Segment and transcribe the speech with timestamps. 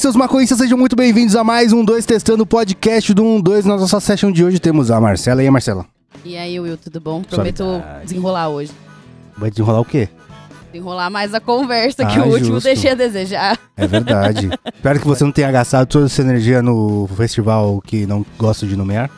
[0.00, 3.64] seus maconhistas, sejam muito bem-vindos a mais um 2 Testando o podcast do 1 2.
[3.66, 5.42] Na nossa session de hoje temos a Marcela.
[5.42, 5.84] E aí, Marcela?
[6.24, 7.22] E aí, Will, tudo bom?
[7.22, 8.06] Prometo Suavidade.
[8.06, 8.72] desenrolar hoje.
[9.36, 10.08] Vai desenrolar o quê?
[10.72, 12.64] Desenrolar mais a conversa, que Ah, o último justo.
[12.64, 13.58] deixei a desejar.
[13.76, 14.48] É verdade.
[14.74, 18.76] Espero que você não tenha gastado toda essa energia no festival que não gosto de
[18.76, 19.10] nomear.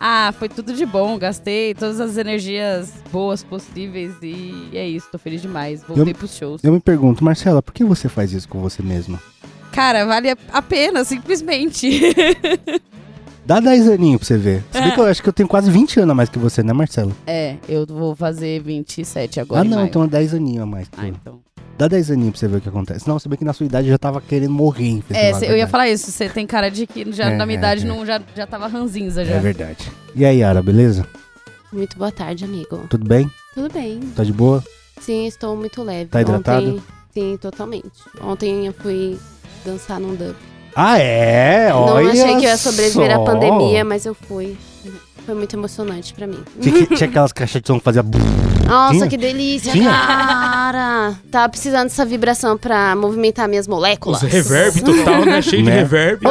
[0.00, 5.18] Ah, foi tudo de bom, gastei todas as energias boas possíveis e é isso, tô
[5.18, 5.82] feliz demais.
[5.86, 6.64] Voltei pros shows.
[6.64, 9.20] Eu me pergunto, Marcela, por que você faz isso com você mesma?
[9.72, 11.90] Cara, vale a pena, simplesmente.
[13.44, 14.62] Dá 10 aninhos pra você ver.
[14.70, 16.62] Se bem que eu acho que eu tenho quase 20 anos a mais que você,
[16.62, 17.10] né, Marcela?
[17.26, 19.62] é, eu vou fazer 27 agora.
[19.62, 20.88] ah, não, então é 10 aninhos a mais.
[20.88, 21.14] que Ah, eu.
[21.20, 21.40] então.
[21.76, 23.08] Dá 10 aninhos pra você ver o que acontece.
[23.08, 25.34] Não, se bem que na sua idade eu já tava querendo morrer em festival, É,
[25.34, 27.58] cê- eu ia falar isso, você tem cara de que já É, na minha é,
[27.58, 27.88] idade é.
[27.88, 29.34] não, já, já tava ranzinza já.
[29.34, 29.90] É verdade.
[30.14, 31.04] E aí, Yara, beleza?
[31.72, 32.84] Muito boa tarde, amigo.
[32.88, 33.28] Tudo bem?
[33.54, 33.98] Tudo bem?
[34.14, 34.62] Tá de boa?
[35.00, 36.10] Sim, estou muito leve.
[36.10, 36.68] Tá hidratado?
[36.74, 37.90] Ontem, sim, totalmente.
[38.22, 39.18] Ontem eu fui
[39.64, 40.34] dançar num dub.
[40.74, 41.68] Ah, é?
[41.70, 43.22] Não Olha achei que eu ia sobreviver só.
[43.22, 44.56] à pandemia, mas eu fui.
[45.26, 46.42] Foi muito emocionante pra mim.
[46.60, 48.02] Tinha, tinha aquelas caixas de som que fazia...
[48.66, 49.08] Nossa, Tinha?
[49.08, 49.90] que delícia, Tinha?
[49.90, 51.14] cara!
[51.30, 54.22] Tava precisando dessa vibração pra movimentar minhas moléculas.
[54.22, 55.42] Os reverb total, né?
[55.42, 55.70] Cheio Né?
[55.72, 56.22] de reverb.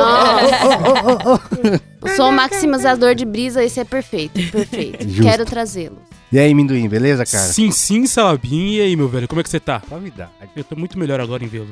[2.01, 5.07] Eu sou o maximizador de brisa, esse é perfeito, perfeito.
[5.07, 5.21] Justo.
[5.23, 5.97] Quero trazê-lo.
[6.31, 7.43] E aí, Minduim, beleza, cara?
[7.43, 8.71] Sim, sim, Salabim.
[8.75, 9.81] E aí, meu velho, como é que você tá?
[9.87, 10.31] Suavidade.
[10.55, 11.69] Eu tô muito melhor agora em vê-lo.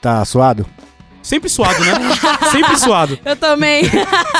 [0.00, 0.64] Tá suado?
[1.26, 1.92] Sempre suado, né?
[2.52, 3.18] sempre suado.
[3.26, 3.82] Eu também.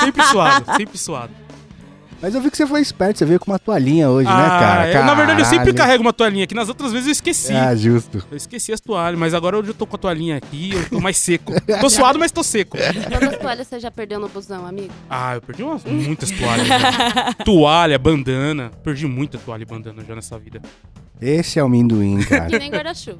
[0.01, 0.77] Sempre suado.
[0.77, 1.33] Sempre suado.
[2.23, 4.49] Mas eu vi que você foi esperto, você veio com uma toalhinha hoje, né, Ah,
[4.59, 4.91] cara?
[4.93, 6.55] eu, na verdade, eu sempre carrego uma toalhinha aqui.
[6.55, 7.53] Nas outras vezes eu esqueci.
[7.53, 8.25] Ah, justo.
[8.31, 10.99] Eu esqueci as toalhas, mas agora hoje eu tô com a toalhinha aqui, eu tô
[10.99, 11.53] mais seco.
[11.79, 12.79] Tô suado, mas tô seco.
[12.79, 14.95] Quantas toalhas você já perdeu no busão, amigo?
[15.11, 16.67] Ah, eu perdi umas, muitas toalhas.
[16.67, 17.35] já.
[17.45, 18.71] Toalha, bandana.
[18.83, 20.63] Perdi muita toalha e bandana já nessa vida.
[21.21, 22.59] Esse é o Minduim, Que cara.
[22.59, 23.19] nem guarda-chuva.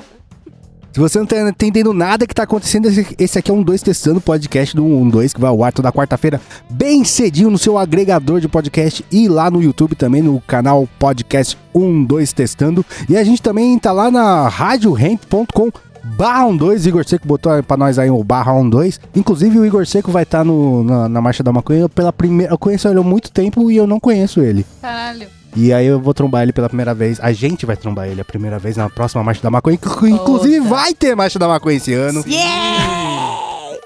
[0.97, 4.19] Se você não tá entendendo nada que tá acontecendo, esse, aqui é um 2 Testando,
[4.19, 8.49] podcast do 12, que vai ao ar toda quarta-feira, bem cedinho no seu agregador de
[8.49, 12.83] podcast e lá no YouTube também, no canal podcast 12 Testando.
[13.11, 15.71] E a gente também tá lá na radiohemp.com
[16.17, 18.99] barra 12, Igor Seco botou pra nós aí o barra 12.
[19.15, 22.55] Inclusive o Igor Seco vai estar no na, na Marcha da Maconha pela primeira...
[22.55, 24.65] Eu conheço ele há muito tempo e eu não conheço ele.
[24.81, 25.36] Caralho.
[25.57, 27.19] E aí eu vou trombar ele pela primeira vez.
[27.21, 29.79] A gente vai trombar ele a primeira vez na próxima Marcha da Maconha.
[30.03, 32.23] Inclusive vai ter Marcha da Maconha esse ano.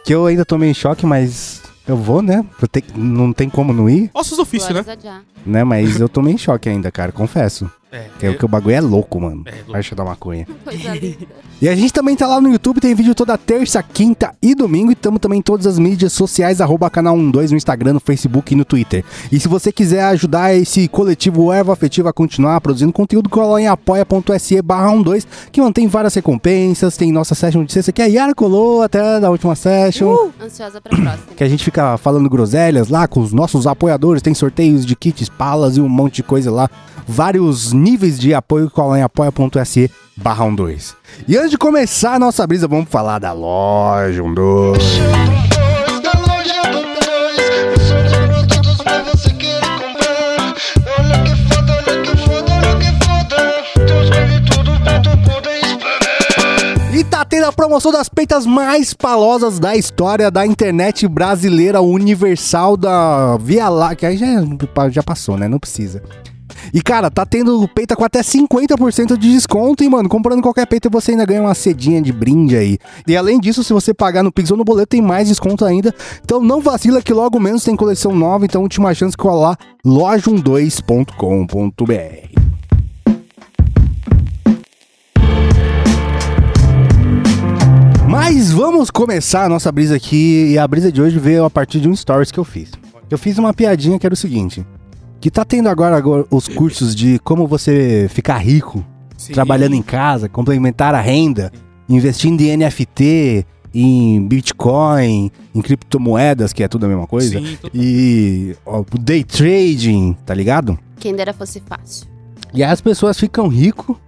[0.04, 2.44] Que eu ainda tô meio em choque, mas eu vou, né?
[2.60, 4.82] Eu te- Não tem como não ir, Ossos ofício, né?
[5.46, 5.62] Né?
[5.64, 7.70] Mas eu tô meio em choque ainda, cara, confesso.
[7.92, 9.42] É, Que, é- que o bagulho é louco, mano.
[9.46, 9.72] É, louco.
[9.72, 10.46] Marcha da Maconha.
[10.64, 11.16] Coisa linda.
[11.60, 14.90] E a gente também tá lá no YouTube, tem vídeo toda terça, quinta e domingo.
[14.90, 18.52] E estamos também em todas as mídias sociais, arroba canal 12 no Instagram, no Facebook
[18.54, 19.04] e no Twitter.
[19.30, 23.60] E se você quiser ajudar esse coletivo Erva Afetiva a continuar produzindo conteúdo, cola lá
[23.60, 28.06] em apoia.se barra 12, que mantém várias recompensas, tem nossa session de sexta que a
[28.06, 30.30] Yara colou até da última session.
[30.40, 31.18] Ansiosa pra próxima.
[31.36, 35.28] Que a gente fica falando groselhas lá com os nossos apoiadores, tem sorteios de kits,
[35.28, 36.70] palas e um monte de coisa lá.
[37.06, 40.94] Vários níveis de apoio, cola em apoia.se barra 12.
[41.26, 45.00] E antes de começar a nossa brisa, vamos falar da loja 12.
[46.02, 50.54] Da loja do dois, eu sou de todos, mas você quer comprar.
[50.98, 53.86] Olha que foda, olha que foda, olha que foda.
[53.86, 56.94] Deus escolhe tudo pra tu poder explorar.
[56.94, 62.76] E tá tendo a promoção das peitas mais palosas da história da internet brasileira universal
[62.76, 64.10] da Via Láctea.
[64.10, 64.26] Aí já,
[64.90, 65.48] já passou, né?
[65.48, 66.02] Não precisa.
[66.72, 70.88] E, cara, tá tendo peita com até 50% de desconto, e, mano, comprando qualquer peita
[70.88, 72.78] você ainda ganha uma cedinha de brinde aí.
[73.06, 75.94] E além disso, se você pagar no Pix ou no boleto, tem mais desconto ainda.
[76.24, 82.40] Então não vacila que logo menos tem coleção nova, então última chance de colar loja12.com.br.
[88.08, 90.52] Mas vamos começar a nossa brisa aqui.
[90.52, 92.70] E a brisa de hoje veio a partir de um stories que eu fiz.
[93.08, 94.66] Eu fiz uma piadinha que era o seguinte:
[95.20, 98.84] que tá tendo agora, agora os cursos de como você ficar rico
[99.16, 99.32] Sim.
[99.32, 101.52] trabalhando em casa, complementar a renda,
[101.88, 103.44] investindo em NFT,
[103.74, 107.38] em Bitcoin, em criptomoedas, que é tudo a mesma coisa.
[107.38, 110.78] Sim, E ó, day trading, tá ligado?
[110.98, 112.06] Quem dera fosse fácil.
[112.52, 114.00] E aí as pessoas ficam rico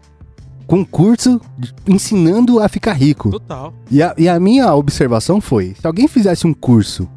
[0.66, 1.40] com curso
[1.86, 3.30] ensinando a ficar rico.
[3.30, 3.74] total.
[3.90, 7.08] E a, e a minha observação foi: se alguém fizesse um curso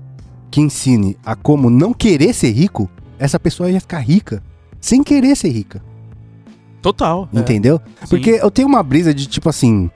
[0.52, 2.90] que ensine a como não querer ser rico,
[3.20, 4.42] essa pessoa ia ficar rica
[4.80, 5.82] sem querer ser rica.
[6.82, 7.28] Total.
[7.34, 7.40] é.
[7.40, 7.80] Entendeu?
[8.02, 8.08] Sim.
[8.10, 9.90] Porque eu tenho uma brisa de tipo assim.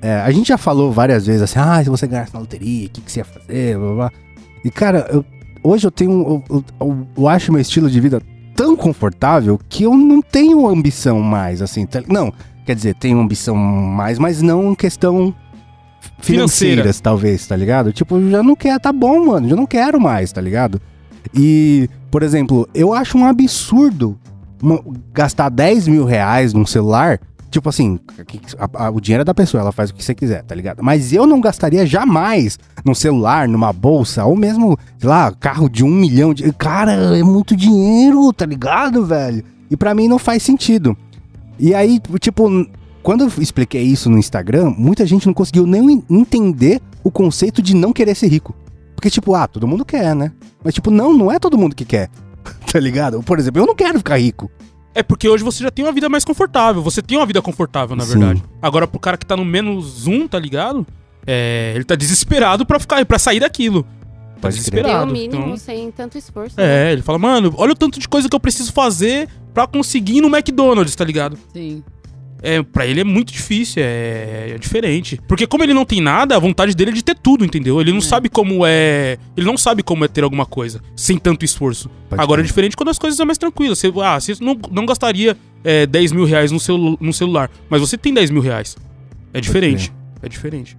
[0.00, 2.90] é, a gente já falou várias vezes assim, ah, se você ganhasse na loteria, o
[2.90, 3.76] que, que você ia fazer?
[3.76, 4.12] Blá, blá.
[4.64, 5.24] E cara, eu-
[5.62, 6.42] hoje eu tenho.
[6.48, 8.22] Eu, eu- eu acho meu estilo de vida
[8.54, 11.84] tão confortável que eu não tenho ambição mais, assim.
[11.86, 12.32] tá- não,
[12.64, 15.34] quer dizer, tenho ambição mais, mas não em questão
[16.20, 17.92] financeiras, talvez, tá ligado?
[17.92, 20.80] Tipo, já não quer, tá bom, mano, já não quero mais, tá ligado?
[21.34, 24.18] E, por exemplo, eu acho um absurdo
[25.12, 27.20] gastar 10 mil reais num celular.
[27.50, 27.98] Tipo assim,
[28.58, 30.82] a- a- o dinheiro é da pessoa, ela faz o que você quiser, tá ligado?
[30.82, 35.82] Mas eu não gastaria jamais num celular, numa bolsa, ou mesmo, sei lá, carro de
[35.82, 36.52] um milhão de.
[36.52, 39.42] Cara, é muito dinheiro, tá ligado, velho?
[39.70, 40.94] E pra mim não faz sentido.
[41.58, 42.48] E aí, tipo,
[43.02, 47.62] quando eu expliquei isso no Instagram, muita gente não conseguiu nem en- entender o conceito
[47.62, 48.54] de não querer ser rico.
[48.98, 50.32] Porque, tipo, ah, todo mundo quer, né?
[50.64, 52.10] Mas, tipo, não, não é todo mundo que quer.
[52.72, 53.22] Tá ligado?
[53.22, 54.50] Por exemplo, eu não quero ficar rico.
[54.92, 56.82] É porque hoje você já tem uma vida mais confortável.
[56.82, 58.18] Você tem uma vida confortável, na Sim.
[58.18, 58.42] verdade.
[58.60, 60.84] Agora, pro cara que tá no menos um, tá ligado?
[61.24, 63.84] É, ele tá desesperado pra ficar, para sair daquilo.
[63.84, 64.50] Tá Pode crer.
[64.82, 65.04] desesperado.
[65.06, 66.56] Deu o mínimo Então, sem tanto esforço.
[66.58, 66.88] né?
[66.88, 70.16] é, ele fala, mano, olha o tanto de coisa que eu preciso fazer pra conseguir
[70.16, 71.38] ir no McDonald's, tá ligado?
[71.52, 71.84] Sim.
[72.40, 75.20] É, pra ele é muito difícil, é, é diferente.
[75.26, 77.80] Porque como ele não tem nada, a vontade dele é de ter tudo, entendeu?
[77.80, 78.02] Ele não É.
[78.02, 79.18] sabe como é.
[79.36, 81.90] Ele não sabe como é ter alguma coisa sem tanto esforço.
[82.08, 83.78] Pode Agora é diferente quando as coisas são mais tranquilas.
[83.78, 87.80] Você, ah, você não, não gastaria é, 10 mil reais no, celu no celular, mas
[87.80, 88.76] você tem 10 mil reais.
[89.34, 89.92] É diferente.
[90.22, 90.76] É diferente.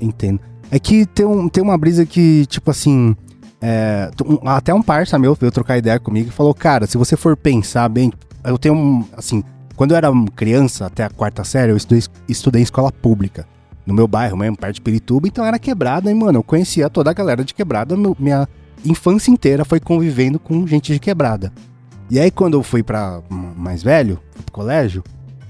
[0.00, 0.40] Entendo.
[0.70, 3.16] É que tem, um, tem uma brisa que, tipo assim.
[3.62, 4.10] é,
[4.44, 7.88] até um parça meu veio trocar ideia comigo e falou: Cara, se você for pensar
[7.88, 8.12] bem,
[8.44, 9.04] eu tenho um.
[9.16, 9.42] Assim,
[9.76, 13.46] quando eu era criança, até a quarta série, eu estudei, estudei em escola pública.
[13.86, 17.10] No meu bairro mesmo, perto de Pirituba, então era quebrada, e, mano, eu conhecia toda
[17.10, 17.96] a galera de quebrada.
[17.96, 18.48] meu- minha
[18.84, 21.52] infância inteira foi convivendo com gente de quebrada.
[22.10, 25.04] E aí, quando eu fui pra mais velho, fui pro colégio,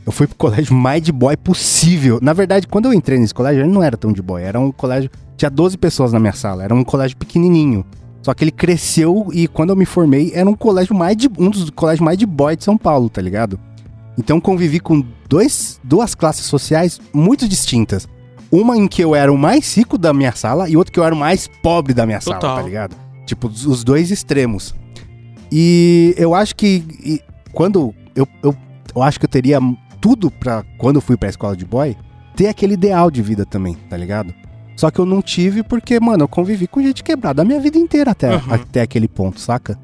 [0.04, 2.18] eu fui pro colégio mais de boy possível.
[2.22, 4.42] Na verdade, quando eu entrei nesse colégio, ele não era tão de boy.
[4.42, 5.10] Era um colégio.
[5.36, 6.62] Tinha 12 pessoas na minha sala.
[6.64, 7.84] Era um colégio pequenininho.
[8.22, 11.28] Só que ele cresceu e quando eu me formei, era um colégio mais de.
[11.38, 13.58] um dos colégios mais de boy de São Paulo, tá ligado?
[14.18, 18.08] Então convivi com dois, duas classes sociais muito distintas.
[18.50, 21.04] Uma em que eu era o mais rico da minha sala e outra que eu
[21.04, 22.56] era o mais pobre da minha sala, Total.
[22.56, 22.96] tá ligado?
[23.26, 24.74] Tipo, os dois extremos.
[25.50, 27.20] E eu acho que e
[27.52, 28.56] quando eu, eu,
[28.94, 29.58] eu acho que eu teria
[30.00, 31.96] tudo pra quando eu fui pra escola de boy
[32.34, 34.32] ter aquele ideal de vida também, tá ligado?
[34.76, 37.78] Só que eu não tive porque, mano, eu convivi com gente quebrada a minha vida
[37.78, 38.42] inteira até, Uhum.
[38.50, 39.78] até aquele ponto, saca?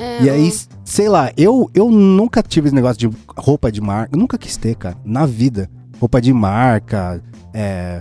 [0.00, 3.80] É, E aí, o- sei lá, eu, eu nunca tive esse negócio de roupa de
[3.80, 4.16] marca.
[4.16, 4.96] Nunca quis ter, cara.
[5.04, 5.68] Na vida.
[6.00, 8.00] Roupa de marca, é,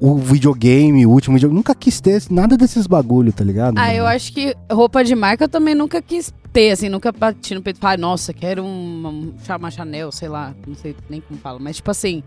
[0.00, 1.58] o videogame, o último videogame.
[1.58, 3.76] Nunca quis ter nada desses bagulho, tá ligado?
[3.76, 3.92] Ah, mano?
[3.94, 7.60] eu acho que roupa de marca eu também nunca quis ter, assim, nunca bati no
[7.60, 11.58] peito falei, nossa, quero uma, um- uma Chanel, sei lá, não sei nem como fala,
[11.58, 12.22] mas tipo assim,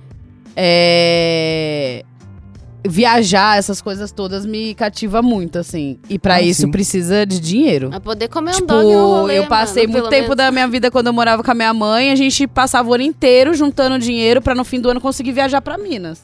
[0.55, 2.03] é...
[2.89, 5.99] Viajar, essas coisas todas me cativa muito, assim.
[6.09, 6.71] E pra Ah, isso sim.
[6.71, 7.89] precisa de dinheiro.
[7.89, 10.35] Pra poder comer um Tipo, dog no rolê, eu passei mano, muito tempo menos.
[10.37, 13.03] da minha vida quando eu morava com a minha mãe, a gente passava o ano
[13.03, 16.21] inteiro juntando dinheiro pra no fim do ano conseguir viajar pra Minas.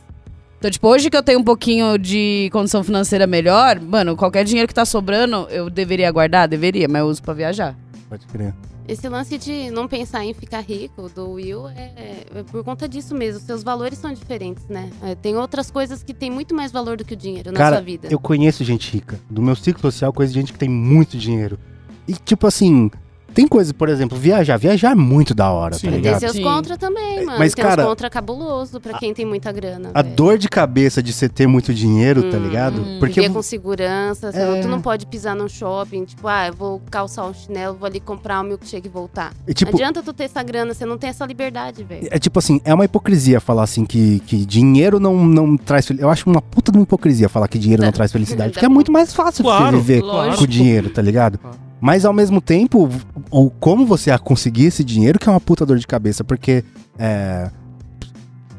[0.59, 4.67] Então, tipo, hoje que eu tenho um pouquinho de condição financeira melhor, mano, qualquer dinheiro
[4.67, 6.47] que tá sobrando, eu deveria guardar?
[6.47, 7.75] Deveria, mas eu uso pra viajar.
[8.09, 8.53] Pode crer.
[8.87, 13.15] Esse lance de não pensar em ficar rico do Will é, é por conta disso
[13.15, 13.39] mesmo.
[13.39, 14.91] Seus valores são diferentes, né?
[15.01, 17.77] É, tem outras coisas que têm muito mais valor do que o dinheiro na Cara,
[17.77, 18.07] sua vida.
[18.11, 19.19] Eu conheço gente rica.
[19.29, 21.57] Do meu ciclo social, conheço gente que tem muito dinheiro.
[22.07, 22.91] E, tipo assim,
[23.33, 24.57] tem coisas, por exemplo, viajar.
[24.57, 25.87] Viajar é muito da hora, Sim.
[25.87, 26.19] tá Tem ligado?
[26.19, 26.43] seus Sim.
[26.43, 27.39] contra também, mano.
[27.39, 29.91] Mas, tem cara, contra cabuloso pra quem tem muita grana.
[29.93, 30.15] A velho.
[30.15, 32.81] dor de cabeça de você ter muito dinheiro, tá Hum, ligado?
[32.81, 32.97] hum.
[32.99, 34.45] Porque Viver com segurança, você É.
[34.45, 37.87] não- tu não pode pisar num shopping, tipo, ah, eu vou calçar um chinelo, vou
[37.87, 39.33] ali comprar um milkshake e voltar.
[39.47, 42.07] é tipo, não adianta tu ter essa grana, você não tem essa liberdade, velho.
[42.11, 46.07] É tipo assim, é uma hipocrisia falar assim que, que dinheiro não, não traz felicidade.
[46.07, 47.95] Eu acho uma puta de uma hipocrisia falar que dinheiro não Tá.
[47.97, 48.49] traz felicidade.
[48.51, 50.37] Tá Porque é muito mais fácil Claro, você viver lógico.
[50.39, 51.39] com dinheiro, tá ligado?
[51.83, 52.89] Mas ao mesmo tempo,
[53.29, 56.23] ou como você a conseguir esse dinheiro que é uma puta dor de cabeça.
[56.23, 56.63] Porque
[56.97, 57.51] é,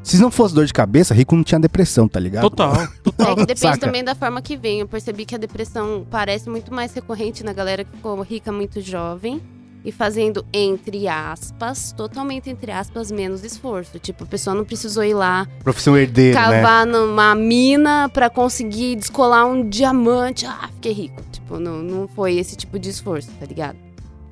[0.02, 2.42] se não fosse dor de cabeça, rico não tinha depressão, tá ligado?
[2.42, 2.74] Total.
[3.16, 3.78] É que depende Saca?
[3.78, 4.80] também da forma que vem.
[4.80, 8.82] Eu percebi que a depressão parece muito mais recorrente na galera que ficou rica muito
[8.82, 9.40] jovem
[9.84, 13.98] e fazendo, entre aspas, totalmente entre aspas, menos esforço.
[13.98, 16.62] Tipo, a pessoa não precisou ir lá Profissão herdeira, né?
[16.62, 20.46] cavar numa mina pra conseguir descolar um diamante.
[20.46, 21.22] Ah, fiquei rico.
[21.30, 23.76] Tipo, não, não foi esse tipo de esforço, tá ligado?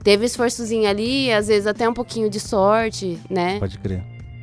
[0.03, 3.59] Teve esforçozinho ali, às vezes até um pouquinho de sorte, né?
[3.61, 4.03] Pode crer.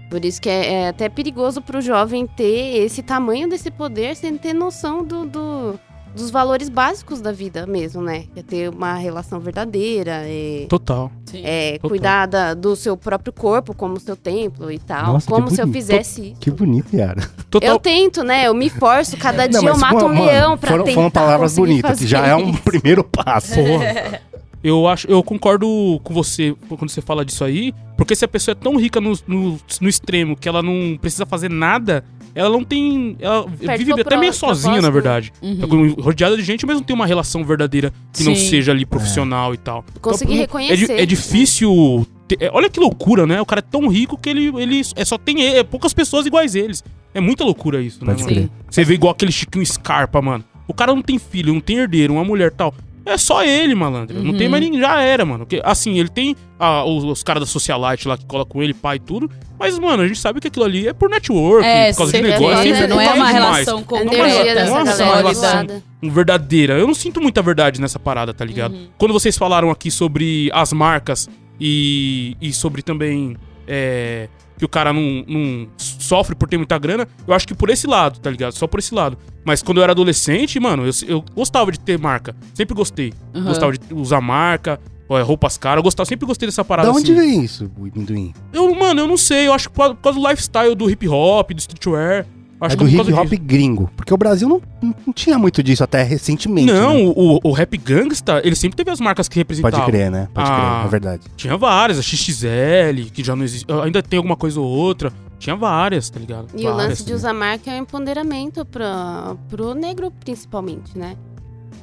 [0.09, 4.37] Por isso que é, é até perigoso pro jovem ter esse tamanho desse poder sem
[4.37, 5.79] ter noção do, do-
[6.15, 8.25] dos valores básicos da vida mesmo, né?
[8.33, 11.11] Que é ter uma relação verdadeira, é, Total.
[11.25, 11.41] Sim.
[11.43, 11.89] é Total.
[11.89, 15.13] cuidar da- do seu próprio corpo como seu templo e tal.
[15.13, 16.39] Nossa, como se eu fizesse isso.
[16.39, 17.29] Que bonito, Yara.
[17.49, 17.69] Total.
[17.69, 18.47] Eu tento, né?
[18.47, 19.15] Eu me forço.
[19.17, 22.07] Cada Não, dia eu mato um mano, leão pra foram, tentar foram palavras bonitas, que
[22.07, 23.55] já é um primeiro passo.
[23.55, 24.21] Porra.
[24.61, 25.65] Eu acho, eu concordo
[26.03, 29.13] com você quando você fala disso aí, porque se a pessoa é tão rica no,
[29.25, 32.03] no, no extremo que ela não precisa fazer nada,
[32.35, 33.15] ela não tem.
[33.19, 35.31] Ela Perde vive até meio sozinha, na verdade.
[35.41, 35.57] Uhum.
[35.95, 38.49] Tá rodeada de gente, mas não tem uma relação verdadeira que não Sim.
[38.49, 39.83] seja ali profissional e tal.
[40.01, 40.73] Conseguir Então, reconhecer.
[40.91, 42.05] É, di- é difícil.
[42.27, 43.41] ter- é, olha que loucura, né?
[43.41, 46.55] O cara é tão rico que ele, ele é, só tem é, poucas pessoas iguais
[46.55, 46.83] a eles.
[47.13, 48.13] É muita loucura isso, né?
[48.13, 48.49] Pode crer.
[48.69, 50.43] Você vê igual aquele Chiquinho Scarpa, mano.
[50.67, 52.73] O cara não tem filho, não tem herdeiro, uma mulher e tal.
[53.05, 54.21] É só ele, malandro.
[54.21, 54.37] Não Uhum.
[54.37, 54.79] tem mais ninguém.
[54.81, 55.45] Já era, mano.
[55.45, 58.73] Porque, assim, ele tem ah, os, os caras da Socialite lá que cola com ele,
[58.73, 59.29] pai e tudo.
[59.57, 62.21] Mas, mano, a gente sabe que aquilo ali é por network, É, por causa de
[62.21, 62.47] negócio.
[62.57, 62.63] né?
[62.63, 66.73] sempre não é uma relação A com energia dessa Nossa, galera uma relação um verdadeira.
[66.77, 68.73] Eu não sinto muita verdade nessa parada, tá ligado?
[68.73, 68.87] Uhum.
[68.97, 71.27] Quando vocês falaram aqui sobre as marcas
[71.59, 73.35] e, e sobre também
[73.67, 77.69] é, que o cara não, não sofre por ter muita grana, eu acho que por
[77.69, 78.51] esse lado, tá ligado?
[78.51, 79.17] Só por esse lado.
[79.45, 82.35] Mas quando eu era adolescente, mano, eu, eu gostava de ter marca.
[82.53, 83.13] Sempre gostei.
[83.33, 83.45] Uhum.
[83.45, 84.77] Gostava de usar marca,
[85.23, 85.77] roupas caras.
[85.77, 87.19] Eu gostava, sempre gostei dessa parada Da onde assim.
[87.19, 88.33] vem isso, amendoim?
[88.51, 89.47] Eu, mano, eu não sei.
[89.47, 92.27] Eu acho que por, por causa do lifestyle do hip hop, do streetwear.
[92.61, 93.41] Acho é que do causa hip hop disso.
[93.43, 93.89] gringo.
[93.95, 96.71] Porque o Brasil não, não tinha muito disso até recentemente.
[96.71, 97.13] Não, né?
[97.15, 99.79] o, o rap gangsta, ele sempre teve as marcas que representavam.
[99.79, 100.27] Pode crer, né?
[100.33, 100.55] Pode Ah.
[100.79, 101.21] crer, é verdade.
[101.37, 103.65] Tinha várias, a XXL, que já não existe.
[103.83, 105.11] Ainda tem alguma coisa ou outra.
[105.39, 106.47] Tinha várias, tá ligado?
[106.53, 106.89] E o várias.
[106.89, 111.15] lance de usar marca é um empoderamento pra, pro negro, principalmente, né?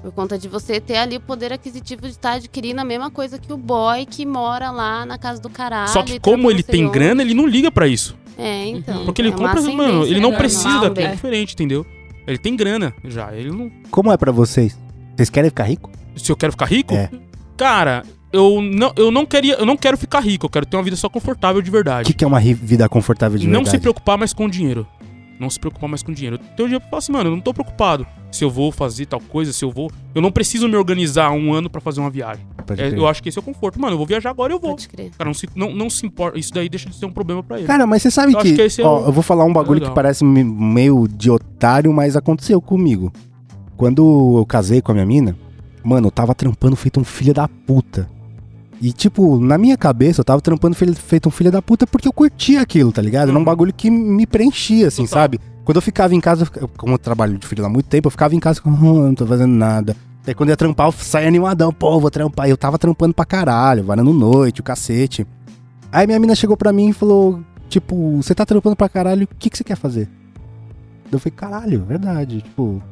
[0.06, 3.40] Por conta de você ter ali o poder aquisitivo de estar adquirindo a mesma coisa
[3.40, 5.88] que o boy que mora lá na casa do caralho.
[5.90, 6.92] Só que como ele não tem onde.
[6.92, 8.16] grana, ele não liga pra isso.
[8.38, 9.04] É, então.
[9.04, 11.06] Porque ele é compra, mano, ele não normal precisa daquilo.
[11.08, 11.84] É diferente, entendeu?
[12.24, 13.34] Ele tem grana já.
[13.34, 13.68] Ele não.
[13.90, 14.78] Como é pra vocês?
[15.16, 15.90] Vocês querem ficar rico?
[16.14, 17.10] Se eu quero ficar rico, É.
[17.56, 20.84] cara, eu não, eu não queria, eu não quero ficar rico, eu quero ter uma
[20.84, 22.06] vida só confortável de O verdade.
[22.06, 23.70] que, que é uma vida confortável de não verdade?
[23.70, 24.86] se preocupar mais com o dinheiro.
[25.38, 26.38] Não se preocupar mais com o dinheiro.
[26.56, 29.06] Tem um dia pra falar assim, mano, eu não tô preocupado se eu vou fazer
[29.06, 29.90] tal coisa, se eu vou.
[30.14, 32.46] Eu não preciso me organizar um ano pra fazer uma viagem.
[32.76, 33.80] É, eu acho que esse é o conforto.
[33.80, 34.70] Mano, eu vou viajar agora eu vou.
[34.70, 35.10] Pode crer.
[35.16, 36.38] Cara não se, não, não se importa.
[36.38, 37.66] Isso daí deixa de ser um problema pra ele.
[37.66, 38.54] Cara, mas você sabe Eu acho que.
[38.56, 39.90] que esse é ó, o- eu vou falar um bagulho legal.
[39.90, 43.12] que parece me- meio de otário, mas aconteceu comigo.
[43.76, 45.36] Quando eu casei com a minha mina,
[45.84, 48.08] mano, eu tava trampando feito um filho da puta.
[48.80, 52.12] E, tipo, na minha cabeça, eu tava trampando feito um filho da puta porque eu
[52.12, 53.28] curtia aquilo, tá ligado?
[53.28, 53.44] Era um Uhum.
[53.44, 55.20] bagulho que me preenchia, assim, Total.
[55.22, 55.40] sabe?
[55.64, 58.10] Quando eu ficava em casa, eu como eu trabalho de filho há muito tempo, eu
[58.10, 58.74] ficava em casa com, "Ah,
[59.08, 59.96] não tô fazendo nada.
[60.26, 62.46] Aí quando eu ia trampar, eu saía animadão, pô, vou trampar.
[62.48, 65.26] E eu tava trampando pra caralho, varando noite, o cacete.
[65.90, 69.28] Aí minha mina chegou pra mim e falou, tipo, você tá trampando pra caralho, o
[69.38, 70.08] que, que você quer fazer?
[71.10, 72.42] Eu falei, caralho, verdade.
[72.42, 72.82] Tipo,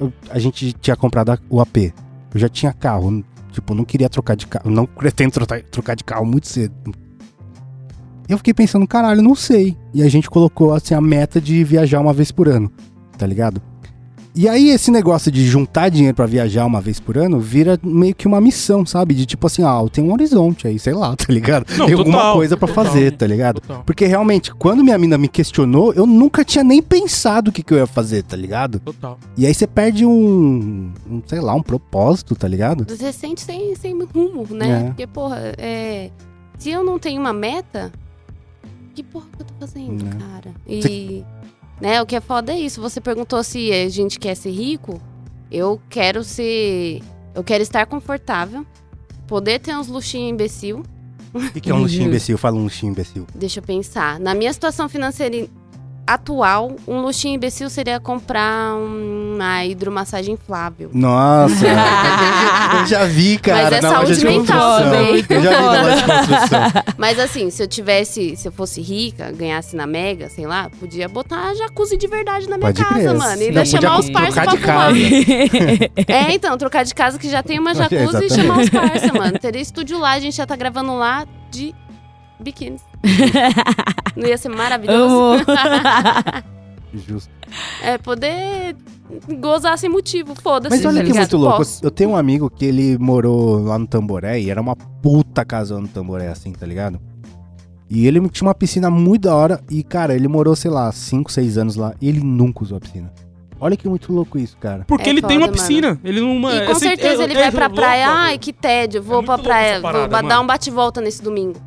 [0.00, 1.92] eu- a gente tinha comprado o AP.
[2.34, 3.22] Eu já tinha carro.
[3.54, 4.68] Tipo, não queria trocar de carro.
[4.68, 5.32] Não pretendo
[5.70, 6.74] trocar de carro muito cedo.
[8.28, 9.76] Eu fiquei pensando, caralho, não sei.
[9.92, 12.70] E a gente colocou assim a meta de viajar uma vez por ano,
[13.16, 13.62] tá ligado?
[14.36, 18.12] E aí esse negócio de juntar dinheiro pra viajar uma vez por ano vira meio
[18.14, 19.14] que uma missão, sabe?
[19.14, 21.64] De tipo assim, ah, eu tenho um horizonte aí, sei lá, tá ligado?
[21.78, 22.84] Não, Tem alguma total, coisa pra total.
[22.84, 23.60] fazer, tá ligado?
[23.60, 23.84] Total.
[23.84, 27.72] Porque realmente, quando minha mina me questionou, eu nunca tinha nem pensado o que, que
[27.72, 28.80] eu ia fazer, tá ligado?
[28.80, 29.16] Total.
[29.36, 32.84] E aí você perde um, um, sei lá, um propósito, tá ligado?
[32.88, 34.80] Você sente sem, sem rumo, né?
[34.80, 34.84] É.
[34.88, 36.10] Porque, porra, é,
[36.58, 37.92] se eu não tenho uma meta,
[38.96, 40.10] que porra que eu tô fazendo, É.
[40.10, 40.50] cara?
[40.66, 41.24] E,
[41.84, 42.80] né, o que é foda é isso.
[42.80, 44.98] Você perguntou se a gente quer ser rico.
[45.50, 47.02] Eu quero ser.
[47.34, 48.64] Eu quero estar confortável,
[49.26, 50.82] poder ter uns luxinhos imbecil.
[51.34, 52.38] O que, que é um luxinho imbecil?
[52.38, 53.26] Fala um luxinho imbecil.
[53.34, 54.18] Deixa eu pensar.
[54.18, 55.46] Na minha situação financeira
[56.06, 60.90] atual, um luxinho imbecil seria comprar uma hidromassagem inflável.
[60.92, 61.64] Nossa,
[62.80, 65.24] eu já vi, cara, Mas é na loja saúde de mental também.
[65.28, 66.82] Eu já vi na loja de construção.
[66.98, 71.08] Mas assim, se eu tivesse, se eu fosse rica, ganhasse na Mega, sei lá, podia
[71.08, 73.14] botar jacuzzi de verdade na minha Pode casa, crer.
[73.14, 73.42] mano.
[73.42, 74.94] E ainda chamar os trocar pra de casa.
[74.94, 74.94] fumar.
[76.06, 78.34] É, então, trocar de casa que já tem uma É, jacuzzi e exatamente.
[78.34, 79.38] chamar os parça, mano.
[79.38, 81.74] Teria estúdio lá, a gente já tá gravando lá de
[82.38, 82.76] biquíni.
[84.16, 85.44] Não ia ser maravilhoso?
[86.94, 87.30] Justo.
[87.82, 88.76] É, poder
[89.40, 90.76] gozar sem motivo, foda-se.
[90.76, 91.20] Mas olha tá que ligado?
[91.22, 91.56] muito louco.
[91.58, 91.84] Posso.
[91.84, 95.78] Eu tenho um amigo que ele morou lá no Tamboré e era uma puta casa
[95.78, 97.00] no Tamboré, assim, tá ligado?
[97.90, 101.30] E ele tinha uma piscina muito da hora e, cara, ele morou, sei lá, 5,
[101.30, 103.12] 6 anos lá e ele nunca usou a piscina.
[103.60, 104.84] Olha que muito louco isso, cara.
[104.86, 106.00] Porque É ele tem uma foda, piscina.
[106.04, 106.50] Ele não.
[106.50, 108.06] E é com assim, certeza é- ele é vai pra louco, praia.
[108.06, 108.18] mano.
[108.20, 110.28] Ai, que tédio, vou muito pra louco praia, parada, vou mano.
[110.28, 111.58] dar um bate-volta nesse domingo.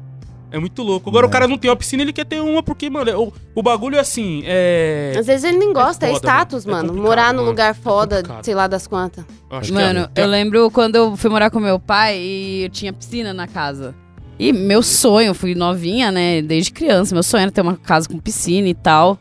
[0.51, 1.09] É muito louco.
[1.09, 1.27] Agora É.
[1.27, 3.97] o cara não tem uma piscina, ele quer ter uma, porque, mano, o, o bagulho
[3.97, 4.43] é assim.
[4.45, 5.13] É.
[5.17, 6.77] Às vezes ele nem gosta, é, foda, status, mano.
[6.77, 6.87] É mano.
[6.89, 7.49] complicado, Morar num mano.
[7.49, 9.25] lugar É foda, sei lá das quantas.
[9.49, 12.69] acho que Mano, é- eu lembro quando eu fui morar com meu pai e eu
[12.69, 13.93] tinha piscina na casa.
[14.39, 18.07] E meu sonho, eu fui novinha, né, desde criança, meu sonho era ter uma casa
[18.07, 19.19] com piscina e tal.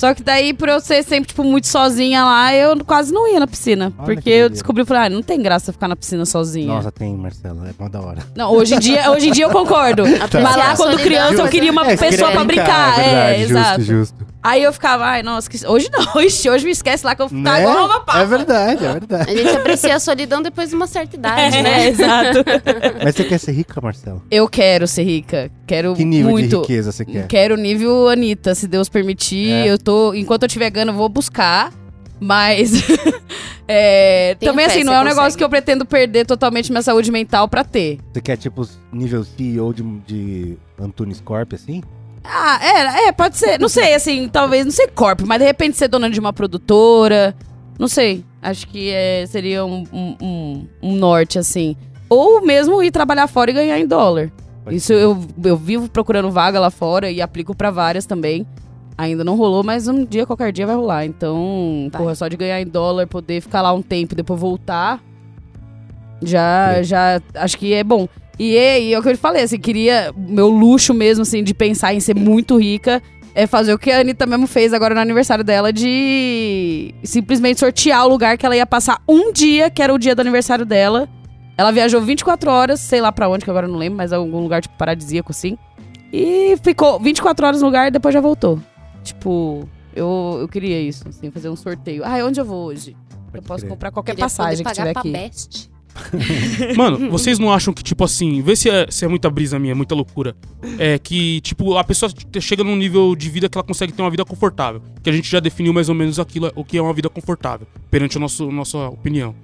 [0.00, 3.38] Só que daí, por eu ser sempre, tipo, muito sozinha lá, eu quase não ia
[3.38, 3.92] na piscina.
[3.98, 6.68] Olha porque que eu descobri, falei, ah, não tem graça ficar na piscina sozinha.
[6.68, 8.22] Nossa, tem, Marcelo, é mó da hora.
[8.34, 10.04] Não, hoje em dia, hoje em dia eu concordo.
[10.06, 12.98] Mas lá, quando criança, eu queria uma É, pessoa pra brincar.
[12.98, 13.04] é É,
[13.36, 13.80] verdade, exato.
[13.82, 13.92] Justo,
[14.22, 14.26] justo.
[14.42, 15.66] Aí eu ficava, ai, nossa, que...
[15.66, 17.60] hoje não, Ixi, hoje me esquece lá que eu tá Né?
[17.60, 18.20] igual uma papa.
[18.20, 19.30] É verdade, é verdade.
[19.30, 21.88] A gente aprecia a solidão depois de uma certa idade, É, né?
[21.90, 22.38] exato.
[23.04, 24.22] Mas você quer ser rica, Marcelo?
[24.30, 25.50] Eu quero ser rica.
[25.66, 26.48] Quero Que nível muito.
[26.48, 27.26] de riqueza você quer?
[27.26, 29.50] Quero nível Anitta, se Deus permitir.
[29.50, 29.66] É.
[29.70, 30.14] Eu tô.
[30.14, 31.70] Enquanto eu tiver gana, eu vou buscar.
[32.18, 32.82] Mas.
[33.68, 35.38] é, também fé, assim, não é um negócio consegue.
[35.38, 37.98] que eu pretendo perder totalmente minha saúde mental pra ter.
[38.12, 41.82] Você quer, tipo, nível CEO de, de Antunes Corp, assim?
[42.22, 43.58] Ah, é, é, pode ser.
[43.58, 47.34] Não sei, assim, talvez, não sei corpo, mas de repente ser dona de uma produtora.
[47.78, 48.24] Não sei.
[48.42, 51.76] Acho que é, seria um, um, um- norte, assim.
[52.08, 54.30] Ou mesmo ir trabalhar fora e ganhar em dólar.
[54.64, 58.46] Pode Isso eu, eu vivo procurando vaga lá fora e aplico pra várias também.
[58.98, 61.06] Ainda não rolou, mas um dia, qualquer dia vai rolar.
[61.06, 62.00] Então, Vai.
[62.02, 65.02] porra, só de ganhar em dólar, poder ficar lá um tempo e depois voltar,
[66.22, 66.84] já, Sim.
[66.84, 68.06] já acho que é bom.
[68.40, 71.44] E é, e é o que eu te falei, assim, queria, meu luxo mesmo, assim,
[71.44, 73.02] de pensar em ser muito rica,
[73.34, 78.06] é fazer o que a Anitta mesmo fez agora no aniversário dela, de simplesmente sortear
[78.06, 81.06] o lugar que ela ia passar um dia, que era o dia do aniversário dela.
[81.54, 84.40] Ela viajou 24 horas, sei lá pra onde, que agora eu não lembro, mas algum
[84.40, 85.58] lugar, tipo, paradisíaco, assim.
[86.10, 88.58] E ficou 24 horas no lugar e depois já voltou.
[89.04, 92.02] Tipo, eu, eu queria isso, assim, fazer um sorteio.
[92.06, 92.96] Ah, onde eu vou hoje?
[93.34, 95.10] Eu posso comprar qualquer Queria passagem que tiver aqui.
[95.10, 95.70] pra Best.
[96.76, 99.74] Mano, vocês não acham que, tipo assim, vê se é, se é muita brisa minha,
[99.74, 100.34] muita loucura.
[100.78, 104.10] É que, tipo, a pessoa chega num nível de vida que ela consegue ter uma
[104.10, 104.82] vida confortável.
[105.02, 107.66] Que a gente já definiu mais ou menos aquilo, o que é uma vida confortável,
[107.90, 109.34] perante a nosso, nossa opinião.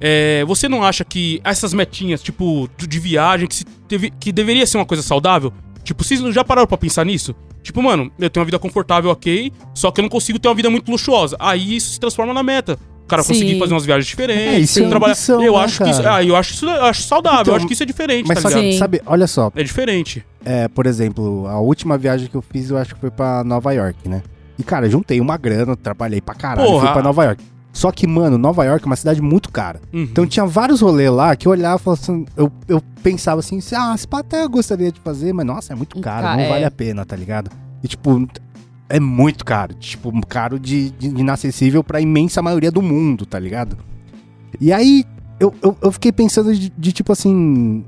[0.00, 4.78] É, você não acha que essas metinhas, tipo, de viagem, que, teve, que deveria ser
[4.78, 5.52] uma coisa saudável?
[5.82, 7.34] Tipo, vocês já pararam pra pensar nisso?
[7.62, 10.54] Tipo, mano, eu tenho uma vida confortável, ok, só que eu não consigo ter uma
[10.54, 11.36] vida muito luxuosa.
[11.38, 12.78] Aí isso se transforma na meta.
[13.08, 13.32] O cara Sim.
[13.32, 15.12] conseguir fazer umas viagens diferentes, É, isso é trabalhar.
[15.14, 16.16] ambição, eu né, acho que isso, cara?
[16.16, 18.42] ah, eu acho isso, eu acho saudável, Então, eu acho que isso é diferente, Mas
[18.42, 20.22] tá sabe, sabe, olha só, É diferente.
[20.44, 23.72] é, por exemplo, a última viagem que eu fiz, eu acho que foi pra Nova
[23.72, 24.22] York, né?
[24.58, 26.84] E, cara, eu juntei uma grana, trabalhei pra caralho, Porra.
[26.84, 27.42] fui pra Nova York.
[27.72, 29.80] Só que, mano, Nova York é uma cidade muito cara.
[29.92, 30.02] Uhum.
[30.02, 33.58] Então tinha vários rolês lá que eu olhava e falava assim, eu, eu pensava assim,
[33.76, 36.42] ah, esse pá até eu gostaria de fazer, mas nossa, é muito caro, Ca- não
[36.42, 36.48] é.
[36.48, 37.50] vale a pena, tá ligado?
[37.82, 38.26] E tipo,
[38.88, 43.76] é muito caro, tipo, caro de, de inacessível pra imensa maioria do mundo, tá ligado?
[44.60, 45.04] E aí
[45.38, 47.84] eu, eu, eu fiquei pensando de, de, tipo assim,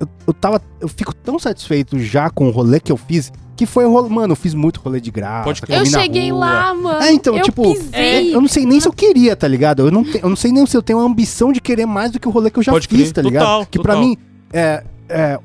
[0.00, 3.66] eu, eu tava, eu fico tão satisfeito já com o rolê que eu fiz, que
[3.66, 5.50] foi o rolê, mano, eu fiz muito rolê de graça.
[5.68, 6.40] Eu cheguei rua.
[6.40, 7.02] lá, mano.
[7.02, 8.34] É, então, eu tipo, pisei.
[8.34, 9.82] eu não sei nem se eu queria, tá ligado?
[9.82, 12.10] Eu não, te- eu não sei nem se eu tenho a ambição de querer mais
[12.12, 13.12] do que o rolê que eu já Pode fiz, crer.
[13.12, 13.42] tá ligado?
[13.44, 14.08] Total, que pra total.
[14.08, 14.16] mim,
[14.52, 15.38] é, é,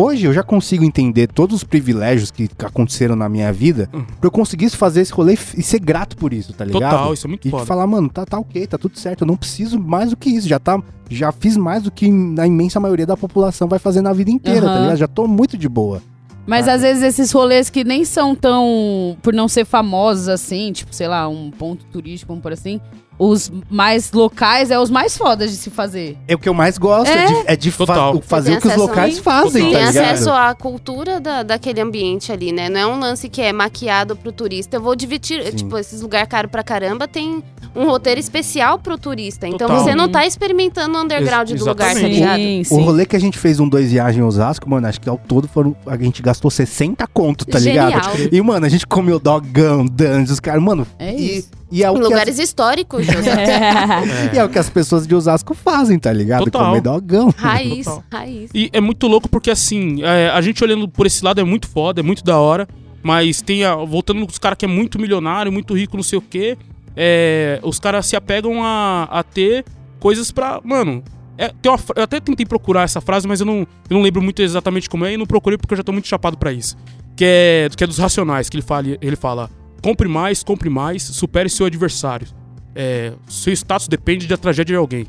[0.00, 4.04] hoje eu já consigo entender todos os privilégios que aconteceram na minha vida Uhum.
[4.04, 6.82] pra eu conseguir fazer esse rolê e ser grato por isso, tá ligado?
[6.82, 7.64] Total, isso é muito E foda.
[7.66, 10.46] falar, mano, tá, tá ok, tá tudo certo, eu não preciso mais do que isso,
[10.48, 12.06] já tá, já fiz mais do que
[12.38, 14.80] a imensa maioria da população vai fazer na vida inteira, tá Aham.
[14.82, 14.96] ligado?
[14.98, 16.00] Já tô muito de boa.
[16.46, 16.76] Mas Saca?
[16.76, 19.16] às vezes esses rolês que nem são tão.
[19.22, 22.80] por não ser famosos assim, tipo, sei lá, um ponto turístico, vamos por assim.
[23.18, 26.16] Os mais locais é os mais fodas de se fazer.
[26.28, 27.26] É o que eu mais gosto, é, É.
[27.26, 30.04] de, é de fa- o- fazer o que os locais a- fazem, tá Tem ligado?
[30.04, 32.68] acesso à cultura da, daquele ambiente ali, né?
[32.68, 34.76] Não é um lance que é maquiado pro turista.
[34.76, 35.50] Eu vou dividir, Sim.
[35.56, 37.42] tipo, esses lugares caros pra caramba tem
[37.74, 39.46] um roteiro especial pro turista.
[39.48, 39.82] Então Total.
[39.84, 42.36] você não tá experimentando o underground Ex- do lugar, tá ligado?
[42.38, 42.84] Sim, O sim.
[42.84, 45.48] rolê que a gente fez um dois viagem em Osasco, mano, acho que ao todo
[45.48, 45.74] foram.
[45.86, 47.88] A gente gastou 60 conto, tá Genial.
[47.88, 48.28] ligado?
[48.32, 50.86] E, mano, a gente comeu dogão, dantes, os caras, mano.
[50.98, 51.48] É isso.
[51.67, 53.68] e é o Em lugares históricos, José.
[53.70, 56.44] as, e é o que as pessoas de Osasco fazem, tá ligado?
[56.44, 56.66] Total.
[56.66, 57.32] Comer dogão.
[57.36, 58.04] Raiz, Total.
[58.12, 58.50] raiz.
[58.54, 61.68] E é muito louco porque, assim, é, a gente olhando por esse lado é muito
[61.68, 62.66] foda, é muito da hora.
[63.02, 66.22] Mas tem a, voltando nos caras que é muito milionário, muito rico, não sei o
[66.22, 66.56] quê.
[66.96, 69.64] é, os caras se apegam a, a ter
[70.00, 70.60] coisas pra.
[70.64, 71.02] Mano.
[71.36, 74.20] é, tem uma eu até tentei procurar essa frase, mas eu não, eu não lembro
[74.20, 76.76] muito exatamente como é e não procurei porque eu já tô muito chapado pra isso.
[77.16, 79.48] Que é, que é dos racionais, que ele fala, ele fala:
[79.82, 82.26] compre mais, compre mais, supere seu adversário.
[82.74, 85.06] É, seu status depende da tragédia de alguém.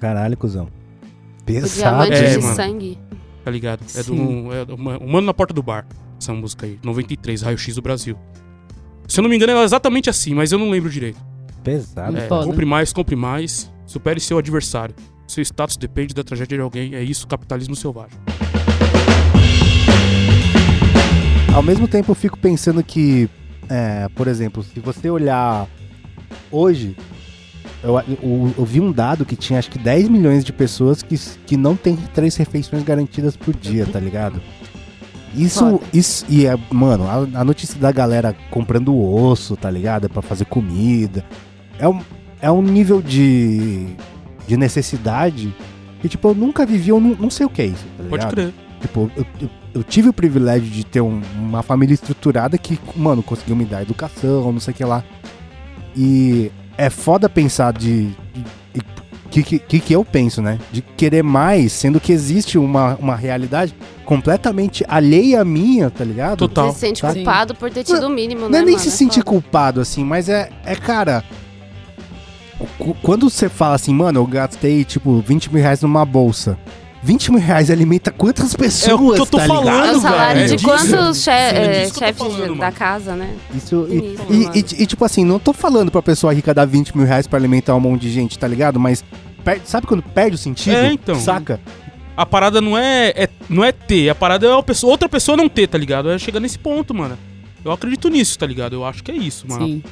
[0.00, 0.68] Caralho, cuzão.
[1.44, 2.12] Pesado.
[2.12, 2.54] É, de mano.
[2.54, 2.98] sangue.
[3.44, 3.82] tá ligado?
[3.94, 5.86] É do, é do Uma- Humano na Porta do Bar,
[6.18, 8.16] essa música aí, 93, Raio X do Brasil.
[9.08, 11.18] Se eu não me engano, ela é exatamente assim, mas eu não lembro direito.
[11.64, 12.16] Pesado.
[12.16, 12.46] É, Foda.
[12.46, 14.94] compre mais, compre mais, supere seu adversário.
[15.26, 18.18] Seu status depende da tragédia de alguém, é isso, capitalismo selvagem.
[21.54, 23.28] Ao mesmo tempo, eu fico pensando que,
[23.68, 25.66] é, por exemplo, se você olhar
[26.50, 26.96] hoje,
[27.82, 31.18] eu, eu- eu vi um dado que tinha acho que 10 milhões de pessoas que,
[31.46, 34.40] que não tem três refeições garantidas por dia, tá ligado?
[35.34, 35.84] Isso, Foda.
[35.92, 40.08] isso e é, mano, a, a notícia da galera comprando osso, tá ligado?
[40.08, 41.24] Pra fazer comida.
[41.78, 42.00] É um,
[42.40, 43.86] é um nível de,
[44.46, 45.54] de necessidade
[46.00, 48.10] que, tipo, eu nunca vivi, eu não, não sei o que é isso, tá Pode
[48.12, 48.30] ligado?
[48.30, 48.54] crer.
[48.80, 53.22] Tipo, eu- eu- eu tive o privilégio de ter um- uma família estruturada que, mano,
[53.22, 55.04] conseguiu me dar educação, não sei o que lá.
[55.96, 58.06] E é foda pensar de.
[58.34, 58.60] de-
[59.30, 60.58] que, que, que que eu penso, né?
[60.72, 63.72] De querer mais, sendo que existe uma, uma realidade
[64.04, 66.38] completamente alheia à minha, tá ligado?
[66.38, 66.66] Total.
[66.66, 67.14] Você se sente Tá.
[67.14, 68.82] culpado por ter tido o mínimo, Não né, é nem mano?
[68.82, 69.26] se É sentir foda.
[69.26, 71.22] culpado, assim, mas é, é cara.
[73.02, 76.58] Quando você fala assim, mano, eu gastei, tipo, 20 mil reais numa bolsa.
[77.02, 79.86] 20 mil reais alimenta quantas pessoas, que eu tô tá falando, ligado?
[79.94, 83.34] É o salário velho, de é quantos che é é, chefes falando, da casa, né?
[83.54, 83.96] Isso, e,
[84.30, 87.26] e- e- e, tipo assim, não tô falando pra pessoa rica dar 20 mil reais
[87.26, 88.78] pra alimentar um monte de gente, tá ligado?
[88.78, 89.02] Mas
[89.42, 90.76] per- sabe quando perde o sentido?
[90.76, 91.14] É, então.
[91.18, 91.58] Saca?
[92.16, 95.48] A parada não é, é- não é ter, a parada é pessoa, outra pessoa não
[95.48, 96.10] ter, tá ligado?
[96.10, 97.16] É chegar nesse ponto, mano.
[97.64, 98.74] Eu acredito nisso, tá ligado?
[98.74, 99.66] Eu acho que é isso, mano.
[99.66, 99.82] Sim.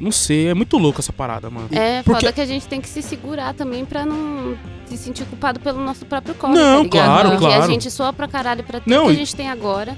[0.00, 1.68] Não sei, é muito louco essa parada, mano.
[1.72, 4.56] É Porque- foda que a gente tem que se segurar também pra não
[4.86, 7.62] se sentir culpado pelo nosso próprio corre, Não, tá claro, Porque claro.
[7.64, 9.96] a gente soa pra caralho pra tudo Não, que a e- gente tem agora.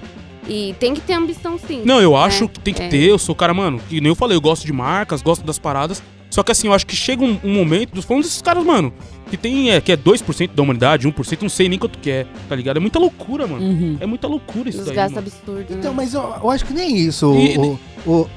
[0.48, 1.82] E tem que ter ambição sim.
[1.84, 2.88] Não, eu acho É, que tem que é.
[2.88, 3.02] ter.
[3.04, 5.58] Eu sou o cara, mano, que nem eu falei, eu gosto de marcas, gosto das
[5.58, 6.02] paradas.
[6.30, 8.92] Só que assim, eu acho que chega um, um momento, dos falando desses caras, mano,
[9.28, 12.26] que tem, é, que é 2% da humanidade, 1%, não sei nem quanto que é,
[12.48, 12.78] tá ligado?
[12.78, 13.64] É muita loucura, mano.
[13.64, 13.96] Uhum.
[14.00, 15.26] É muita loucura isso Nos daí, gastos mano.
[15.28, 15.76] absurdos.
[15.76, 15.96] Então, né?
[15.96, 18.28] mas eu, eu acho que nem isso, E- o, o,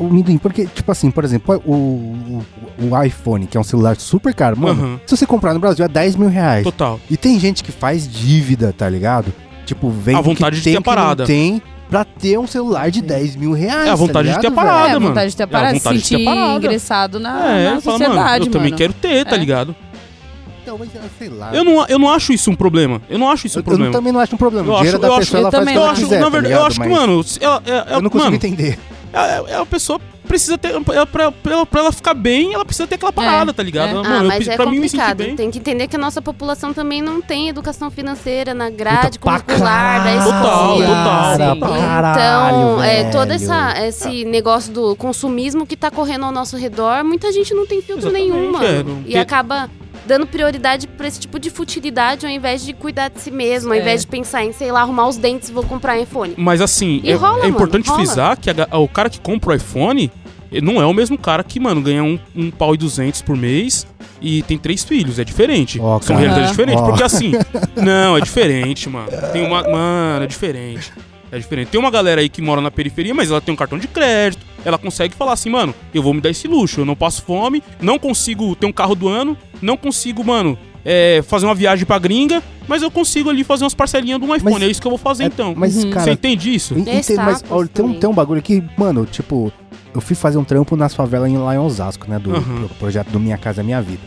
[0.00, 2.44] o, Minduim, porque, tipo assim, por exemplo, o, o,
[2.90, 5.00] o iPhone, que é um celular super caro, mano, Aham.
[5.06, 6.64] se você comprar no Brasil é 10 mil reais.
[6.64, 6.98] Total.
[7.10, 9.32] E tem gente que faz dívida, tá ligado?
[9.66, 11.24] Tipo, vem A vontade de tem, ter a parada.
[11.24, 13.88] tem pra ter um celular de 10 mil reais.
[13.88, 14.82] É a vontade de tá ter a ligado, parada.
[14.82, 14.92] velho?
[14.92, 15.08] é, a mano.
[15.08, 16.52] vontade de ter É a parado, se vontade de ter sentir parada.
[16.54, 18.76] ingressado na, é, na fala, sociedade, mano, eu também mano.
[18.78, 19.38] quero ter, tá É.
[19.38, 19.76] ligado?
[20.70, 21.50] Então, mas, sei lá.
[21.52, 23.02] Eu não, eu não acho isso um problema.
[23.08, 23.92] Eu não acho isso um Eu- eu problema.
[23.92, 24.68] também não acho um problema.
[24.68, 25.82] Eu o dinheiro acho- da eu pessoa, acho- ela eu faz o também que Eu
[25.82, 26.60] ela acho, quiser, na tá verdade, ligado?
[26.62, 28.78] eu acho que, mano, ela, é, é- Eu não consigo mano, entender.
[29.12, 30.68] é, é a pessoa precisa ter.
[30.70, 33.88] Ela, pra, pra, ela- pra ela ficar bem, ela precisa ter aquela parada, tá ligado?
[33.90, 33.94] é.
[33.94, 35.16] Mano, ah, eu, mas pre- é pra mim me sentir complicado.
[35.26, 35.34] bem.
[35.36, 39.40] Tem que entender que a nossa população também não tem educação financeira na grade Puta,
[39.42, 40.86] curricular da escola.
[40.86, 41.70] Total, total.
[41.80, 43.10] Cara, caralho, Então, é, velho.
[43.12, 47.66] todo essa, esse negócio do consumismo que tá correndo ao nosso redor, muita gente não
[47.66, 48.64] tem filtro Exatamente, nenhum, mano.
[48.64, 49.68] é, não e tem- acaba
[50.10, 53.78] dando prioridade pra esse tipo de futilidade ao invés de cuidar de si mesmo, ao
[53.78, 53.80] É.
[53.80, 56.34] invés de pensar em, sei lá, arrumar os dentes e vou comprar um iPhone.
[56.36, 57.98] Mas assim, é, rola, é mano, importante rola.
[58.04, 60.10] frisar que a o cara que compra o iPhone
[60.52, 63.36] ele não é o mesmo cara que, mano, ganha um, um pau e duzentos por
[63.36, 63.86] mês
[64.20, 65.20] e tem três filhos.
[65.20, 65.78] É diferente.
[65.80, 66.82] Ó, São realidades diferentes.
[66.82, 66.86] Ó.
[66.86, 67.30] Porque assim,
[67.76, 69.06] não, é diferente, mano.
[69.32, 69.62] Tem uma.
[69.62, 70.92] Mano, é diferente.
[71.30, 71.68] É diferente.
[71.68, 74.44] Tem uma galera aí que mora na periferia, mas ela tem um cartão de crédito.
[74.64, 76.80] Ela consegue falar assim, mano, eu vou me dar esse luxo.
[76.80, 81.22] Eu não passo fome, não consigo ter um carro do ano, não consigo, mano, é,
[81.26, 84.54] fazer uma viagem pra gringa, mas eu consigo ali fazer umas parcelinhas de um iPhone.
[84.54, 85.54] Mas- é isso que eu vou fazer É, então.
[85.56, 85.82] Mas, Uhum.
[85.82, 86.74] Você cara, entende isso?
[86.74, 87.42] eu entendo, mas
[87.72, 89.52] tem, um, tem um bagulho que, mano, tipo,
[89.94, 92.18] eu fui fazer um trampo nas favelas em- lá em Osasco, né?
[92.18, 94.00] Do, do projeto do Minha Casa Minha Vida.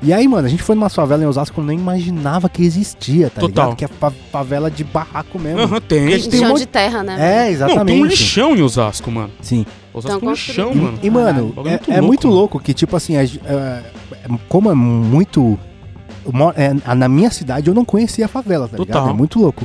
[0.00, 2.62] E aí, mano, a gente foi numa favela em Osasco que eu nem imaginava que
[2.62, 3.64] existia, tá Total.
[3.70, 3.76] ligado?
[3.78, 5.60] Que é fa- favela de barraco mesmo.
[5.60, 6.12] Aham, tem.
[6.12, 7.16] Esse tem um Chão monte- de terra, né?
[7.18, 7.86] É, Não, exatamente.
[7.86, 9.30] tem um lixão em Osasco, mano.
[9.40, 9.66] Sim.
[9.92, 10.98] Osasco tem um lixão, mano.
[11.02, 12.38] E, mano, Caralho, é, bagulho é muito mano.
[12.38, 13.82] louco que, tipo assim, é, é,
[14.48, 15.58] como é muito.
[16.56, 19.00] é, na minha cidade eu não conhecia a favela, tá Total.
[19.02, 19.14] ligado?
[19.14, 19.64] É muito louco.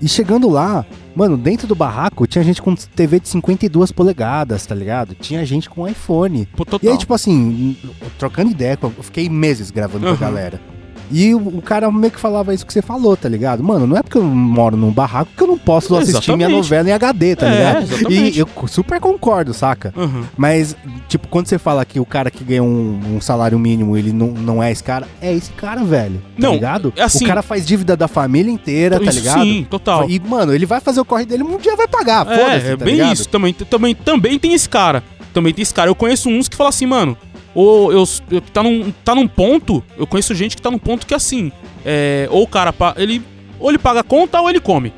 [0.00, 4.74] E chegando lá, mano, dentro do barraco tinha gente com TV de 52 polegadas, tá
[4.74, 5.14] ligado?
[5.14, 6.46] Tinha gente com iPhone.
[6.56, 7.76] Pô, E aí, tipo assim,
[8.18, 10.16] trocando ideia, eu fiquei meses gravando Aham.
[10.16, 10.73] com a galera.
[11.10, 13.62] E o, o cara meio que falava isso que você falou, tá ligado?
[13.62, 16.88] Mano, não é porque eu moro num barraco que eu não posso assistir minha novela
[16.88, 17.82] em HD, tá É, ligado?
[17.84, 18.36] exatamente.
[18.36, 19.92] E eu super concordo, saca?
[19.96, 20.22] Aham.
[20.36, 20.76] Mas,
[21.08, 24.28] tipo, quando você fala que o cara que ganha um, um salário mínimo, ele não,
[24.28, 26.16] não é esse cara, é esse cara, velho.
[26.16, 26.92] Tá Não, ligado?
[26.96, 29.42] é assim- o cara faz dívida da família inteira, tá ligado?
[29.42, 30.08] Sim, total.
[30.08, 32.84] E, mano, ele vai fazer o corre dele, um dia vai pagar, É, é tá
[32.84, 33.12] bem ligado?
[33.12, 33.28] isso.
[33.28, 35.02] Também, também, também tem esse cara.
[35.32, 35.90] Também tem esse cara.
[35.90, 37.16] Eu conheço uns que falam assim, mano,
[37.54, 39.82] ou eu, eu- tá, num, tá num ponto.
[39.96, 41.52] Eu conheço gente que tá num ponto que assim.
[41.84, 43.22] É, ou o cara, ele,
[43.60, 44.92] ou ele paga a conta ou ele come.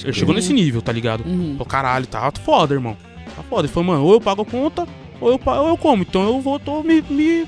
[0.00, 0.14] Crer.
[0.14, 1.24] chegou nesse nível, tá ligado?
[1.26, 1.56] Uhum.
[1.56, 2.96] Pô, caralho, tá foda, irmão.
[3.34, 3.62] Tá foda.
[3.62, 4.86] Ele falou, mano, ou eu pago a conta
[5.20, 6.02] ou eu, ou eu como.
[6.02, 7.46] Então eu vou, tô me, me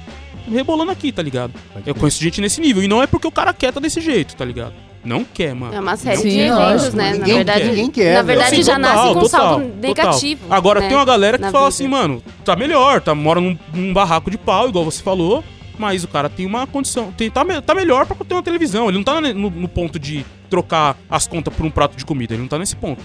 [0.48, 1.52] rebolando aqui, tá ligado?
[1.84, 2.82] Eu conheço gente nesse nível.
[2.82, 4.72] E não é porque o cara quer tá desse jeito, tá ligado?
[5.02, 5.74] Não quer, mano.
[5.74, 6.62] É uma série Sim, de lógico.
[6.72, 7.12] eventos, né?
[7.12, 10.42] Ninguém- na verdade, ninguém quer, na verdade Sim, já total, nasce com total, saldo negativo.
[10.42, 10.58] total.
[10.58, 10.88] Agora né?
[10.88, 11.74] tem uma galera que na fala vida.
[11.74, 15.42] assim, mano, tá melhor, tá, mora num, num barraco de pau, igual você falou,
[15.78, 18.88] mas o cara tem uma condição, tem, tá, tá melhor pra ter uma televisão.
[18.88, 22.34] Ele não tá no, no ponto de trocar as contas por um prato de comida,
[22.34, 23.02] ele não tá nesse ponto.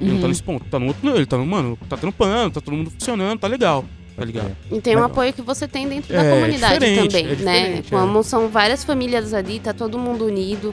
[0.00, 0.28] Ele não tá Uhum.
[0.28, 2.90] nesse ponto, tá no outro, não, ele tá no, mano, tá trampando, tá todo mundo
[2.90, 3.84] funcionando, tá legal,
[4.16, 4.56] tá ligado?
[4.70, 7.82] E tem um apoio que você tem dentro É, da comunidade diferente, também, é né?
[7.90, 10.72] Como são várias famílias ali, tá todo mundo unido.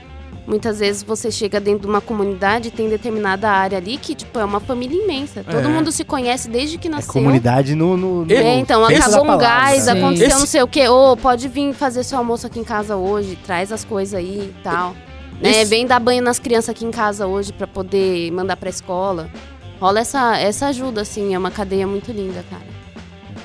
[0.50, 4.40] Muitas vezes você chega dentro de uma comunidade e tem determinada área ali que, tipo,
[4.40, 5.44] é uma família imensa.
[5.44, 5.68] Todo É.
[5.68, 7.14] mundo se conhece desde que É nasceu.
[7.14, 7.96] comunidade no.
[7.96, 9.84] no, no É, então, acabou um gás.
[9.84, 9.92] Sim.
[9.92, 10.88] aconteceu Esse- não sei o quê.
[10.88, 14.64] Ô, pode vir fazer seu almoço aqui em casa hoje, traz as coisas aí e
[14.64, 14.96] tal.
[15.40, 15.64] né?
[15.66, 19.30] Vem dar banho nas crianças aqui em casa hoje pra poder mandar pra escola.
[19.80, 22.64] Rola essa, essa ajuda, assim, é uma cadeia muito linda, cara.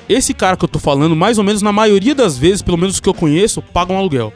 [0.09, 2.95] Esse cara que eu tô falando, mais ou menos na maioria das vezes, pelo menos
[2.95, 4.33] os que eu conheço, paga um aluguel.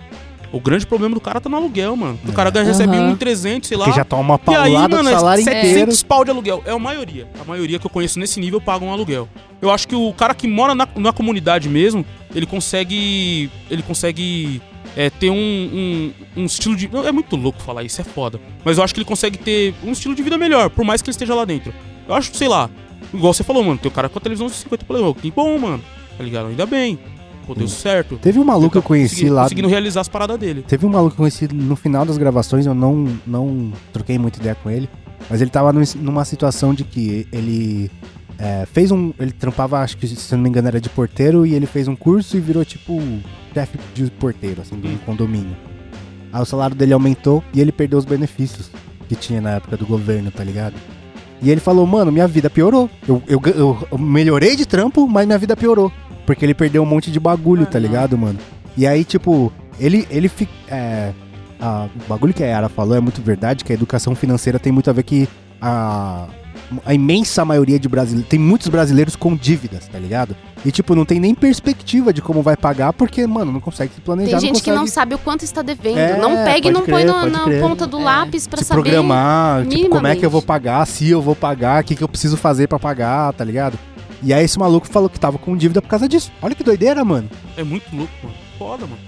[0.51, 2.19] O grande problema do cara tá no aluguel, mano.
[2.27, 3.11] O cara ganha, recebe Aham.
[3.11, 3.85] 1,300, sei lá.
[3.85, 5.67] Que já toma uma E aí, paulada mano, do salário é inteiro.
[5.67, 6.63] 700 pau de aluguel.
[6.65, 7.27] É a maioria.
[7.39, 9.29] A maioria que eu conheço nesse nível paga um aluguel.
[9.61, 13.51] Eu acho que o cara que mora na, na comunidade mesmo, ele consegue.
[13.69, 14.59] Ele consegue
[14.95, 16.89] é, ter um, um, um estilo de.
[17.05, 18.39] É muito louco falar isso, é foda.
[18.65, 21.09] Mas eu acho que ele consegue ter um estilo de vida melhor, por mais que
[21.09, 21.73] ele esteja lá dentro.
[22.07, 22.69] Eu acho, sei lá.
[23.13, 25.21] Igual você falou, mano, tem o cara com a televisão de 50 polegadas.
[25.21, 25.83] Que bom, mano.
[26.17, 26.47] Tá ligado?
[26.47, 26.99] Ainda bem.
[27.49, 28.17] Pô, deu certo.
[28.17, 29.43] Teve um maluco que eu conheci Consegui- lá.
[29.43, 30.63] Conseguindo realizar as paradas dele.
[30.67, 34.39] Teve um maluco que eu conheci no final das gravações, eu não, não troquei muita
[34.39, 34.87] ideia com ele,
[35.29, 37.89] mas ele tava num- numa situação de que ele
[38.37, 39.11] é, fez um.
[39.19, 41.95] Ele trampava, acho que se não me engano, era de porteiro, e ele fez um
[41.95, 43.01] curso e virou tipo
[43.53, 44.97] chefe de porteiro, assim, de um Hum.
[45.05, 45.57] condomínio.
[46.31, 48.69] Aí o salário dele aumentou e ele perdeu os benefícios
[49.07, 50.75] que tinha na época do governo, tá ligado?
[51.41, 52.87] E ele falou, mano, minha vida piorou.
[53.07, 55.91] Eu, eu- eu melhorei de trampo, mas minha vida piorou.
[56.29, 58.37] Porque ele perdeu um monte de bagulho, tá ligado, mano?
[58.77, 60.51] E aí, tipo, ele, ele fica.
[60.69, 61.11] É,
[61.59, 64.71] a- o bagulho que a Yara falou é muito verdade, que a educação financeira tem
[64.71, 65.27] muito a ver que
[65.59, 66.27] a,
[66.85, 68.29] a imensa maioria de brasileiros.
[68.29, 70.35] Tem muitos brasileiros com dívidas, tá ligado?
[70.63, 73.99] E, tipo, não tem nem perspectiva de como vai pagar, porque, mano, não consegue se
[74.01, 74.37] planejar.
[74.37, 75.97] Tem gente que não consegue sabe o quanto está devendo.
[75.97, 77.59] É, não pega e não crer, põe no- na crer.
[77.59, 78.03] ponta do É.
[78.03, 78.83] lápis pra se saber.
[78.83, 82.03] programar, tipo, como é que eu vou pagar, se eu vou pagar, o que, que
[82.03, 83.79] eu preciso fazer pra pagar, tá ligado?
[84.21, 86.31] E aí esse maluco falou que tava com dívida por causa disso.
[86.41, 87.29] Olha que doideira, mano.
[87.55, 88.35] É muito louco, mano.
[88.57, 88.99] Foda, mano.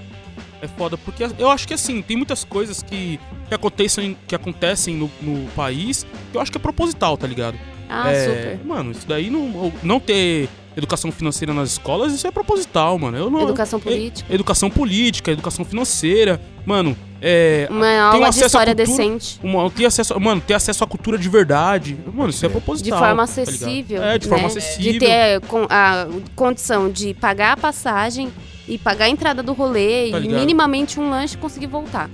[0.61, 4.93] É foda, porque eu acho que assim, tem muitas coisas que, que acontecem, que acontecem
[4.95, 7.57] no, no país que eu acho que é proposital, tá ligado?
[7.89, 8.65] Ah, é, super.
[8.65, 10.47] Mano, isso daí não, não ter
[10.77, 13.17] educação financeira nas escolas, isso é proposital, mano.
[13.17, 14.33] Eu não, Educação é- política.
[14.33, 17.67] educação política, educação financeira, mano, é.
[17.69, 19.39] Uma aula de história cultura- decente.
[19.43, 21.97] Uma, ter acesso, mano, ter acesso à cultura de verdade.
[22.13, 22.99] Mano, isso é De proposital.
[22.99, 24.03] De forma tá acessível.
[24.03, 24.47] é, de forma né?
[24.47, 24.93] acessível.
[24.93, 28.29] De ter com- a condição de pagar a passagem
[28.67, 32.09] e pagar a entrada do rolê Tá e minimamente um lanche e conseguir voltar.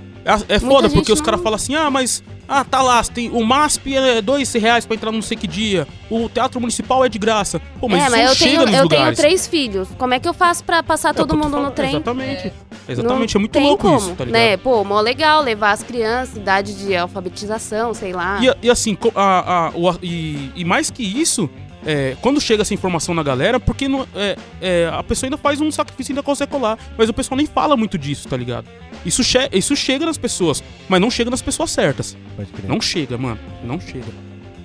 [0.48, 2.22] É, é foda, porque os caras falam assim, ah, mas.
[2.50, 5.46] Ah, tá lá, tem, o MASP é dois reais pra entrar no não sei que
[5.46, 5.86] dia.
[6.10, 7.60] O Teatro Municipal é de graça.
[7.78, 9.18] Pô, mas é, mas eu chega tenho, eu tenho lugares.
[9.18, 9.86] três filhos.
[9.98, 11.90] Como é que eu faço pra passar É todo mundo no falando, trem?
[11.90, 12.52] Exatamente.
[12.88, 14.40] Exatamente, Não é muito louco como, isso, tá ligado?
[14.40, 14.56] né?
[14.56, 18.40] Pô, mó legal levar as crianças, idade de alfabetização, sei lá.
[18.42, 21.50] E, e assim, a, a- o- e, e mais que isso,
[21.90, 25.58] é, quando chega essa informação na galera, porque não- é, é, a pessoa ainda faz
[25.60, 26.78] um sacrifício e ainda consegue colar.
[26.98, 28.66] Mas o pessoal nem fala muito disso, tá ligado?
[29.06, 32.14] Isso, che isso chega nas pessoas, mas não chega nas pessoas certas.
[32.36, 32.68] Pode crer.
[32.68, 33.38] Não chega, mano.
[33.64, 34.04] Não chega.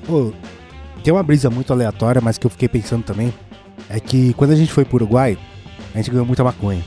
[0.06, 0.34] Pô,
[1.02, 3.34] tem uma brisa muito aleatória, mas que eu fiquei pensando também.
[3.90, 5.38] É que quando a gente foi pro Uruguai,
[5.94, 6.84] a gente ganhou muita maconha.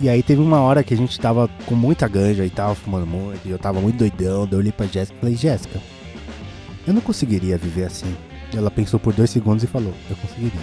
[0.00, 3.06] E aí teve uma hora que a gente tava com muita ganja e tava fumando
[3.06, 5.80] muito, e eu tava muito doidão, daí eu olhei pra Jéssica e falei, Jéssica,
[6.86, 8.12] eu não conseguiria viver assim.
[8.54, 10.60] Ela pensou por dois segundos e falou, eu conseguiria.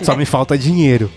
[0.04, 1.10] Só me falta dinheiro.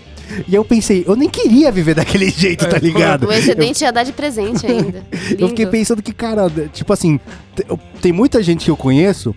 [0.48, 3.26] E eu pensei, eu nem queria viver daquele jeito, tá ligado?
[3.28, 5.04] O excedente ia dar de presente ainda.
[5.38, 7.20] Eu fiquei pensando que, cara, tipo assim,
[7.54, 9.34] te- eu- tem muita gente que eu conheço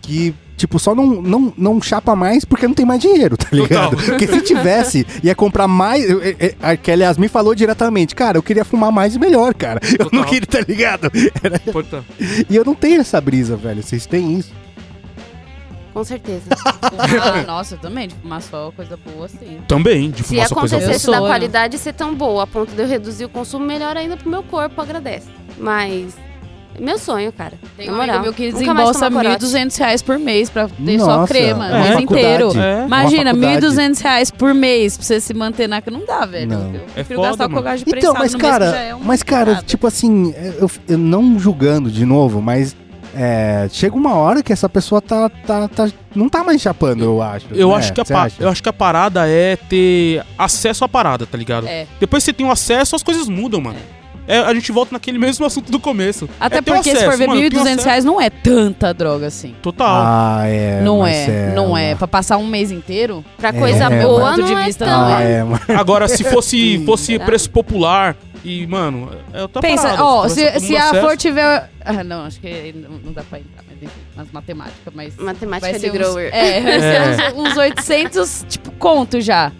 [0.00, 3.96] que, tipo, só não, não, não chapa mais porque não tem mais dinheiro, tá ligado?
[3.96, 6.04] Porque se tivesse, ia comprar mais.
[6.62, 9.80] A Kelly Yasmin falou diretamente, cara, eu queria fumar mais e melhor, cara.
[9.98, 10.24] Eu não Total.
[10.26, 11.10] queria, tá ligado?
[11.42, 12.06] Era- Importante.
[12.48, 13.82] E eu não tenho essa brisa, velho.
[13.82, 14.52] Vocês têm isso?
[15.92, 16.44] Com certeza.
[16.80, 19.58] Ah, nossa, eu também, de fumar só coisa boa, sim.
[19.68, 20.84] Também, de Se fumar só coisa boa.
[20.86, 23.96] acontecesse Eu da qualidade ser tão boa a ponto de eu reduzir o consumo, melhor
[23.96, 25.26] ainda pro meu corpo, agradece.
[25.58, 26.14] Mas.
[26.76, 27.52] É Meu sonho, cara.
[27.76, 28.22] Tem Na um moral.
[28.22, 29.44] meu que desembolsa tomar corote.
[29.46, 32.52] 1.200 reais por mês pra ter só Nossa, crema, uma o mês inteiro.
[32.58, 32.84] É.
[32.86, 33.66] Imagina, Uma faculdade.
[33.66, 35.82] 1.200 reais por mês pra você se manter na...
[35.90, 36.48] Não dá, velho.
[36.48, 36.74] Não.
[36.74, 37.64] Eu É foda, gastar com mano.
[37.64, 39.66] gás de Então, prensado mas no mês, que cara, já é uma mas cara, parada.
[39.66, 42.74] tipo assim, eu, eu não julgando de novo, mas
[43.14, 47.20] é, chega uma hora que essa pessoa tá, tá, tá não tá mais chapando, eu
[47.22, 47.46] acho.
[47.52, 47.74] Eu, né?
[47.76, 48.42] acho que a acha?
[48.42, 51.66] eu acho que a parada é ter acesso à parada, tá ligado?
[51.66, 51.86] É.
[52.00, 53.76] Depois que você tem o acesso, as coisas mudam, mano.
[53.78, 56.28] É, a gente volta naquele mesmo assunto do começo.
[56.38, 57.84] Até É ter o porque, se for acesso, ver, mano, tem 1.200 acesso.
[57.86, 59.54] reais não é tanta droga assim.
[59.62, 59.88] Total.
[60.06, 60.80] Ah, é.
[60.82, 61.94] não mas é, não é.
[61.94, 65.00] Pra passar um mês inteiro, Pra coisa É, boa, ponto de não é vista, tão.
[65.08, 65.60] não Ah, é, mano.
[65.76, 67.24] Agora, se fosse, fosse Será?
[67.24, 70.04] preço popular e, mano, é outra Pensa, parada.
[70.04, 71.70] ó, Se se, a acesso- flor tiver.
[71.84, 75.16] Ah, não, acho que não, não dá pra entrar, mas enfim, nas matemáticas, mas.
[75.16, 76.30] Matemática vai de ser uns, grower.
[76.32, 77.32] É, vai ser É.
[77.36, 79.50] uns, uns 800, tipo, conto já.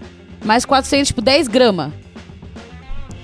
[0.45, 1.93] Mais 400, tipo, 10 gramas.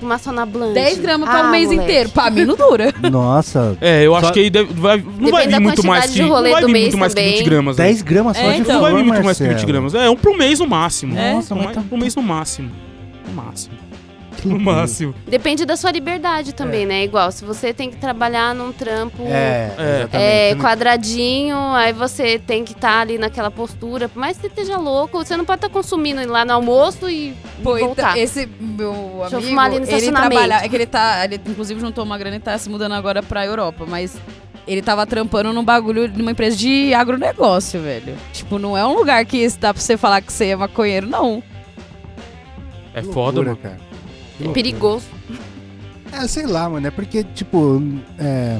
[0.01, 0.75] Na blanche.
[0.75, 1.83] 10 gramas pra ah, um mês moleque.
[1.85, 2.09] inteiro.
[2.11, 2.95] Pra mim não dura.
[3.11, 5.87] Nossa, É, eu acho Só- que aí deve- vai, não vai Depende vir da muito
[5.87, 7.37] mais que, de rolê não vai do vir mês muito mais que também.
[7.39, 7.77] 20 gramas.
[7.77, 7.85] né?
[7.85, 8.75] 10 gramas só É, de então.
[8.75, 9.73] Não vai vir muito mais que 20 Marcelo.
[9.73, 9.95] gramas.
[9.95, 11.19] É, um pro mês no máximo.
[11.19, 11.33] É.
[11.35, 11.83] Nossa, um, mas tá...
[11.91, 12.71] um mês no máximo.
[13.27, 13.75] No máximo.
[14.49, 15.15] No máximo.
[15.27, 17.05] Depende da sua liberdade também, né?
[17.05, 20.51] Igual, se você tem que trabalhar num trampo É, É.
[20.51, 24.09] é, quadradinho, aí você tem que estar ali naquela postura.
[24.09, 27.35] Por mais que você esteja louco, você não pode estar consumindo lá no almoço e
[27.63, 28.17] Pô, então, voltar.
[28.19, 31.41] esse meu Deixa eu amigo, fumar ali no ele trabalha, é que ele tá, ele
[31.47, 34.17] inclusive juntou uma grana e tá se mudando agora pra Europa, mas
[34.67, 38.15] ele tava trampando num bagulho numa empresa de agronegócio, velho.
[38.33, 41.43] Tipo, não é um lugar que dá pra você falar que você é maconheiro, não.
[42.95, 43.57] É foda, loucura, mano.
[43.57, 43.88] cara.
[44.41, 45.07] É perigoso.
[46.11, 46.87] É, sei lá, mano.
[46.87, 47.83] É porque, tipo,
[48.19, 48.57] é,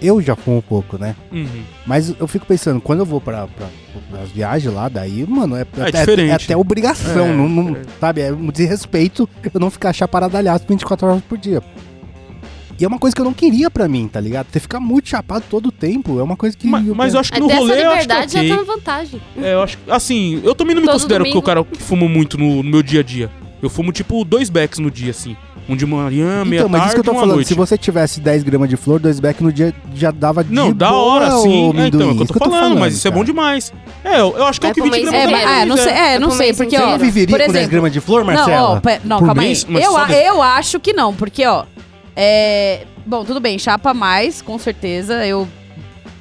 [0.00, 1.16] eu já fumo um pouco, né?
[1.32, 1.62] Uhum.
[1.84, 3.66] Mas eu fico pensando, quando eu vou pra, pra,
[4.12, 6.30] pras viagens lá, daí, mano, é, É até, diferente.
[6.30, 7.82] é até obrigação, É, não, não- é.
[7.98, 8.20] sabe?
[8.20, 11.60] É um desrespeito eu não ficar chaparadalhaço 24 horas por dia.
[12.78, 14.46] E é uma coisa que eu não queria pra mim, tá ligado?
[14.52, 16.68] Você ficar muito chapado todo o tempo é uma coisa que.
[16.68, 18.48] Mas, mas eu acho que Até no essa rolê eu acho que é liberdade ok.
[18.48, 19.20] já tá na vantagem.
[19.42, 21.38] É, eu acho que- assim, eu também não me Todo considero que domingo.
[21.40, 23.28] o cara que fumo muito no, no meu dia a dia.
[23.62, 25.36] Eu fumo tipo dois becks no dia, assim.
[25.68, 27.48] Um de manhã, meia Então, mas tarde isso que eu tô e uma falando, noite.
[27.48, 30.72] se você tivesse 10 gramas de flor, dois beck no dia já dava de Não,
[30.72, 31.72] da hora, sim.
[31.78, 33.26] É, então, é o que eu tô falando, mas isso é bom cara.
[33.26, 33.72] demais.
[34.02, 35.60] É, eu, eu acho que é o que pro 20 mês gramas É, mas, mim,
[35.62, 37.56] é, não sei, é, não Por sei, porque Você ó, não viveria por com 10
[37.56, 38.68] exemplo, gramas de flor, Não, Marcela?
[38.70, 39.64] ó, pe- não, Por calma mês?
[39.68, 39.72] aí.
[39.74, 41.64] Mas Eu, a- eu acho que não, porque, ó.
[42.16, 45.26] É, bom, tudo bem, chapa mais, com certeza.
[45.26, 45.46] Eu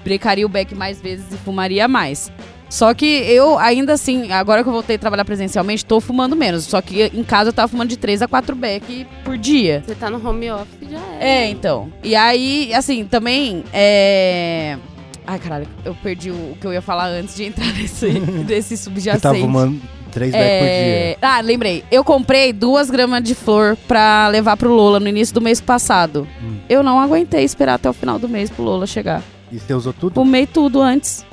[0.04, 2.32] brecaria o beck mais vezes e fumaria mais.
[2.70, 6.66] Só que eu, ainda assim, agora que eu voltei a trabalhar presencialmente, tô fumando menos.
[6.66, 9.84] Só que em casa eu tava fumando de 3 a 4 beck por dia.
[9.86, 11.46] Você tá no home office já é.
[11.46, 11.92] É, então.
[12.04, 14.78] E aí, assim, também é.
[15.26, 18.08] Ai, caralho, eu perdi o, que eu ia falar antes de entrar nesse,
[18.48, 19.24] nesse Você subjacente.
[19.24, 20.72] tava fumando 3 beck por dia.
[20.72, 21.18] É...
[21.22, 21.84] Ah, lembrei.
[21.92, 26.28] Eu comprei duas gramas de flor pra levar pro Lola no início do mês passado.
[26.42, 26.58] Hum.
[26.70, 29.22] Eu não aguentei esperar até o final do mês pro Lola chegar.
[29.52, 30.14] E você usou tudo?
[30.14, 31.26] Fumei tudo antes,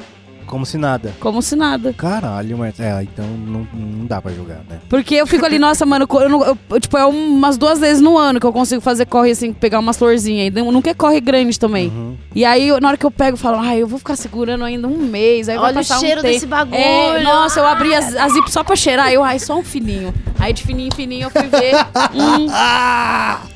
[0.54, 1.12] Como se nada.
[1.18, 1.92] como se nada.
[1.92, 4.78] Caralho, mas é, então não, não dá pra jogar, né?
[4.88, 8.00] Porque eu fico ali, nossa, mano, eu, não- eu- eu, tipo, é umas duas vezes
[8.00, 10.46] no ano que eu consigo fazer corre assim, pegar umas florzinhas.
[10.54, 11.88] E nunca é corre grande também.
[11.88, 12.16] Uhum.
[12.36, 14.62] E aí, eu- na hora que eu pego, eu falo, ai, eu vou ficar segurando
[14.64, 15.48] ainda um mês.
[15.48, 16.76] Aí vai Olha o cheiro um desse bagulho.
[16.76, 19.12] É, nossa, eu abri as, as zip só pra cheirar.
[19.12, 20.14] Eu, ai, só um fininho.
[20.38, 21.74] Aí de fininho em fininho eu fui ver.
[22.14, 22.46] hum,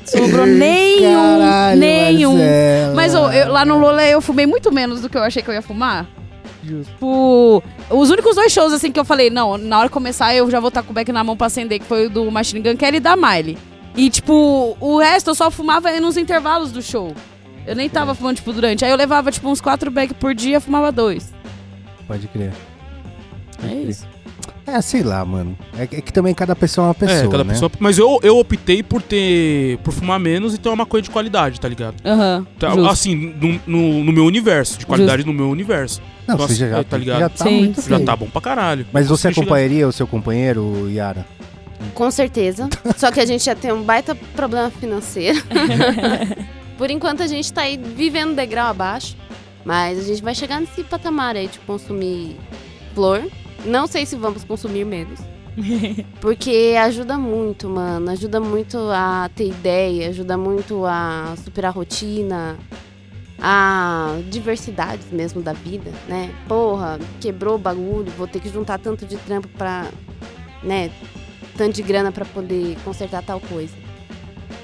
[0.05, 1.39] sobrou nenhum.
[1.39, 2.33] Caralho, nenhum.
[2.37, 2.93] Marcela.
[2.95, 5.49] Mas ô, eu- lá no Lola eu fumei muito menos do que eu achei que
[5.49, 6.05] eu ia fumar.
[6.61, 10.49] Tipo, os únicos dois shows assim que eu falei, não, na hora de começar eu
[10.51, 12.61] já vou estar com o beck na mão pra acender, que foi o do Machine
[12.61, 13.57] Gun Kelly e da Miley.
[13.95, 17.13] E tipo, o resto eu só fumava nos intervalos do show.
[17.65, 18.83] Eu nem tava fumando, tipo, durante.
[18.83, 21.33] Aí eu levava, tipo, uns quatro beck por dia, fumava dois.
[22.07, 22.51] Pode crer.
[23.63, 24.07] É isso.
[24.75, 25.57] É, sei lá, mano.
[25.77, 27.53] É, que- é que também cada pessoa é uma pessoa, é, cada né?
[27.53, 27.71] pessoa.
[27.79, 29.77] Mas eu, eu optei por ter.
[29.79, 31.95] por fumar menos e ter uma maconha de qualidade, tá ligado?
[32.05, 32.45] Aham.
[32.59, 32.89] Tá, justo.
[32.89, 36.01] assim, no, no, no meu universo, de qualidade no meu universo.
[36.27, 37.19] Não, Nossa, você já, é, tá ligado?
[37.21, 37.57] já tá Sim.
[37.59, 38.85] muito Já tá bom pra caralho.
[38.93, 41.25] Mas você chegar- acompanharia o seu companheiro, Yara?
[41.95, 42.69] Com certeza.
[42.97, 45.41] Só que a gente já tem um baita problema financeiro.
[46.77, 49.15] Por enquanto a gente tá aí vivendo degrau abaixo.
[49.65, 52.37] Mas a gente vai chegar nesse patamar aí de consumir
[52.95, 53.23] flor.
[53.65, 55.19] Não sei se vamos consumir menos.
[56.21, 58.11] Porque ajuda muito, mano.
[58.11, 62.57] Ajuda muito a ter ideia, ajuda muito a superar a rotina,
[63.41, 66.33] a diversidades mesmo da vida, né?
[66.47, 69.87] Porra, quebrou o bagulho, vou ter que juntar tanto de trampo pra,
[70.63, 70.91] né,
[71.57, 73.73] tanto de grana pra poder consertar tal coisa.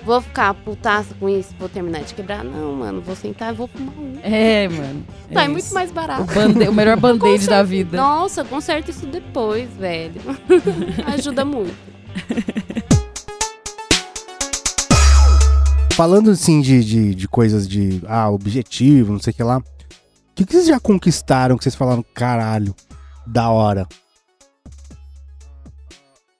[0.06, 2.44] Vou ficar putaça com isso, vou terminar de quebrar?
[2.44, 4.14] Não, mano, vou sentar e vou fumar um.
[4.22, 5.04] É, mano.
[5.34, 6.24] Tá, é muito mais O, barato.
[6.32, 7.98] bande- o melhor band-aid da vida.
[7.98, 10.22] Nossa, conserta isso depois, velho.
[11.12, 11.74] Ajuda muito.
[15.94, 19.58] Falando assim de, de, de coisas de ah, objetivo, não sei o que lá.
[19.58, 19.64] O
[20.36, 22.76] que, que vocês já conquistaram que vocês falaram, caralho,
[23.26, 23.88] da hora?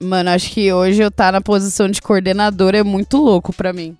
[0.02, 3.96] Mano, acho que hoje eu tá na posição de coordenador é muito louco pra mim.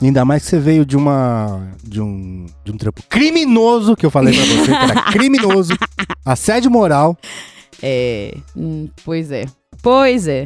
[0.00, 1.68] Ainda mais que você veio de uma.
[1.82, 2.46] de um.
[2.64, 5.72] de um trampo criminoso, que eu falei pra você, que era criminoso,
[6.24, 7.16] assédio moral.
[7.82, 8.34] É.
[8.56, 9.44] hum, pois é.
[9.82, 10.44] Pois é.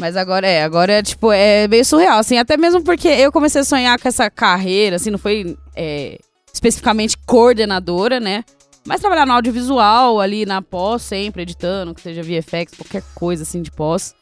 [0.00, 3.60] Mas agora é, agora é tipo, é meio surreal, assim, até mesmo porque eu comecei
[3.60, 6.18] a sonhar com essa carreira, assim, não foi é,
[6.52, 8.42] especificamente coordenadora, né?
[8.84, 13.62] Mas trabalhar no audiovisual, ali na pós, sempre editando, que seja VFX, qualquer coisa assim
[13.62, 14.14] de pós.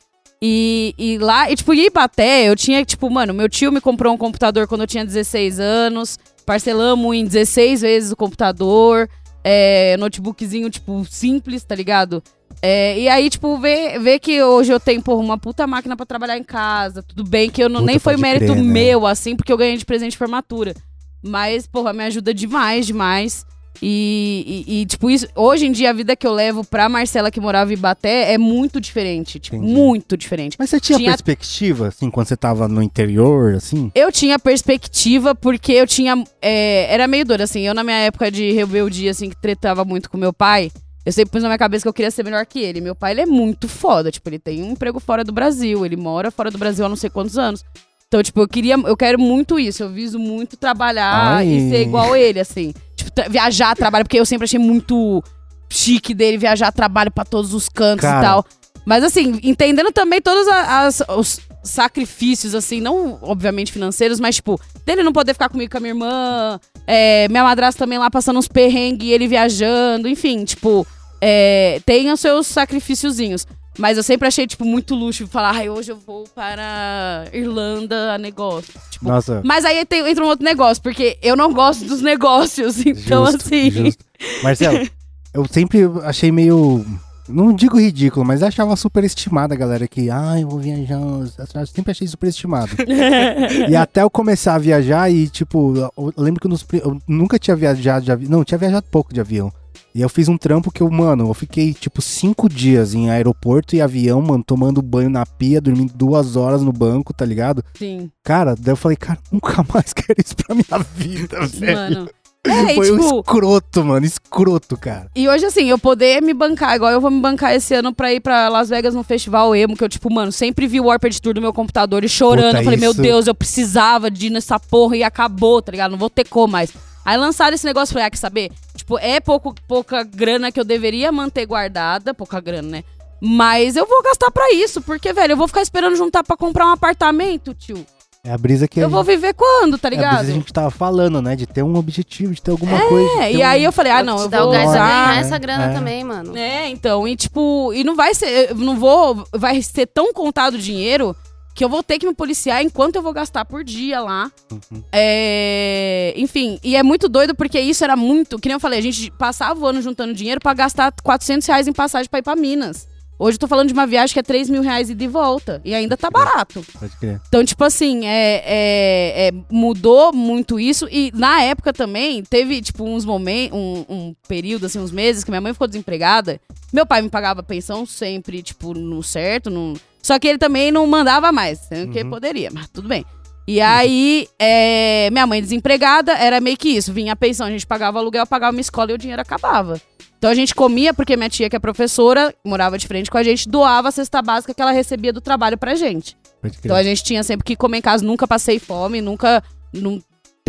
[0.43, 3.81] E, e lá, e tipo, ir pra Té, eu tinha, tipo, mano, meu tio me
[3.81, 9.09] comprou um computador quando eu tinha 16 anos, parcelamos em 16 vezes o computador,
[9.45, 12.23] é, notebookzinho, tipo, simples, tá ligado?
[12.63, 16.05] É, e aí, tipo, ver, ver que hoje eu tenho, porra, uma puta máquina pra
[16.05, 17.03] trabalhar em casa.
[17.03, 18.73] Tudo bem que eu não, Puta, nem foi mérito crer, né?
[18.73, 20.75] meu, assim, porque eu ganhei de presente de formatura.
[21.23, 23.47] Mas, porra, me ajuda demais, demais.
[23.83, 27.31] E, e- e, tipo, isso, hoje em dia a vida que eu levo pra Marcela
[27.31, 29.39] que morava em Ibaté é muito diferente.
[29.39, 29.73] Tipo, Entendi.
[29.73, 30.57] muito diferente.
[30.59, 33.91] Mas você tinha, Tinha- perspectiva, assim, quando você tava no interior, assim?
[33.95, 36.23] Eu tinha perspectiva porque eu tinha.
[36.43, 37.63] é, era meio doido, assim.
[37.67, 40.71] Eu, na minha época de rebeldia, assim, que tretava muito com meu pai,
[41.07, 42.81] eu sempre pus na minha cabeça que eu queria ser melhor que ele.
[42.83, 44.11] Meu pai, ele é muito foda.
[44.11, 45.87] Tipo, ele tem um emprego fora do Brasil.
[45.87, 47.65] Ele mora fora do Brasil há não sei quantos anos.
[48.09, 48.75] Então, tipo, eu queria.
[48.75, 49.83] Eu quero muito isso.
[49.83, 51.47] Eu viso muito trabalhar Ai.
[51.49, 52.75] e ser igual ele, assim.
[53.01, 55.23] Tipo, tra- viajar, trabalho, porque eu sempre achei muito
[55.69, 58.19] chique dele viajar, trabalho pra todos os cantos Cara.
[58.19, 58.45] e tal.
[58.85, 64.59] Mas assim, entendendo também todos a- as- os sacrifícios, assim, não obviamente financeiros, mas tipo,
[64.87, 68.39] dele não poder ficar comigo com a minha irmã, é, minha madrasta também lá passando
[68.39, 70.87] uns perrengues e ele viajando, enfim, tipo,
[71.21, 73.47] é, tem os seus sacrifíciozinhos.
[73.81, 78.19] Mas eu sempre achei, tipo, muito luxo falar, ai, hoje eu vou para Irlanda a
[78.19, 78.75] negócio.
[78.91, 79.41] Tipo, Nossa.
[79.45, 83.47] mas aí tem- entra um outro negócio, porque eu não gosto dos negócios, então Justo,
[83.47, 83.71] assim.
[83.71, 84.05] justo.
[84.43, 84.87] Marcelo,
[85.33, 86.85] eu sempre achei meio.
[87.27, 90.99] Não digo ridículo, mas achava superestimada a galera que, ai, eu vou viajar.
[91.01, 92.73] Eu sempre achei superestimado.
[93.71, 97.39] e até eu começar a viajar e, tipo, eu lembro que nos pri- eu nunca
[97.39, 98.31] tinha viajado de avião.
[98.31, 99.53] Não, tinha viajado pouco de avião.
[99.95, 103.75] E eu fiz um trampo que eu, mano, eu fiquei, tipo, cinco dias em aeroporto
[103.75, 107.65] e avião, mano, tomando banho na pia, dormindo duas horas no banco, tá ligado?
[107.77, 111.77] Sim, Cara, daí eu falei, cara, nunca mais quero isso pra minha vida, velho.
[111.77, 112.11] mano.
[112.43, 115.11] É, e Foi um tipo, escroto, mano, escroto, cara.
[115.15, 118.15] E hoje, assim, eu poder me bancar, igual eu vou me bancar esse ano pra
[118.15, 121.21] ir pra Las Vegas no festival emo, que eu, tipo, mano, sempre vi o Warped
[121.21, 122.47] Tour do meu computador e chorando.
[122.47, 125.71] Puta, eu falei, meu isso- Deus, eu precisava de ir nessa porra e acabou, tá
[125.71, 125.91] ligado?
[125.91, 126.73] Não vou ter como mais.
[127.05, 128.51] Aí lançaram esse negócio, eu falei, ah, quer saber?
[128.77, 132.85] Tipo, é pouco, pouca grana que eu deveria manter guardada, pouca grana, né?
[133.21, 136.67] Mas eu vou gastar pra isso, porque, velho, eu vou ficar esperando juntar pra comprar
[136.67, 137.85] um apartamento, tio.
[138.23, 140.17] É a brisa que Eu vou gente, viver quando, tá é a ligado?
[140.17, 141.35] brisa que a gente tava falando, né?
[141.35, 143.09] De ter um objetivo, de ter alguma coisa.
[143.15, 144.51] de É, e um- aí eu falei, ah, não, eu o vou usar.
[144.51, 145.75] ganhar É, essa grana é.
[145.75, 146.37] também, mano.
[146.37, 150.55] É, então, e tipo, e não vai ser, eu não vou, vai ser tão contado
[150.55, 151.17] o dinheiro
[151.61, 154.33] que eu vou ter que me policiar enquanto eu vou gastar por dia lá.
[154.51, 154.83] Uhum.
[154.91, 158.83] É, enfim, e é muito doido porque isso era muito, que nem eu falei, a
[158.83, 162.35] gente passava o ano juntando dinheiro pra gastar 400 reais em passagem pra ir pra
[162.35, 162.89] Minas.
[163.19, 165.61] Hoje eu tô falando de uma viagem que é 3 mil reais e de volta.
[165.63, 166.65] E ainda tá barato.
[166.79, 167.21] Pode crer.
[167.29, 170.89] Então, tipo assim, é, é- é- mudou muito isso.
[170.91, 175.31] E na época também, teve, tipo, uns momentos, um, um período, assim, uns meses que
[175.31, 176.41] minha mãe ficou desempregada.
[176.73, 179.51] Meu pai me pagava pensão sempre, tipo, no certo.
[179.51, 179.75] No...
[180.03, 182.11] Só que ele também não mandava mais, sendo que Uhum.
[182.11, 183.05] poderia, mas tudo bem.
[183.47, 186.93] E aí, é, minha mãe desempregada, era meio que isso.
[186.93, 189.81] Vinha a pensão, a gente pagava aluguel, pagava uma escola e o dinheiro acabava.
[190.19, 193.23] Então a gente comia, porque minha tia, que é professora, morava de frente com a
[193.23, 196.17] gente, doava a cesta básica que ela recebia do trabalho pra gente.
[196.61, 199.43] Então a gente tinha sempre que comer em casa, nunca passei fome, nunca.
[199.73, 200.01] Não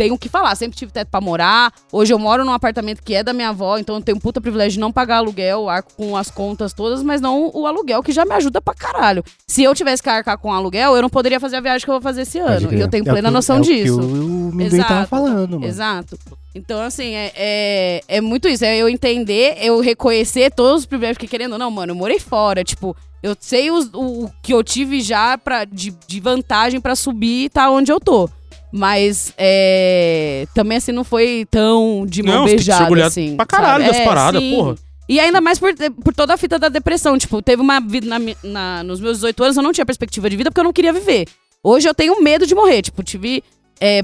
[0.02, 1.72] tenho o que falar, sempre tive teto pra morar.
[1.92, 4.40] Hoje eu moro num apartamento que é da minha avó, então eu tenho um puta
[4.40, 8.10] privilégio de não pagar aluguel, arco com as contas todas, mas não o aluguel, que
[8.10, 9.22] já me ajuda pra caralho.
[9.46, 11.94] Se eu tivesse que arcar com aluguel, eu não poderia fazer a viagem que eu
[11.94, 12.72] vou fazer esse ano.
[12.74, 14.00] E eu tenho É plena que- noção é o que disso.
[14.00, 15.08] o Minduim tava Exato.
[15.08, 15.66] falando, mano.
[15.66, 16.18] Exato.
[16.54, 18.64] Então, assim, é, é, é muito isso.
[18.64, 22.18] É eu entender, eu reconhecer todos os privilégios, porque querendo ou não, mano, eu morei
[22.18, 22.62] fora.
[22.64, 26.96] Tipo, eu sei os- o, o que eu tive já pra, de, de vantagem pra
[26.96, 28.28] subir e tá onde eu tô.
[28.72, 33.06] Mas é, também, assim, não foi tão de mão Não, você tem que se beijada,
[33.06, 33.36] assim.
[33.36, 33.92] pra caralho sabe?
[33.92, 34.54] das É, paradas, sim.
[34.54, 34.74] porra.
[35.08, 37.18] E ainda mais por, por toda a fita da depressão.
[37.18, 40.36] Tipo, teve uma vida na na- nos meus 18 anos, eu não tinha perspectiva de
[40.36, 41.26] vida porque eu não queria viver.
[41.62, 42.80] Hoje eu tenho medo de morrer.
[42.80, 43.44] Tipo, tive.
[43.78, 44.02] É,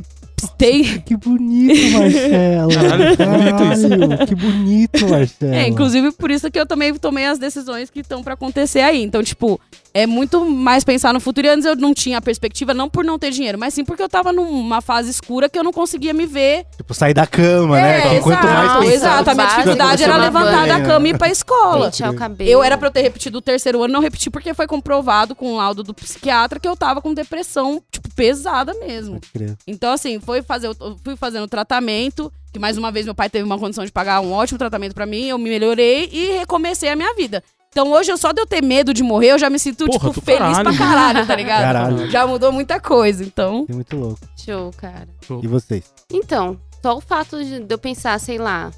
[0.58, 3.16] tem, Que bonito, Marcelo.
[3.16, 3.88] Caralho, que bonito isso.
[3.88, 5.54] Caralho, Que bonito, Marcelo.
[5.54, 9.02] É, inclusive por isso que eu também tomei as decisões que estão pra acontecer aí.
[9.02, 9.58] Então, tipo,
[9.92, 11.46] é muito mais pensar no futuro.
[11.46, 14.02] E antes eu não tinha a perspectiva, não por não ter dinheiro, mas sim porque
[14.02, 16.64] eu tava numa fase escura que eu não conseguia me ver.
[16.76, 17.98] Tipo, sair da cama, né?
[17.98, 19.30] É, Que Quanto exato, mais pensar, exato.
[19.30, 20.86] A minha dificuldade era levantar banho, da né?
[20.86, 21.90] cama e ir pra escola.
[21.90, 22.50] Pentear o cabelo.
[22.50, 25.52] Eu era pra eu ter repetido o terceiro ano, não repeti porque foi comprovado com
[25.52, 29.20] o laudo do psiquiatra que eu tava com depressão, tipo, pesada mesmo.
[29.66, 30.70] Então, assim, foi fazer,
[31.04, 34.20] fui fazendo o tratamento, que mais uma vez meu pai teve uma condição de pagar
[34.20, 37.42] um ótimo tratamento pra mim, eu me melhorei e recomecei a minha vida.
[37.70, 40.08] Então hoje, eu só de eu ter medo de morrer, eu já me sinto, Porra,
[40.08, 40.64] tipo, feliz caralho.
[40.64, 41.60] pra caralho, tá ligado?
[41.62, 42.10] Caralho.
[42.10, 43.66] Já mudou muita coisa, então.
[43.68, 44.20] É muito louco.
[44.36, 45.08] Show, cara.
[45.42, 45.84] E vocês?
[46.10, 48.70] Então, só o fato de eu pensar, sei lá,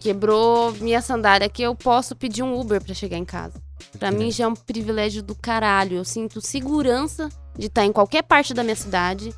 [0.00, 3.60] quebrou minha sandália que eu posso pedir um Uber pra chegar em casa.
[3.98, 5.96] Pra mim já é um privilégio do caralho.
[5.96, 9.32] Eu sinto segurança de estar em qualquer parte da minha cidade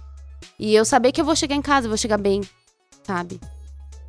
[0.58, 2.40] e eu saber que eu vou chegar em casa, eu vou chegar bem,
[3.04, 3.38] sabe?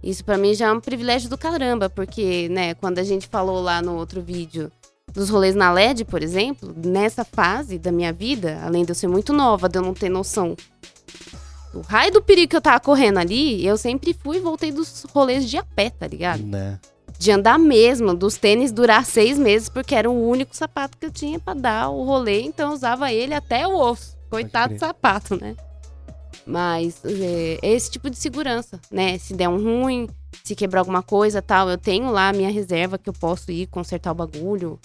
[0.04, 3.62] Isso pra mim já é um privilégio do caramba, porque, né, quando a gente falou
[3.62, 4.72] lá no outro vídeo
[5.14, 9.08] dos rolês na LED, por exemplo, nessa fase da minha vida, além de eu ser
[9.08, 10.56] muito nova, de eu não ter noção
[11.74, 15.06] O raio do perigo que eu tava correndo ali, eu sempre fui e voltei dos
[15.14, 16.44] rolês de a pé, tá ligado?
[16.44, 16.80] Né?
[17.18, 21.12] De andar mesmo, dos tênis durar seis meses, porque era o único sapato que eu
[21.12, 24.18] tinha pra dar o rolê, então eu usava ele até o osso.
[24.30, 25.56] Coitado do sapato, né?
[26.50, 29.20] Mas é, é esse tipo de segurança, né?
[29.20, 30.10] Se der um ruim,
[30.44, 33.68] se quebrar alguma coisa tal, eu tenho lá a minha reserva que eu posso ir
[33.68, 34.80] consertar o bagulho.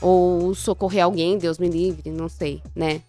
[0.00, 3.00] Ou socorrer alguém, Deus me livre, não sei, né?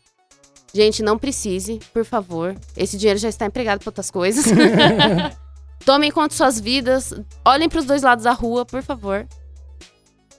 [0.72, 2.56] Gente, não precise, por favor.
[2.76, 4.46] Esse dinheiro já está empregado para outras coisas.
[5.84, 7.14] Tomem conta de suas vidas.
[7.44, 9.26] Olhem para os dois lados da rua, por favor.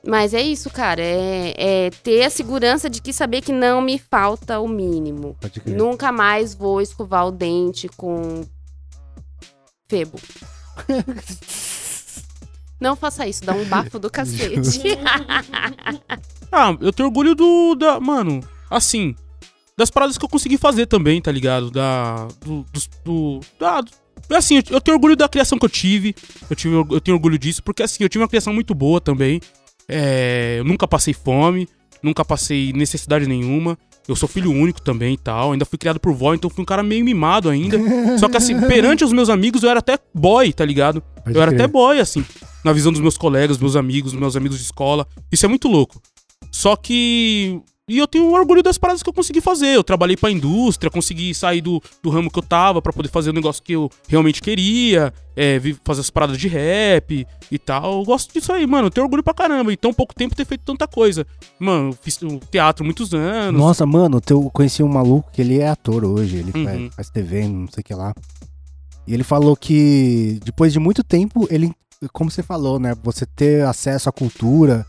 [0.09, 1.03] Mas é isso, cara.
[1.03, 1.55] É,
[1.87, 5.37] é ter a segurança de que saber que não me falta o mínimo.
[5.67, 8.43] Nunca mais vou escovar o dente com
[9.89, 10.19] febo.
[12.81, 14.81] Não faça isso, dá um bafo do cacete.
[16.51, 17.75] Ah, eu tenho orgulho do.
[17.75, 18.41] Da, mano,
[18.71, 19.15] assim.
[19.77, 21.71] Das paradas que eu consegui fazer também, tá ligado?
[21.71, 22.27] Da.
[22.43, 22.65] Do.
[22.73, 23.91] dos- do, da, do-
[24.35, 26.15] assim, eu, eu tenho orgulho da criação que eu tive.
[26.49, 26.75] Eu, tive.
[26.75, 29.43] eu tenho orgulho disso, porque assim, eu tive uma criação muito boa também.
[29.89, 31.69] É, eu nunca passei fome,
[32.03, 33.79] nunca passei necessidade nenhuma.
[34.07, 35.53] Eu sou filho único também e tal.
[35.53, 37.79] Ainda fui criado por vó, então fui um cara meio mimado ainda.
[38.19, 41.03] Só que assim, perante os meus amigos, eu era até boy, tá ligado?
[41.23, 41.63] Pode eu era crer.
[41.63, 42.25] até boy, assim,
[42.65, 45.07] na visão dos meus colegas, dos meus amigos, dos meus amigos de escola.
[45.31, 46.01] Isso é muito louco.
[46.51, 47.61] Só que.
[47.89, 49.75] E eu tenho orgulho das paradas que eu consegui fazer.
[49.75, 53.31] Eu trabalhei pra indústria, consegui sair do, do ramo que eu tava pra poder fazer
[53.31, 58.01] o negócio que eu realmente queria, é, fazer as paradas de rap e tal.
[58.01, 58.89] Eu gosto disso aí, mano.
[58.89, 59.73] Eu tenho orgulho pra caramba.
[59.73, 61.27] E tão pouco tempo ter feito tanta coisa.
[61.59, 62.21] Mano, eu fiz
[62.51, 63.59] teatro muitos anos.
[63.59, 66.65] Nossa, mano, eu conheci um maluco que ele é ator hoje, ele Uhum.
[66.65, 68.13] faz, faz TV, não sei o que lá.
[69.07, 71.73] E ele falou que depois de muito tempo, ele,
[72.13, 74.87] como você falou, né, você ter acesso à cultura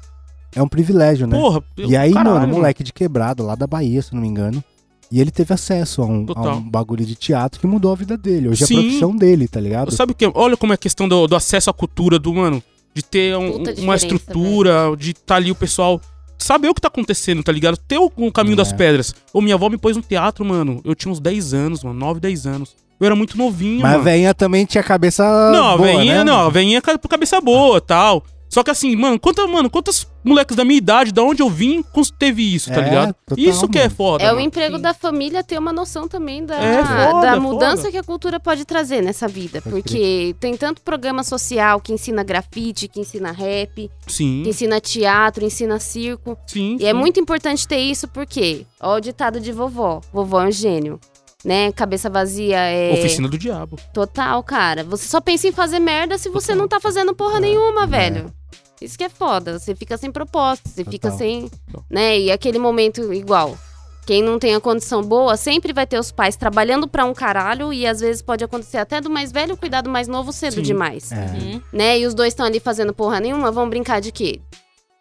[0.56, 1.38] é um privilégio, né?
[1.38, 4.28] Porra, eu- e aí, caralho, mano, moleque de quebrada, lá da Bahia, se não me
[4.28, 4.64] engano.
[5.12, 8.16] E ele teve acesso a um, a um bagulho de teatro que mudou a vida
[8.16, 8.48] dele.
[8.50, 8.76] Hoje Sim.
[8.76, 9.92] é a profissão dele, tá ligado?
[9.92, 10.30] Sabe o que?
[10.36, 12.62] Olha como é a questão do, do acesso à cultura do, mano,
[12.94, 16.00] de ter um- uma estrutura, de estar ali o pessoal.
[16.38, 17.76] Saber o que tá acontecendo, tá ligado?
[17.76, 18.58] Ter o, o caminho É.
[18.58, 19.14] das pedras.
[19.34, 20.80] Ô, minha avó me pôs no teatro, mano.
[20.86, 22.00] Eu tinha uns 10 anos, mano.
[22.00, 22.76] 9, 10 anos.
[23.00, 24.04] Eu era muito novinho, Mas a mano.
[24.04, 26.24] velhinha também tinha cabeça Não, a boa, veinha, né?
[26.24, 28.24] não, a veinha ca- cabeça boa tal.
[28.50, 31.84] Só que assim, mano, quanta, mano, quantas moleques da minha idade, da onde eu vim,
[32.18, 33.16] teve isso, tá É, ligado?
[33.26, 34.24] total, isso que é foda.
[34.24, 34.48] É o mano.
[34.48, 34.82] emprego Sim.
[34.82, 37.40] da família ter uma noção também da, É, foda, da foda.
[37.40, 39.62] mudança que a cultura pode trazer nessa vida.
[39.62, 44.82] Pode porque tem tanto programa social que ensina grafite, que ensina rap, Sim, que ensina
[44.82, 46.36] teatro, ensina circo.
[46.48, 46.76] sim.
[46.80, 46.98] E é sim.
[46.98, 51.00] muito importante ter isso porque, ó, o ditado de vovó: vovó é um gênio.
[51.44, 51.72] Né?
[51.72, 52.94] Cabeça vazia é.
[52.94, 53.78] Oficina do diabo.
[53.94, 54.84] Total, cara.
[54.84, 58.34] Você só pensa em fazer merda se você não tá fazendo porra nenhuma, velho.
[58.82, 59.58] Isso que é foda.
[59.58, 61.18] Você fica sem propósito, você fica Total.
[61.18, 61.52] sem.
[61.90, 62.20] Né?
[62.20, 63.58] E aquele momento igual.
[64.06, 67.72] Quem não tem a condição boa sempre vai ter os pais trabalhando pra um caralho
[67.72, 70.62] e às vezes pode acontecer até do mais velho cuidar do mais novo cedo Sim.
[70.64, 71.12] demais.
[71.12, 71.16] É.
[71.16, 71.62] Uhum.
[71.72, 72.00] Né?
[72.00, 74.42] E os dois estão ali fazendo porra nenhuma, vão brincar de quê?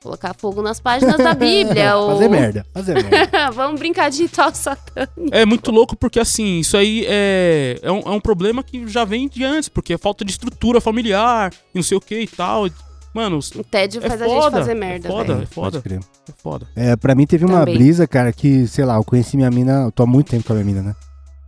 [0.02, 1.96] Colocar fogo nas páginas da Bíblia.
[1.98, 2.12] ou...
[2.12, 3.50] Fazer merda, fazer merda.
[3.52, 5.28] Vamos brincar de ritual satânico.
[5.32, 9.04] É muito louco porque, assim, isso aí é, é, um, é um problema que já
[9.04, 12.68] vem de antes, porque é falta de estrutura familiar não sei o que e tal.
[13.14, 14.34] Mano, O tédio é faz foda.
[14.34, 15.42] a gente fazer merda, é foda, velho.
[15.42, 15.82] é foda,
[16.28, 16.68] é foda.
[16.76, 17.74] É, pra mim teve uma Também.
[17.74, 20.52] brisa, cara, que, sei lá, eu conheci minha mina, eu tô há muito tempo com
[20.52, 20.96] a minha mina, né?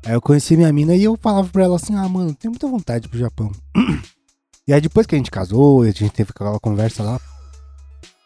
[0.05, 2.67] Aí eu conheci minha mina e eu falava pra ela assim, ah, mano, tenho muita
[2.67, 3.53] vontade pro Japão.
[4.67, 7.21] e aí depois que a gente casou, e a gente teve aquela conversa lá,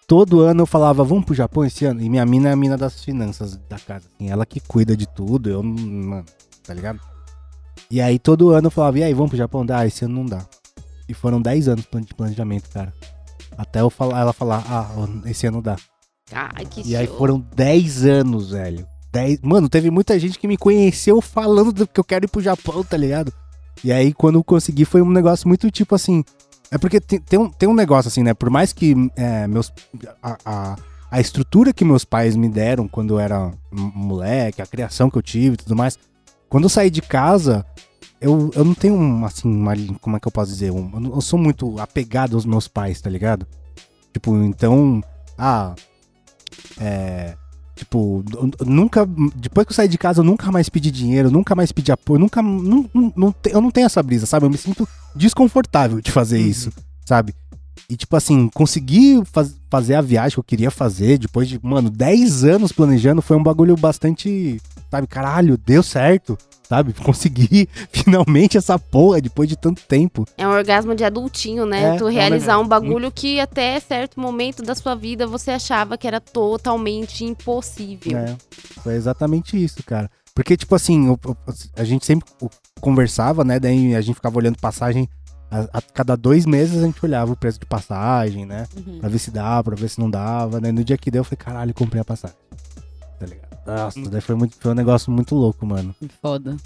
[0.07, 2.02] todo ano eu falava, vamos pro Japão esse ano?
[2.02, 5.07] E minha mina é a mina das finanças da casa, assim, ela que cuida de
[5.07, 6.24] tudo, eu mano,
[6.62, 7.00] tá ligado?
[7.90, 9.64] E aí todo ano eu falava, e aí, vamos pro Japão?
[9.64, 10.44] Dá, esse ano não dá.
[11.09, 12.92] E foram 10 anos de planejamento, cara.
[13.57, 14.90] Até eu falar, ela falar, ah,
[15.26, 15.76] esse ano dá.
[16.32, 17.18] Ai, que E aí show.
[17.18, 18.86] foram 10 anos, velho.
[19.12, 19.40] 10...
[19.42, 22.82] Mano, teve muita gente que me conheceu falando do que eu quero ir pro Japão,
[22.82, 23.32] tá ligado?
[23.82, 26.24] E aí, quando eu consegui, foi um negócio muito tipo assim.
[26.74, 28.34] É porque tem, tem, um, tem um negócio assim, né?
[28.34, 29.72] Por mais que é, meus.
[30.20, 30.76] A, a,
[31.08, 35.22] a estrutura que meus pais me deram quando eu era moleque, a criação que eu
[35.22, 35.96] tive e tudo mais.
[36.48, 37.64] Quando eu saí de casa,
[38.20, 40.72] eu, eu não tenho um, assim, uma, como é que eu posso dizer?
[40.72, 43.46] Um, eu eu sou muito apegado aos meus pais, tá ligado?
[44.12, 45.00] Tipo, então.
[45.38, 45.76] Ah.
[46.80, 47.36] É.
[47.74, 48.24] Tipo,
[48.64, 49.04] nunca.
[49.34, 52.20] Depois que eu saí de casa, eu nunca mais pedi dinheiro, nunca mais pedi apoio,
[52.20, 52.40] nunca.
[52.40, 54.46] Não, não, não eu não tenho essa brisa, sabe?
[54.46, 56.46] Eu me sinto desconfortável de fazer Uhum.
[56.46, 56.72] isso,
[57.04, 57.34] sabe?
[57.90, 61.90] E, tipo assim, conseguir faz- fazer a viagem que eu queria fazer depois de, mano,
[61.90, 64.60] 10 anos planejando foi um bagulho bastante.
[64.90, 66.38] Sabe, caralho, deu certo,
[66.68, 66.92] sabe?
[67.04, 70.24] Consegui finalmente essa porra depois de tanto tempo.
[70.36, 71.94] É um orgasmo de adultinho, né?
[71.94, 75.50] É, tu é realizar negócio um bagulho que até certo momento da sua vida você
[75.52, 78.18] achava que era totalmente impossível.
[78.18, 78.36] É,
[78.82, 80.10] foi exatamente isso, cara.
[80.34, 81.36] Porque, tipo assim, o- o-
[81.76, 82.28] a gente sempre
[82.80, 83.60] conversava, né?
[83.60, 85.08] Daí a gente ficava olhando passagem.
[85.50, 88.66] A, a cada dois meses a gente olhava o preço de passagem, né?
[88.76, 88.98] Uhum.
[88.98, 90.60] Pra ver se dava, pra ver se não dava.
[90.60, 92.36] Daí no dia que deu, eu falei, caralho, comprei a passagem.
[93.66, 95.94] Nossa, daí foi, muito, foi um negócio muito louco, mano.
[96.20, 96.56] Foda.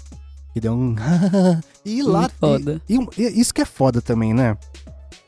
[0.53, 0.95] Que deu um.
[1.85, 2.21] e lá.
[2.21, 2.81] Muito foda.
[2.89, 4.57] E, e- e isso que é foda também, né?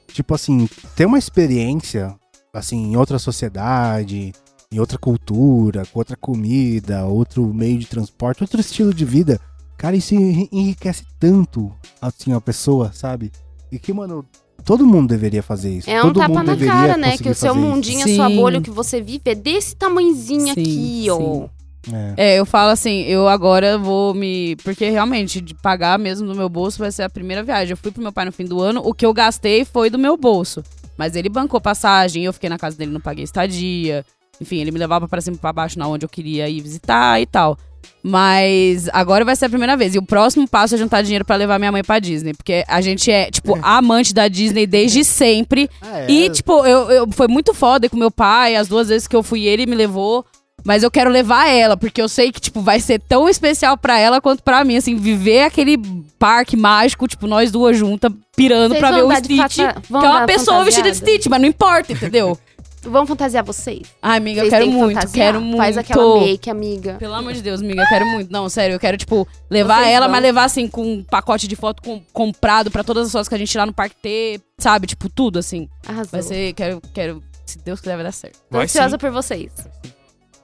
[0.07, 2.13] Tipo assim, ter uma experiência,
[2.53, 4.33] assim, em outra sociedade,
[4.71, 9.39] em outra cultura, com outra comida, outro meio de transporte, outro estilo de vida.
[9.77, 13.31] Cara, isso enri- enriquece tanto, assim, a pessoa, sabe?
[13.71, 14.25] E que, mano,
[14.65, 15.89] todo mundo deveria fazer isso.
[15.89, 17.17] É um todo tapa mundo na cara, né?
[17.17, 17.61] Que o seu isso.
[17.61, 21.17] mundinho, a sua bolha, o que você vive é desse tamanhozinho Sim, aqui, ó.
[21.17, 21.49] sim.
[21.91, 22.33] É.
[22.33, 24.55] É, eu falo assim, eu agora vou me.
[24.57, 27.71] Porque realmente, de pagar mesmo do meu bolso vai ser a primeira viagem.
[27.71, 29.97] Eu fui pro meu pai no fim do ano, o que eu gastei foi do
[29.97, 30.63] meu bolso.
[30.97, 34.05] Mas ele bancou passagem, eu fiquei na casa dele, não paguei estadia.
[34.39, 37.19] Enfim, ele me levava pra cima e pra baixo na onde eu queria ir visitar
[37.21, 37.57] e tal.
[38.03, 39.93] Mas agora vai ser a primeira vez.
[39.93, 42.33] E o próximo passo é juntar dinheiro pra levar minha mãe pra Disney.
[42.33, 45.69] Porque a gente é, tipo, amante da Disney desde sempre.
[45.81, 46.11] Ah, é.
[46.11, 48.55] E, tipo, eu, eu, foi muito foda com meu pai.
[48.55, 50.25] As duas vezes que eu fui, ele me levou.
[50.63, 53.97] Mas eu quero levar ela, porque eu sei que, tipo, vai ser tão especial pra
[53.99, 55.77] ela quanto pra mim, assim, viver aquele
[56.19, 59.37] parque mágico, tipo, nós duas juntas, pirando Vocês pra ver o Stitch.
[59.37, 61.11] fata- Que é uma pessoa vestida de fantasiada?
[61.17, 62.37] Stitch, mas não importa, entendeu?
[62.83, 63.81] Vamos fantasiar vocês?
[64.01, 65.27] Ai, amiga, eu Vocês quero têm que muito, fantasiar?
[65.27, 65.57] quero muito.
[65.57, 66.95] Faz aquela make, amiga.
[66.95, 68.31] Pelo amor de Deus, amiga, eu quero muito.
[68.31, 70.13] Não, sério, eu quero, tipo, levar Vocês ela, vão.
[70.13, 73.35] mas levar, assim, com um pacote de foto com- comprado pra todas as fotos que
[73.35, 74.87] a gente lá no parque ter, sabe?
[74.87, 75.69] Tipo, tudo, assim.
[75.87, 76.09] Arrasou.
[76.11, 78.37] Vai ser, quero, quero, se Deus quiser, vai dar certo.
[78.49, 78.97] Tô Vai ansiosa sim.
[78.97, 79.51] por vocês.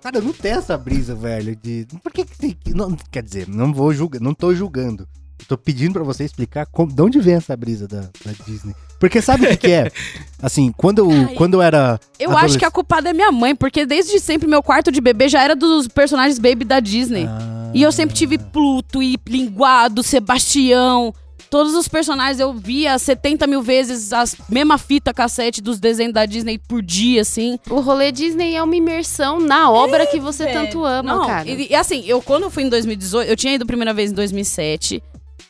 [0.02, 1.86] Cara, eu não tenho essa brisa, velho, de.
[2.02, 2.52] Por que que tem.
[2.52, 5.08] que- Não, quer dizer, não vou julgar, não tô julgando.
[5.48, 8.76] Tô pedindo pra você explicar como, de onde vem essa brisa da, da Disney.
[9.00, 9.91] Porque sabe o que, que é?
[10.41, 11.36] Assim, quando eu, Ai.
[11.36, 12.00] quando eu era.
[12.20, 15.30] Eu acho que a culpada é minha mãe, porque desde sempre meu quarto de bebê
[15.30, 17.26] já era dos personagens baby da Disney.
[17.28, 17.72] Ah.
[17.74, 21.14] E eu sempre tive Pluto e Linguado, Sebastião.
[21.50, 26.26] Todos os personagens eu via 70 mil vezes as mesma fita cassete dos desenhos da
[26.26, 27.58] Disney por dia, assim.
[27.70, 31.50] O rolê Disney é uma imersão na obra que você tanto ama, Não, cara.
[31.50, 34.12] E, e assim, eu quando eu fui em 2018, eu tinha ido a primeira vez
[34.12, 35.02] em 2007.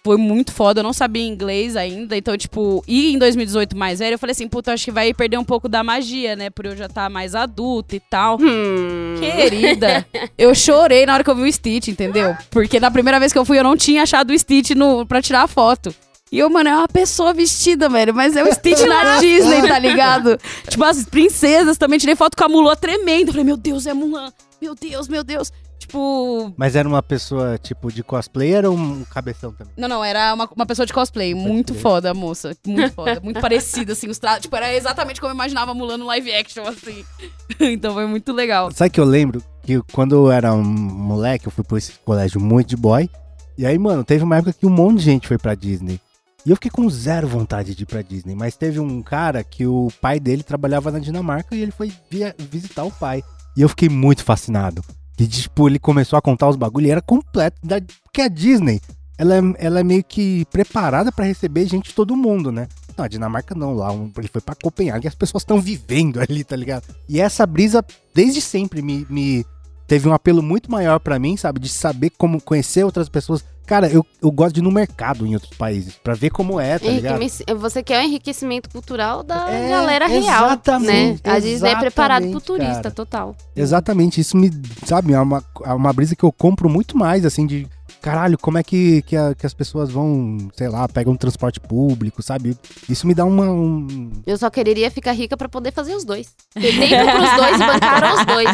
[0.04, 2.16] Foi muito foda, eu não sabia inglês ainda.
[2.16, 5.38] Então, tipo, ir em 2018 mais velho, eu falei assim, puta, acho que vai perder
[5.38, 6.50] um pouco da magia, né?
[6.50, 8.38] Por eu já estar mais adulta e tal.
[8.40, 9.16] Hum.
[9.20, 10.06] Querida,
[10.38, 12.36] eu chorei na hora que eu vi o Stitch, entendeu?
[12.50, 15.22] Porque na primeira vez que eu fui, eu não tinha achado o Stitch no, pra
[15.22, 15.94] tirar a foto.
[16.32, 18.14] E eu, mano, é uma pessoa vestida, velho.
[18.14, 20.38] Mas é o Stitch na Disney, tá ligado?
[20.68, 22.00] Tipo, as princesas também.
[22.00, 23.30] Tirei foto com a Mulan tremendo.
[23.30, 24.32] Eu falei, meu Deus, é Mulan.
[24.62, 25.52] Meu Deus, meu Deus.
[25.88, 26.54] Tipo...
[26.58, 29.74] Mas era uma pessoa, tipo, de cosplayer ou um cabeção também?
[29.78, 31.34] Não, não, era uma, uma pessoa de cosplay.
[31.34, 31.82] Muito crer.
[31.82, 32.56] foda a moça.
[32.66, 33.20] Muito foda.
[33.24, 34.10] Muito parecida, assim.
[34.10, 34.40] Os tra...
[34.40, 37.04] Tipo, era exatamente como eu imaginava Mulan no live action, assim.
[37.60, 38.72] então foi muito legal.
[38.72, 42.40] Sabe que eu lembro que quando eu era um moleque, eu fui pra esse colégio
[42.40, 43.10] muito de boy.
[43.58, 46.00] E aí, mano, teve uma época que um monte de gente foi pra Disney.
[46.46, 48.36] E eu fiquei com zero vontade de ir pra Disney.
[48.36, 52.36] Mas teve um cara que o pai dele trabalhava na Dinamarca e ele foi via-
[52.38, 53.24] visitar o pai.
[53.58, 54.82] E eu fiquei muito fascinado.
[55.20, 57.58] E, tipo, ele começou a contar os bagulhos e era completo.
[57.64, 57.82] Da...
[58.04, 58.80] Porque a Disney,
[59.18, 62.68] ela é, ela é meio que preparada pra receber gente de todo mundo, né?
[62.98, 66.44] Não, a Dinamarca não, lá um- ele foi pra Copenhague as pessoas estão vivendo ali,
[66.44, 66.84] tá ligado?
[67.10, 69.46] E essa brisa, desde sempre, me, me
[69.88, 71.60] teve um apelo muito maior pra mim, sabe?
[71.60, 73.44] De saber como conhecer outras pessoas.
[73.68, 76.80] Cara, eu, eu gosto de ir no mercado em outros países, pra ver como é,
[76.80, 77.20] tá ligado?
[77.60, 80.48] Você quer o enriquecimento cultural da É, galera real, né?
[80.48, 82.92] exatamente, A Disney é preparado pro turista, cara.
[82.92, 83.36] total.
[83.56, 84.50] Exatamente, isso me,
[84.86, 87.68] sabe, é uma, é uma brisa que eu compro muito mais, assim, de
[88.02, 91.60] caralho, como é que, que, a- que as pessoas vão, sei lá, pegam um transporte
[91.60, 92.58] público, sabe?
[92.88, 93.52] Isso me dá uma.
[93.52, 96.28] um- Eu só quereria ficar rica pra poder fazer os dois.
[96.54, 98.48] Ter tempo pros dois e bancar os dois.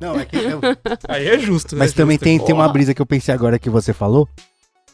[0.00, 0.36] Não, é que.
[0.36, 0.60] eu-
[1.08, 1.80] Aí é justo, né?
[1.80, 2.24] Mas também Justo.
[2.24, 4.05] tem, tem uma brisa que eu pensei agora que você falou.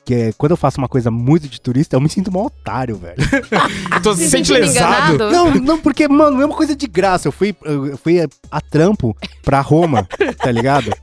[0.04, 2.96] Que é quando eu faço uma coisa muito de turista, eu me sinto um otário,
[2.96, 3.16] velho.
[4.02, 5.14] Tô se sente sentindo lesado.
[5.14, 5.30] enganado?
[5.30, 7.28] Não, não, porque, mano, é uma coisa de graça.
[7.28, 10.06] Eu fui, eu fui a, a trampo pra Roma,
[10.38, 10.92] tá ligado?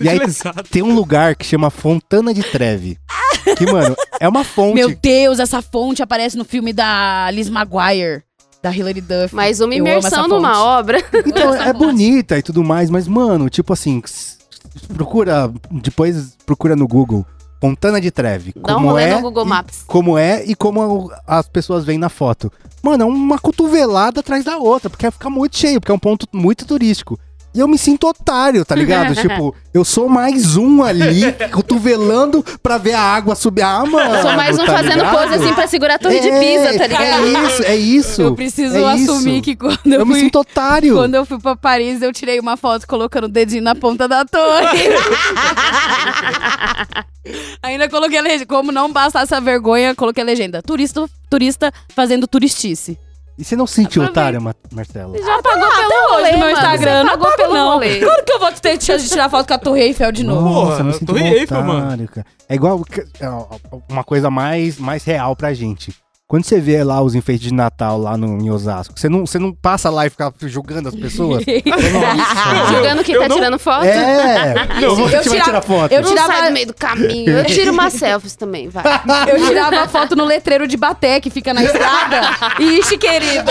[0.00, 0.62] E aí Lesado.
[0.64, 2.98] tem um lugar que chama Fontana de Treve.
[3.56, 4.74] Que, mano, é uma fonte.
[4.74, 8.22] Meu Deus, essa fonte aparece no filme da Liz Maguire,
[8.62, 9.34] da Hilary Duff.
[9.34, 11.02] Mais uma imersão numa obra.
[11.26, 14.02] Então, é bonita e tudo mais, mas, mano, tipo assim,
[14.94, 17.24] procura, depois procura no Google,
[17.60, 18.52] Fontana de Treve.
[18.56, 19.84] Dá um como rolê é no Google Maps.
[19.86, 22.52] Como é e como as pessoas veem na foto.
[22.82, 25.98] Mano, é uma cotovelada atrás da outra, porque vai ficar muito cheio, porque é um
[25.98, 27.18] ponto muito turístico.
[27.54, 29.14] E eu me sinto otário, tá ligado?
[29.16, 33.62] tipo, eu sou mais um ali, cotovelando pra ver a água subir.
[33.62, 34.22] Ah, mano.
[34.22, 35.16] Sou mais um tá fazendo ligado?
[35.16, 37.24] pose assim pra segurar a torre de Pisa, tá ligado?
[37.24, 38.22] É isso, é isso.
[38.22, 39.12] Eu preciso é isso.
[39.12, 40.20] assumir que quando Eu eu, me fui.
[40.20, 40.94] sinto otário.
[40.94, 44.24] Quando eu fui pra Paris, eu tirei uma foto colocando o dedinho na ponta da
[44.24, 44.78] torre.
[47.62, 48.46] Ainda coloquei a legenda.
[48.46, 50.62] Como não basta essa vergonha, coloquei a legenda.
[50.62, 52.98] Turista, turista fazendo turistice.
[53.38, 55.16] E você não se sentiu otário, Ma- Marcela?
[55.16, 56.52] Já pagou Até pelo hoje rolê, no meu mano.
[56.52, 56.98] Instagram.
[56.98, 57.68] Você Não pagou pago, pelo não.
[57.74, 58.00] rolê.
[58.00, 60.48] Claro que eu vou ter chance de tirar foto com a Torre Eiffel de novo.
[60.48, 61.86] Nossa, Porra, Torre Eiffel, mano.
[61.86, 62.26] otário, cara.
[62.48, 62.82] É igual
[63.20, 63.28] é,
[63.92, 65.94] uma coisa mais, mais real pra gente.
[66.30, 69.38] Quando você vê lá os enfeites de Natal lá no, em Osasco, você não, você
[69.38, 71.42] não passa lá e fica julgando as pessoas?
[71.66, 72.66] Nossa.
[72.74, 73.84] Julgando quem Eu tá não- tirando foto.
[73.86, 74.54] É!
[74.78, 75.90] Não, você eu que vai tirava- tirar foto.
[75.92, 77.30] eu Não tirava- sai do meio do caminho.
[77.30, 78.84] Eu tiro umas selfies também, vai.
[79.26, 82.20] Eu tirava foto no letreiro de Baté, que fica na estrada.
[82.60, 83.50] Ixi, querido.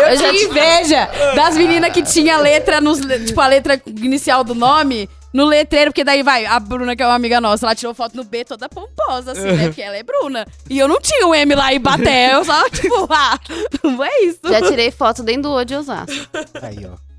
[0.00, 4.42] Eu, Eu já tinha inveja das meninas que tinha letra, nos, tipo, a letra inicial
[4.42, 5.08] do nome.
[5.32, 8.16] No letreiro, porque daí vai, a Bruna, que é uma amiga nossa, ela tirou foto
[8.16, 9.66] no B toda pomposa, assim, né?
[9.66, 10.46] Porque ela é Bruna.
[10.68, 13.38] E eu não tinha um M lá em Baté, eu só, tipo, ah,
[13.84, 14.40] não é isso.
[14.44, 16.28] Já tirei foto dentro do O de Osasco.
[16.60, 17.09] Aí, ó.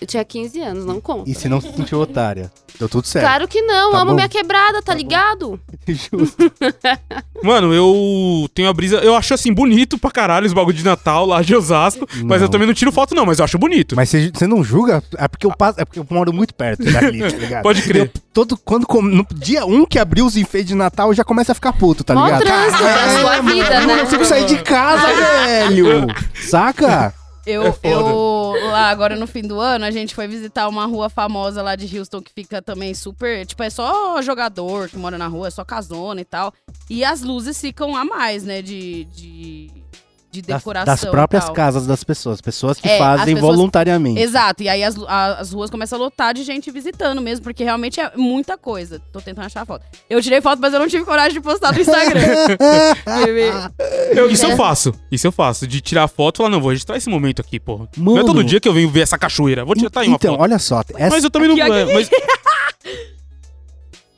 [0.00, 1.30] Eu tinha 15 anos, não conta.
[1.30, 2.50] E se não se sentiu otária?
[2.78, 3.24] Deu tudo certo.
[3.24, 4.14] Claro que não, Tá amo bom.
[4.16, 5.60] minha quebrada, tá, Tá ligado?
[5.86, 6.52] Justo.
[7.42, 8.96] Mano, eu tenho a brisa.
[8.98, 12.06] Eu acho assim bonito pra caralho os bagulho de Natal lá de Osasco.
[12.24, 12.46] Mas Não.
[12.46, 13.94] eu também não tiro foto, não, mas eu acho bonito.
[13.96, 15.02] Mas você, não julga?
[15.16, 17.62] É porque eu passo, é porque eu moro muito perto dali, tá ligado?
[17.62, 18.02] Pode crer.
[18.14, 21.52] Eu- todo, quando, no dia 1 que abriu os enfeites de Natal, eu já começo
[21.52, 22.42] a ficar puto, tá Mó ligado?
[22.44, 24.02] trânsito da sua vida, eu não né?
[24.04, 26.06] consigo sair de casa, velho!
[26.48, 27.14] Saca?
[27.44, 31.10] Eu, É eu, lá agora no fim do ano, a gente foi visitar uma rua
[31.10, 33.44] famosa lá de Houston que fica também super.
[33.44, 36.54] Tipo, é só jogador que mora na rua, é só casona e tal.
[36.88, 38.62] E as luzes ficam a mais, né?
[38.62, 39.70] De, de,
[40.32, 40.86] de Das, decoração.
[40.86, 41.52] das e próprias tal.
[41.54, 42.40] casas das pessoas.
[42.40, 44.18] Pessoas que É, fazem as pessoas- voluntariamente.
[44.20, 48.00] Exato, e aí as, as ruas começam a lotar de gente visitando mesmo, porque realmente
[48.00, 48.98] é muita coisa.
[49.12, 49.84] Tô tentando achar a foto.
[50.08, 52.22] Eu tirei foto, mas eu não tive coragem de postar no Instagram.
[54.16, 54.94] Eu- isso eu faço.
[55.10, 55.66] Isso eu faço.
[55.66, 57.88] De tirar foto e falar, não, vou registrar esse momento aqui, porra.
[57.96, 58.26] Não é Mano.
[58.26, 59.64] todo dia que eu venho ver essa cachoeira.
[59.64, 60.42] Vou tirar tá aí uma então, foto.
[60.42, 60.82] olha só.
[60.96, 61.14] Essa...
[61.14, 61.54] Mas eu também não.
[61.62, 61.92] Aqui, aqui.
[61.94, 62.10] mas-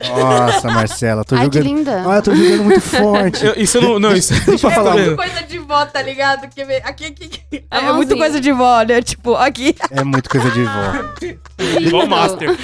[0.01, 1.75] Nossa, Marcela, tô Ai, que jogando.
[1.77, 2.03] linda.
[2.05, 3.45] Ah, eu tô jogando muito forte.
[3.45, 3.99] eu- isso eu não.
[3.99, 4.33] Não, isso.
[4.47, 4.93] Eu É falar.
[4.93, 6.47] muito coisa de vó, tá ligado?
[6.49, 7.65] Que aqui, aqui, aqui.
[7.71, 9.01] A É muito coisa de vó, né?
[9.01, 9.73] Tipo, aqui.
[9.91, 11.79] É muito coisa de vó.
[11.79, 12.55] Igual Master.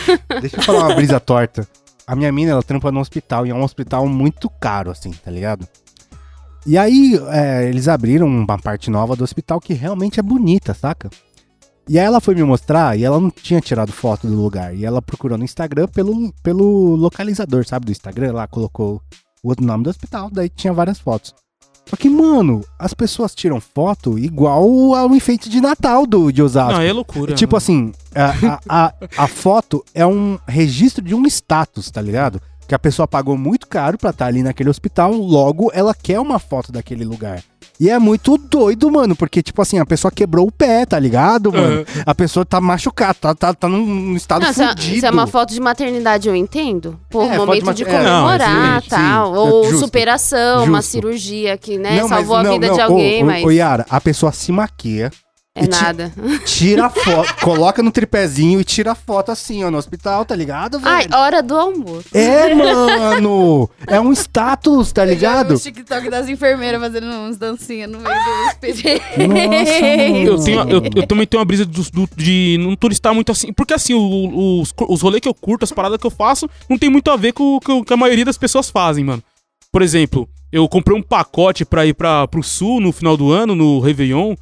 [0.41, 1.65] Deixa eu falar uma brisa torta.
[2.05, 5.31] A minha mina, ela trampa no hospital, e é um hospital muito caro, assim, tá
[5.31, 5.65] ligado?
[6.67, 11.09] E aí, é, eles abriram uma parte nova do hospital que realmente é bonita, saca?
[11.91, 14.73] E aí ela foi me mostrar, e ela não tinha tirado foto do lugar.
[14.73, 18.31] E ela procurou no Instagram pelo, pelo localizador, sabe, do Instagram.
[18.31, 19.01] Lá colocou
[19.43, 21.35] o outro nome do hospital, daí tinha várias fotos.
[21.85, 26.71] Só que, mano, as pessoas tiram foto igual ao enfeite de Natal do, de Osasco.
[26.71, 27.35] Não, é loucura.
[27.35, 27.57] Tipo né?
[27.57, 28.93] assim, a, a, a,
[29.25, 32.41] a foto é um registro de um status, tá ligado?
[32.71, 36.39] Que a pessoa pagou muito caro pra estar ali naquele hospital, logo ela quer uma
[36.39, 37.43] foto daquele lugar.
[37.77, 41.51] E é muito doido, mano, porque, tipo assim, a pessoa quebrou o pé, tá ligado,
[41.51, 41.85] mano?
[42.05, 44.99] A pessoa tá machucada, tá, tá, tá num estado Não, se, é, fudido.
[45.01, 46.97] se é uma foto de maternidade, eu entendo.
[47.09, 49.33] Por É, momento de de mate- é, não, comemorar, sim, tal.
[49.33, 50.91] sim, ou justo, superação, uma justo.
[50.91, 53.51] cirurgia que, né, Não, mas salvou a não, vida não, de alguém, ô, mas Ô,
[53.51, 55.11] Yara, a pessoa se maquia,
[55.53, 56.13] é nada.
[56.45, 60.33] tira a foto, coloca no tripézinho e tira a foto assim, ó, no hospital, tá
[60.35, 60.95] ligado, velho?
[60.95, 62.07] Ai, hora do almoço.
[62.13, 63.69] É, mano!
[63.85, 65.55] É um status, tá ligado?
[65.55, 69.01] O TikTok das enfermeiras fazendo uns dancinhas no meio do expediente.
[69.27, 70.17] Nossa, mano.
[70.25, 73.51] Eu, tenho, eu, eu também tenho uma brisa do- do- de não turistar muito assim.
[73.51, 76.77] Porque assim, o- os, os rolês que eu curto, as paradas que eu faço, não
[76.77, 79.21] tem muito a ver com o que o que a maioria das pessoas fazem, mano.
[79.71, 83.53] Por exemplo, eu comprei um pacote pra ir pra, pro sul no final do ano,
[83.55, 84.35] no Réveillon.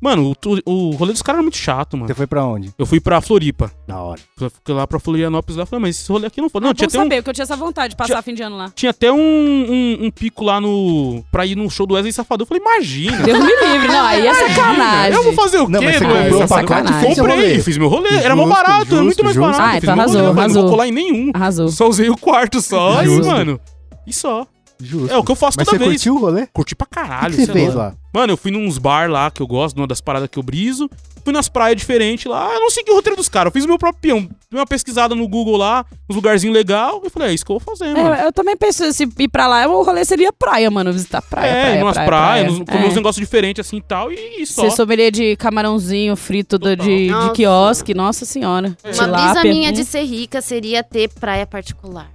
[0.00, 0.32] Mano,
[0.66, 2.06] o, o rolê dos caras era muito chato, mano.
[2.08, 2.70] Você foi pra onde?
[2.78, 3.70] Eu fui pra Floripa.
[3.86, 4.20] Da hora.
[4.40, 6.60] Eu Fiquei lá pra Florianópolis lá, falei, mas esse rolê aqui não foi.
[6.60, 8.42] Não, Não, tinha até, um, saber, porque eu tinha essa vontade de passar fim de
[8.42, 8.70] ano lá.
[8.74, 11.24] tinha até um, um, um pico lá no.
[11.32, 12.42] pra ir no show do Wesley Safadão.
[12.44, 13.16] Eu falei, imagina.
[13.22, 15.12] Deus me livre, não, aí é sacanagem.
[15.16, 16.22] Eu vou fazer o Não, quê, mas você mano?
[16.22, 17.14] comprou é sacanagem.
[17.14, 18.08] Comprei, fiz meu rolê.
[18.16, 19.50] Era mó Justo, barato, é muito justo, mais justo.
[19.52, 19.62] barato.
[19.74, 20.62] Ah, então meu rolê, arrasou, Não arrasou.
[20.62, 21.30] vou colar em nenhum.
[21.34, 21.68] Arrasou.
[21.68, 23.26] Só usei o quarto só, e, Justo.
[23.30, 23.60] mano.
[24.06, 24.46] E só.
[24.78, 25.10] Justo.
[25.12, 25.96] É o que eu faço Mas toda você vez.
[26.02, 26.46] curtiu o rolê?
[26.52, 27.32] Curti pra O que caralho.
[27.34, 27.94] você sei fez lá.
[28.16, 30.88] Mano, eu fui nos bar lá que eu gosto, numa das paradas que eu briso.
[31.22, 32.54] Fui nas praias diferentes lá.
[32.54, 33.48] Eu não segui o roteiro dos caras.
[33.50, 34.20] Eu fiz o meu próprio peão.
[34.50, 36.94] Dei uma pesquisada no Google lá, uns lugarzinhos legais.
[37.04, 38.14] Eu falei, é isso que eu vou fazer, mano.
[38.14, 40.92] É, eu também penso, se ir pra lá, o rolê seria praia, mano.
[40.92, 42.64] Visitar praia, É, praia, umas praia, praias, praia.
[42.64, 42.88] comer É.
[42.88, 44.10] uns negócios diferentes assim e tal.
[44.10, 44.62] E, e só.
[44.62, 47.32] Ser sommelier de camarãozinho frito do- de, de Nossa.
[47.34, 48.76] quiosque, nossa senhora.
[48.82, 49.32] Uma Tilápia.
[49.34, 52.08] brisa minha de ser rica seria ter praia particular.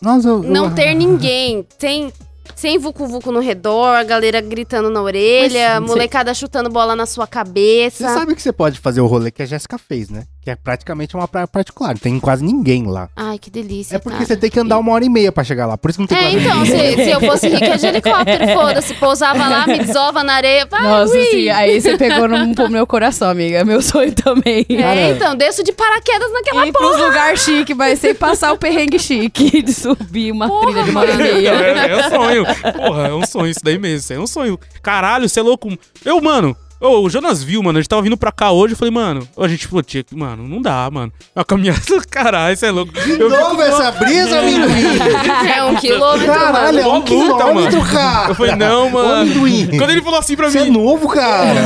[0.00, 1.66] Nossa, eu, eu- Não ter ninguém.
[1.78, 2.10] Tem.
[2.54, 7.24] Sem vucu-vucu no redor, a galera gritando na orelha, Mas, molecada chutando bola na sua
[7.26, 8.14] Você cabeça.
[8.14, 10.24] sabe que você pode fazer o rolê que a Jéssica fez, né?
[10.42, 11.90] Que é praticamente uma praia particular.
[11.90, 13.10] Não tem quase ninguém lá.
[13.14, 13.96] Ai, que delícia.
[13.96, 14.26] É porque cara.
[14.26, 15.76] você tem que andar uma hora e meia pra chegar lá.
[15.76, 16.96] Por isso que não tem É, quase então, ninguém.
[16.96, 18.94] se, se eu fosse rica de helicóptero, foda-se.
[18.94, 20.64] Pousava lá, me desova na areia.
[20.64, 21.24] Vai, Nossa, ui.
[21.26, 23.58] sim, aí você pegou no, pro meu coração, amiga.
[23.58, 24.64] É Meu sonho também.
[24.70, 28.98] É, então, desço de paraquedas naquela Ir pros lugares chique, mas sem passar o perrengue
[28.98, 31.50] chique de subir uma Porra, trilha de uma e meia.
[31.50, 32.44] É, é um sonho.
[32.46, 33.98] Porra, é um sonho isso daí mesmo.
[33.98, 34.58] Isso aí é um sonho.
[34.82, 35.68] Caralho, você é louco.
[36.02, 36.56] Eu, mano.
[36.80, 37.78] Ô, o Jonas viu, mano.
[37.78, 38.74] A gente tava vindo pra cá hoje.
[38.74, 39.26] Eu falei, mano.
[39.38, 40.14] A gente falou, tinha que.
[40.16, 41.12] Mano, não dá, mano.
[41.34, 41.80] É uma caminhada.
[42.10, 42.92] Caralho, você é louco.
[42.92, 44.70] De Eu novo essa brisa, amendoim!
[45.54, 46.88] É um quilômetro, Caralho, é mano.
[46.88, 47.92] um Mó luta, quilômetro, mano.
[47.92, 48.28] cara!
[48.30, 49.14] Eu falei, não, mano.
[49.22, 49.66] amendoim!
[49.78, 50.70] Quando ele falou assim pra Você é mim.
[50.70, 51.60] novo, cara!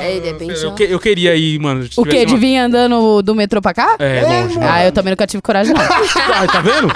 [0.00, 1.86] É, ele é eu, eu queria ir, mano.
[1.96, 2.24] O quê?
[2.26, 3.96] De vir andando do metrô pra cá?
[3.98, 4.58] É, longe.
[4.58, 4.70] mano.
[4.70, 5.80] Ah, eu também nunca tive coragem, não.
[6.32, 6.92] Ah, tá vendo?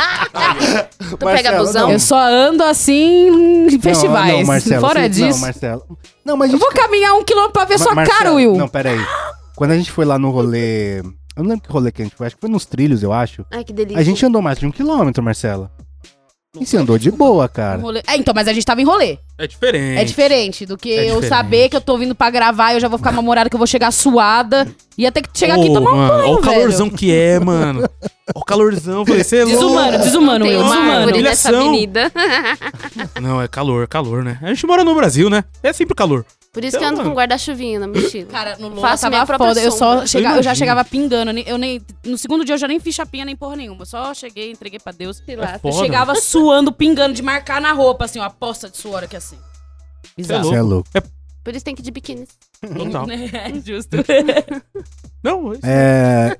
[1.10, 1.90] Tu pega busão?
[1.90, 4.32] Eu só ando assim em festivais.
[4.32, 5.28] Não, não, Marcelo, Fora você- disso.
[5.30, 5.82] Não, Marcelo.
[6.24, 8.56] Não, mas eu gente vou caminhar um quilômetro pra ver Ma- sua Marcelo, cara, Will.
[8.56, 8.98] Não, peraí.
[9.54, 10.98] Quando a gente foi lá no rolê.
[11.36, 13.12] Eu não lembro que rolê que a gente foi, acho que foi nos trilhos, eu
[13.12, 13.44] acho.
[13.50, 14.00] Ai, que delícia.
[14.00, 15.70] A gente andou mais de um quilômetro, Marcela.
[16.60, 17.80] E você andou de boa, cara.
[17.80, 19.18] rolê- É, então, mas a gente tava em rolê.
[19.36, 20.00] É diferente.
[20.00, 21.28] É diferente do que É eu diferente.
[21.28, 23.58] saber que eu tô vindo pra gravar e eu já vou ficar namorada, que eu
[23.58, 24.66] vou chegar suada.
[24.96, 26.96] Ia ter que chegar aqui e Ô, tomar um mano, banho, Olha o calorzão velho.
[26.98, 27.80] que é, mano.
[27.80, 27.90] Olha
[28.36, 29.00] o calorzão.
[29.00, 29.58] Eu Falei, você é louco.
[29.58, 30.90] Desumano, desumano, Tem uma desumano.
[30.92, 31.68] árvore nessa Humilhação.
[31.68, 32.12] avenida.
[33.20, 34.38] Não, é calor, calor, né?
[34.40, 35.42] A gente mora no Brasil, né?
[35.62, 36.24] É sempre calor.
[36.54, 38.30] Por isso que eu ando com guarda-chuvinha na mochila.
[38.30, 39.60] Cara, no Lula Faço minha tava própria foda.
[39.60, 41.32] Eu, só chega- Eu eu já chegava pingando.
[41.40, 43.82] Eu nem, no segundo dia eu já nem fiz chapinha nem porra nenhuma.
[43.82, 45.20] Eu Só cheguei, entreguei pra Deus.
[45.36, 45.54] Lá.
[45.56, 49.02] É Eu chegava suando, pingando, de marcar na roupa, assim, ó, a poça de suor
[49.02, 49.36] aqui assim.
[49.36, 50.44] É Bizarro.
[50.48, 50.88] Você é louco.
[51.42, 52.26] Por isso tem que ir de biquíni.
[52.62, 53.04] Total.
[53.10, 53.96] É, justo.
[55.22, 55.66] Não, é isso.
[55.66, 56.36] É.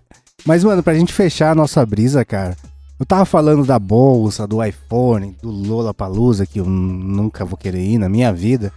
[0.46, 2.56] Mas, mano, pra gente fechar a nossa brisa, cara.
[3.00, 7.80] Eu tava falando da bolsa, do iPhone, do Lola Palusa, que eu nunca vou querer
[7.82, 8.72] ir na minha vida.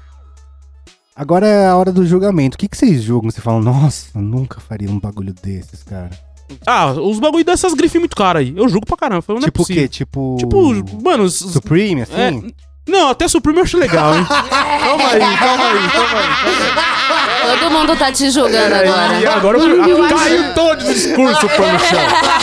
[1.18, 2.54] Agora é a hora do julgamento.
[2.56, 3.32] O que, que vocês julgam?
[3.32, 6.12] Você fala, nossa, eu nunca faria um bagulho desses, cara.
[6.66, 8.54] Ah, os bagulho dessas grifes muito caras aí.
[8.56, 9.22] Eu julgo pra caramba.
[9.24, 9.88] Falei, não tipo é o quê?
[9.88, 10.38] Tipo.
[10.40, 12.14] Tipo, mano, os- Supreme, assim?
[12.14, 12.32] é,
[12.88, 14.26] não, até Supreme eu acho legal, hein?
[14.28, 17.60] calma aí, calma aí, calma aí.
[17.60, 19.34] Todo mundo tá te julgando E agora.
[19.36, 22.00] agora eu, ah, caiu todo o discurso pô, no chão.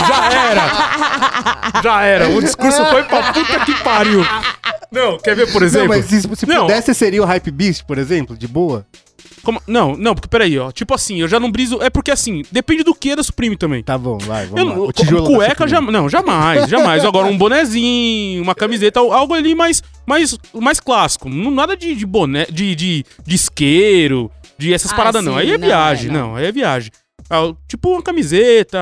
[0.08, 1.82] Já era.
[1.82, 2.28] Já era.
[2.28, 4.24] O discurso foi pra puta que pariu.
[4.90, 5.88] Não, quer ver, por Não, exemplo?
[5.88, 6.62] mas se, se Não.
[6.62, 8.86] pudesse, seria o Hype Beast, por exemplo, de boa?
[9.44, 10.72] Como- Não, não, porque peraí, ó.
[10.72, 11.80] Tipo assim, eu já não briso.
[11.82, 13.82] É porque assim, depende do que da Supreme também.
[13.82, 14.88] Tá bom, vai, vamos Eu, lá.
[14.88, 17.04] O tijolo cueca, já, não, jamais, jamais.
[17.04, 21.28] Agora um bonezinho, uma camiseta, algo ali mais, mais, mais clássico.
[21.28, 25.36] Não- Nada de, de boné, de, de, de isqueiro, de essas Ah, paradas, não.
[25.36, 26.28] Aí é não, viagem, é, não.
[26.28, 26.36] não.
[26.36, 26.90] aí é viagem.
[27.30, 28.78] Ah, tipo uma camiseta,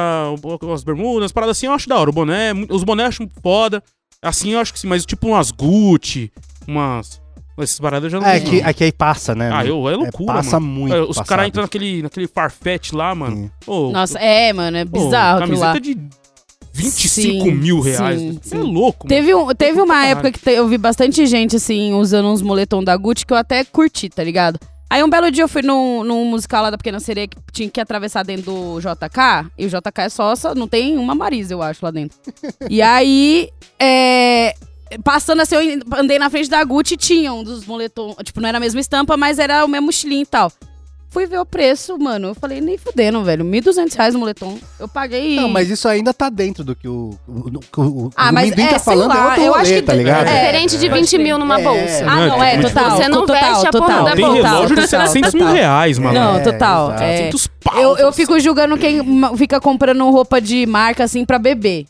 [0.74, 2.10] as bermudas, as paradas assim, eu acho da hora.
[2.10, 3.82] O boné, mu- os bonés eu acho foda.
[4.20, 6.30] Assim eu acho que sim, mas tipo umas Gucci,
[6.66, 7.21] umas.
[7.58, 9.50] Essas paradas eu já não É, que, aqui aí passa, né?
[9.52, 10.72] Ah, eu, é loucura, passa mano.
[10.72, 10.94] muito.
[10.94, 13.50] É, Os caras entram naquele, naquele Farfetch lá, mano.
[13.66, 15.46] Ô, Nossa, é, mano, é bizarro lá.
[15.46, 15.98] Camiseta de
[16.74, 18.18] 25 Sim, mil reais.
[18.18, 19.08] sim, Você é louco, mano.
[19.08, 20.10] Teve, um, teve uma caralho.
[20.12, 23.36] época que te- eu vi bastante gente, assim, usando uns moletom da Gucci que eu
[23.36, 24.58] até curti, tá ligado?
[24.88, 27.68] Aí um belo dia eu fui num, num musical lá da Pequena Sereia que tinha
[27.70, 29.50] que atravessar dentro do JK.
[29.58, 32.18] E o JK é só, só não tem uma Marisa, eu acho, lá dentro.
[32.68, 33.48] e aí,
[33.78, 34.54] é,
[35.04, 38.14] passando assim, eu andei na frente da Gucci e tinha um dos moletom.
[38.24, 40.50] Tipo, não era a mesma estampa, mas era o mesmo estilinho e tal.
[41.10, 42.28] Fui ver o preço, mano.
[42.28, 43.44] Eu falei, nem fudendo, velho.
[43.44, 44.58] 1.200 reais o moletom.
[44.80, 45.36] Eu paguei.
[45.36, 48.46] Não, mas isso ainda tá dentro do que o, o, o, o, Ah, o mas
[48.50, 50.26] Amendoim é, tá sei falando lá, é outro eu rolê, acho que tá tem- ligado?
[50.26, 51.62] É diferente de 20 mil numa É.
[51.62, 52.06] bolsa.
[52.08, 52.90] Ah, não, é, Tipo, total.
[52.96, 54.42] você não total, veste a porra total, da Tem bolsa.
[54.48, 55.54] relógio de total, 700 mil total.
[55.54, 56.14] reais, mano.
[56.18, 56.92] Não, É, total.
[56.94, 56.96] é.
[57.16, 57.78] 700 pau.
[57.78, 59.02] Eu, eu fico julgando quem
[59.36, 61.84] fica comprando roupa de marca assim pra bebê.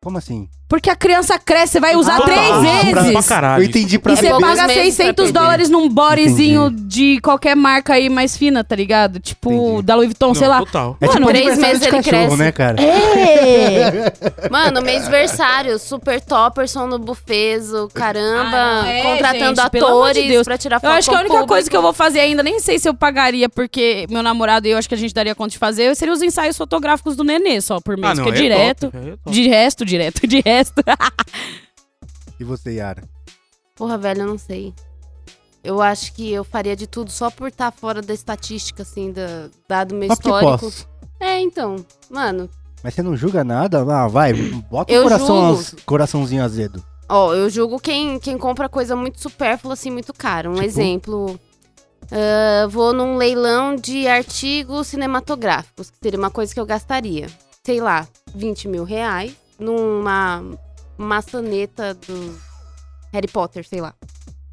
[0.00, 0.48] Como assim?
[0.68, 2.26] Porque a criança cresce, você vai usar Total.
[2.34, 2.48] três
[2.90, 3.12] Pra- vezes.
[3.12, 3.62] Pra caralho.
[3.62, 5.32] Eu entendi pra E você paga meses 600 pra perder.
[5.32, 9.18] dólares num bodyzinho de qualquer marca aí mais fina, tá ligado?
[9.18, 9.82] Tipo, Entendi.
[9.82, 10.58] da Louis Vuitton, Não, sei lá.
[10.58, 10.96] Total.
[11.00, 12.36] É Mano, tipo três meses ele cachorro, cresce.
[12.36, 12.76] né, cara?
[12.82, 14.12] É!
[14.50, 18.82] Mano, mêsversário, super topperson no bufezo, caramba.
[18.82, 20.44] Ah, é, contratando gente, amor de atores Deus.
[20.44, 21.70] pra tirar Eu foto acho que a única coisa público.
[21.70, 24.78] que eu vou fazer ainda, nem sei se eu pagaria, porque meu namorado e eu
[24.78, 27.80] acho que a gente daria conta de fazer, seria os ensaios fotográficos do Nenê só
[27.80, 28.90] por mês, Ah, não, que é aí direto.
[28.90, 29.30] top, é top.
[29.30, 30.57] De resto, direto, de resto.
[32.38, 33.02] E você, Yara?
[33.76, 34.74] Porra, velho, eu não sei.
[35.62, 39.48] Eu acho que eu faria de tudo só por estar fora da estatística, assim, da,
[39.68, 40.58] dado meu Só porque histórico.
[40.66, 40.88] posso.
[41.20, 41.76] É, então.
[42.08, 42.48] Mano,
[42.82, 43.80] Mas você não julga nada?
[43.82, 45.82] Ah, vai, bota o Eu coração, julgo.
[45.84, 46.82] coraçãozinho azedo.
[47.08, 50.48] ó, eu julgo quem, quem compra coisa muito supérflua, assim, muito cara.
[50.48, 50.64] Um Tipo?
[50.64, 51.40] exemplo.
[52.12, 57.26] ah, vou num leilão de artigos cinematográficos, que seria uma coisa que eu gastaria.
[57.64, 60.42] Sei lá, 20 mil reais numa
[60.96, 62.38] maçaneta do
[63.12, 63.94] Harry Potter, sei lá.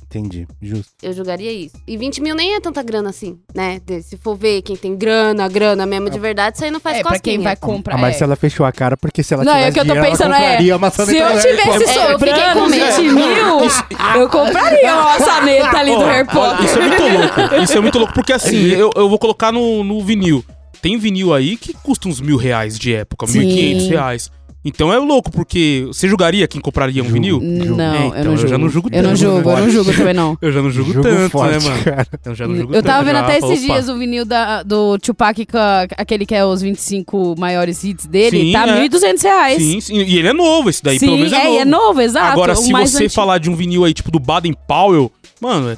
[0.08, 0.94] Entendi, justo.
[1.04, 1.76] Eu julgaria isso.
[1.86, 3.82] E 20 mil nem é tanta grana assim, né?
[4.02, 7.02] Se for ver quem tem grana, grana mesmo de verdade, isso aí não faz É,
[7.02, 7.44] pra quem cosquinha.
[7.44, 7.96] vai comprar.
[7.96, 8.02] A é.
[8.02, 10.34] Marcela fechou a cara porque se ela Não, tivesse é que eu tô dinheiro, pensando,
[10.34, 10.48] ela é.
[10.52, 12.96] compraria a maçaneta Se eu tivesse É, eu fiquei sobrando com medo.
[12.96, 16.66] 20 mil, eu compraria uma maçaneta ali do Harry Potter.
[16.66, 17.56] Isso é muito louco.
[17.64, 20.46] Isso é muito louco, porque assim, eu, eu vou colocar no, no vinil.
[20.82, 24.32] Tem vinil aí que custa uns mil reais de época, mil e quinhentos reais.
[24.68, 27.14] Então é louco, porque você julgaria quem compraria um Julgo.
[27.14, 27.40] vinil?
[27.40, 27.76] Julgo.
[27.76, 28.48] Não, É, eu então, não eu julgo.
[28.50, 29.62] já não julgo Eu não tanto, julgo, eu né?
[29.62, 30.38] não julgo também não.
[30.42, 31.84] Eu já não julgo Jogo tanto, forte, né, mano?
[31.84, 32.08] cara.
[32.26, 33.74] Eu já não julgo Eu tava tanto, vendo já até esses opa.
[33.74, 35.48] dias o vinil da, do Tupac,
[35.96, 38.88] aquele que é os 25 maiores hits dele, Sim, tá é.
[38.90, 39.58] 1.200 reais.
[39.62, 41.56] Sim, sim, e ele é novo, esse daí, Sim, pelo menos é é, novo.
[41.56, 42.32] e é novo, exato.
[42.32, 43.14] Agora, se você antigo.
[43.14, 45.78] falar de um vinil aí, tipo do Baden Powell, mano, é,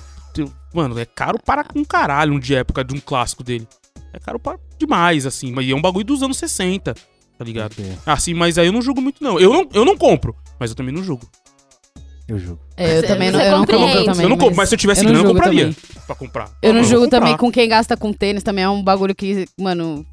[0.73, 3.67] mano, é caro para um caralho de época de um clássico dele.
[4.13, 6.95] É caro para demais, assim, mas é um bagulho dos anos 60,
[7.37, 7.73] tá ligado?
[7.79, 9.39] É, Assim, mas aí eu não julgo muito, não.
[9.39, 11.25] Eu não, eu não compro, mas eu também não julgo.
[12.27, 12.59] Eu julgo.
[12.75, 14.23] É, eu Você- também não, você eu não compro também.
[14.23, 15.75] eu não compro, mas se eu tivesse eu não grana, eu compraria também.
[16.05, 16.49] pra comprar.
[16.61, 17.19] Eu não vou julgo comprar.
[17.21, 20.05] também com quem gasta com tênis, também é um bagulho que, mano,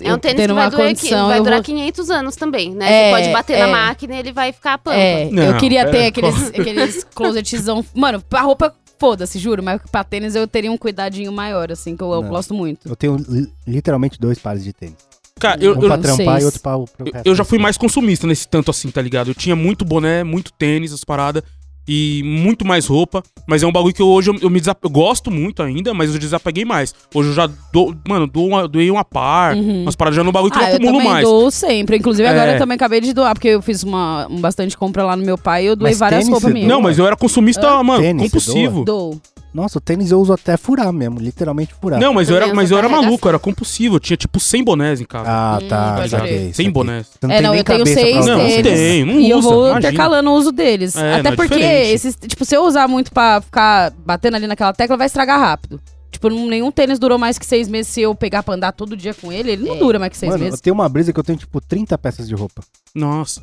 [0.00, 1.64] É um tênis que vai, uma durar, condição, vai eu durar vou...
[1.64, 2.90] 500 anos também, né?
[2.90, 3.66] É, Você pode bater é.
[3.66, 4.96] na máquina e ele vai ficar pampa.
[4.96, 7.84] É, Não, eu queria ter é, aqueles, aqueles closetzão.
[7.94, 12.02] Mano, pra roupa, foda-se, juro, mas pra tênis eu teria um cuidadinho maior, assim, que
[12.02, 12.30] eu, eu Não.
[12.30, 12.88] gosto muito.
[12.88, 14.96] Eu tenho li- literalmente dois pares de tênis.
[15.38, 17.26] Cara, eu, um eu, pra trampar e outro pra, pro eu, resto.
[17.26, 19.28] eu já fui mais consumista nesse tanto assim, tá ligado?
[19.30, 21.42] Eu tinha muito boné, muito tênis, as paradas.
[21.90, 23.22] E muito mais roupa.
[23.46, 24.78] Mas é um bagulho que eu, hoje eu, eu me desap...
[24.84, 26.94] eu gosto muito ainda, mas eu desapeguei mais.
[27.14, 27.94] Hoje eu já dou.
[28.06, 29.56] Mano, dou uma, doei uma par.
[29.56, 29.84] Uhum.
[29.84, 31.24] Umas paradas já no bagulho que Ah, eu eu acumulo também mais.
[31.24, 31.96] dou sempre.
[31.96, 32.54] Inclusive, agora É.
[32.56, 35.38] eu também acabei de doar, porque eu fiz uma um bastante compra lá no meu
[35.38, 36.68] pai e eu doei Mas várias roupas minhas.
[36.68, 38.84] Não, mas eu era consumista, mano, Tênis, compulsivo.
[38.84, 39.18] Dou.
[39.60, 41.98] Nossa, o tênis eu uso até furar mesmo, literalmente furar.
[42.00, 43.96] Não, mas eu, era, mas eu era maluco, eu era compulsivo.
[43.96, 45.24] Eu tinha tipo 100 bonés em casa.
[45.28, 45.94] Ah, Hum, tá.
[45.96, 46.40] pode saquei, crer.
[46.40, 46.70] 100 saquei.
[46.70, 47.06] bonés.
[47.08, 48.26] Você não É, tem não, eu tenho seis.
[48.26, 48.62] Não, deles.
[48.62, 49.78] tem, não e eu vou imagina.
[49.80, 50.94] intercalando o uso deles.
[50.96, 51.88] É, Até não é porque diferente.
[51.92, 55.80] esses, tipo, se eu usar muito pra ficar batendo ali naquela tecla, vai estragar rápido.
[56.10, 58.96] Tipo, não- nenhum tênis durou mais que seis meses se eu pegar pra andar todo
[58.96, 59.50] dia com ele.
[59.52, 59.78] Ele não É.
[59.78, 60.58] dura mais que seis Mano, meses.
[60.58, 62.62] eu tenho uma brisa que eu tenho tipo 30 peças de roupa.
[62.94, 63.42] Nossa.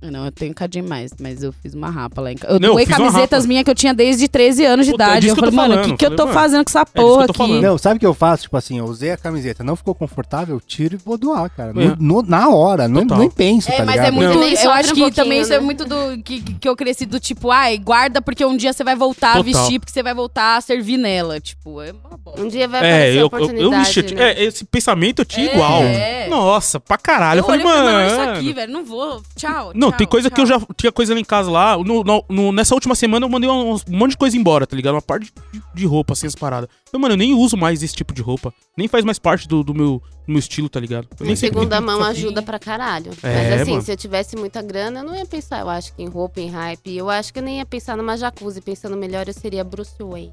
[0.00, 2.54] Não, eu tenho um cadinho mais, mas eu fiz uma rapa lá em casa.
[2.54, 5.06] Eu Não, eu doei camisetas minhas que eu tinha desde 13 anos de Puta, é
[5.06, 5.20] idade.
[5.26, 5.90] disso Eu eu falei, mano, o falando.
[5.90, 7.38] que, que eu tô mano, fazendo com essa eu porra tô aqui?
[7.38, 7.62] falando.
[7.62, 8.44] Não, sabe o que eu faço?
[8.44, 11.70] Tipo assim, eu usei a camiseta, não ficou confortável, eu tiro e vou doar, cara.
[11.70, 11.72] É.
[11.74, 14.06] No- no- na hora, não, nem penso, É, tá mas ligado?
[14.06, 14.32] é muito.
[14.34, 15.64] Também Eu acho um que pouquinho, também isso é né?
[15.64, 16.22] muito do.
[16.22, 19.36] Que, que eu cresci do tipo, ai, guarda porque um dia você vai voltar a
[19.38, 19.44] Total.
[19.44, 21.40] vestir, porque você vai voltar a servir nela.
[21.40, 22.40] Tipo, é uma bosta.
[22.40, 23.70] Um dia vai É, aparecer a eu, eu, oportunidade, eu
[24.02, 24.14] mexi.
[24.14, 24.30] né?
[24.32, 25.82] É, esse pensamento eu tinha É, igual.
[25.82, 26.28] é.
[26.28, 27.40] Nossa, pra caralho.
[27.40, 28.06] Eu, falei, mano.
[28.06, 29.20] isso aqui, velho, não vou.
[29.34, 29.72] Tchau.
[29.90, 30.60] Não, tchau, tem coisa que eu tchau.
[30.60, 31.76] já tinha coisa lá em casa lá.
[31.78, 34.74] No, no- no- nessa última semana eu mandei um, um monte de coisa embora, tá
[34.76, 34.94] ligado?
[34.94, 36.68] Uma parte de, de roupa, assim, as paradas.
[36.92, 38.52] Eu, mano, eu nem uso mais esse tipo de roupa.
[38.76, 41.08] Nem faz mais parte do, do meu, do meu estilo, tá ligado?
[41.18, 43.10] Eu nem segunda mão ajuda pra caralho.
[43.22, 43.82] É, Mas assim, mano.
[43.82, 46.48] se eu tivesse muita grana, eu não ia pensar, eu acho que em roupa, em
[46.50, 46.96] hype.
[46.96, 48.60] Eu acho que eu nem ia pensar numa jacuzzi.
[48.60, 50.32] Pensando melhor, eu seria Bruce Wayne.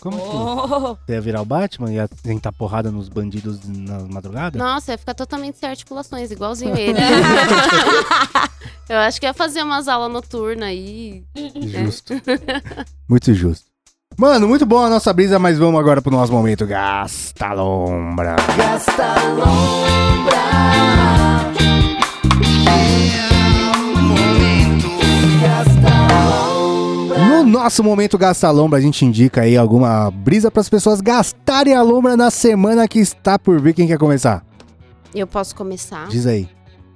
[0.00, 0.96] Como que Oh.
[1.06, 1.92] você ia virar o Batman?
[1.92, 4.56] Ia tentar porrada nos bandidos na madrugada?
[4.58, 6.98] Nossa, ia ficar totalmente sem articulações, igualzinho ele.
[8.88, 11.24] eu acho que ia fazer umas aulas noturnas aí.
[11.66, 12.14] Justo.
[13.08, 13.66] muito justo.
[14.16, 18.36] Mano, muito bom a nossa brisa, mas vamos agora pro nosso momento Gasta Lombra.
[23.24, 23.27] No
[27.48, 31.82] nosso momento Gasta Lombra, a gente indica aí alguma brisa para as pessoas gastarem a
[31.82, 33.74] lombra na semana que está por vir.
[33.74, 34.44] Quem quer começar?
[35.14, 36.48] Eu posso começar, Diz aí.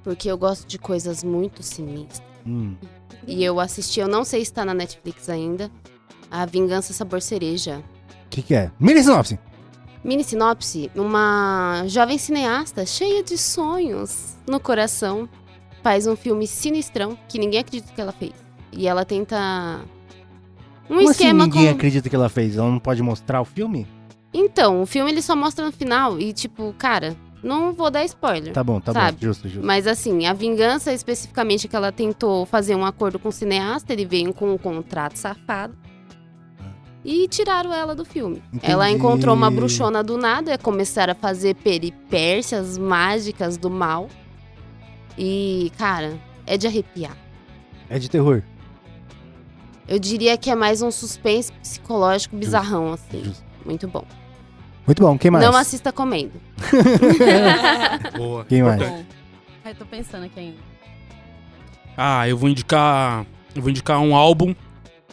[0.03, 2.21] porque eu gosto de coisas muito sinistras.
[2.45, 2.75] Hum,
[3.27, 5.71] E eu assisti, eu não sei se tá na Netflix ainda,
[6.29, 7.81] A Vingança Sabor Cereja.
[8.25, 8.71] O que, que é?
[8.79, 9.39] Mini sinopse.
[10.03, 15.29] Mini sinopse, uma jovem cineasta cheia de sonhos no coração
[15.81, 18.33] faz um filme sinistrão que ninguém acredita que ela fez.
[18.71, 19.81] E ela tenta
[20.89, 22.57] um Como assim esquema ninguém com acredita que ela fez?
[22.57, 23.87] Ela não pode mostrar o filme?
[24.33, 28.53] Então, o filme ele só mostra no final e tipo, cara, não vou dar spoiler.
[28.53, 29.17] Tá bom, tá Sabe?
[29.17, 29.27] bom.
[29.27, 29.65] Justo, justo.
[29.65, 34.05] Mas assim, a vingança especificamente que ela tentou fazer um acordo com o cineasta, ele
[34.05, 35.75] veio com um contrato safado.
[37.05, 38.41] E tiraram ela do filme.
[38.61, 39.03] Ela Entendi.
[39.03, 44.07] encontrou uma bruxona do nada, começaram a fazer peripécias mágicas do mal.
[45.17, 46.17] E, cara,
[46.47, 47.15] é de arrepiar.
[47.89, 48.41] É de terror.
[49.87, 53.23] Eu diria que é mais um suspense psicológico bizarrão, assim.
[53.23, 53.43] Justo.
[53.65, 54.05] Muito bom.
[54.85, 55.45] Muito bom, quem mais?
[55.45, 56.33] Não assista comendo.
[58.17, 58.45] Boa.
[58.45, 58.79] Quem mais?
[58.79, 59.03] Bom.
[59.63, 60.57] Ai, tô pensando aqui ainda.
[61.97, 63.25] Ah, eu vou indicar.
[63.55, 64.53] Eu vou indicar um álbum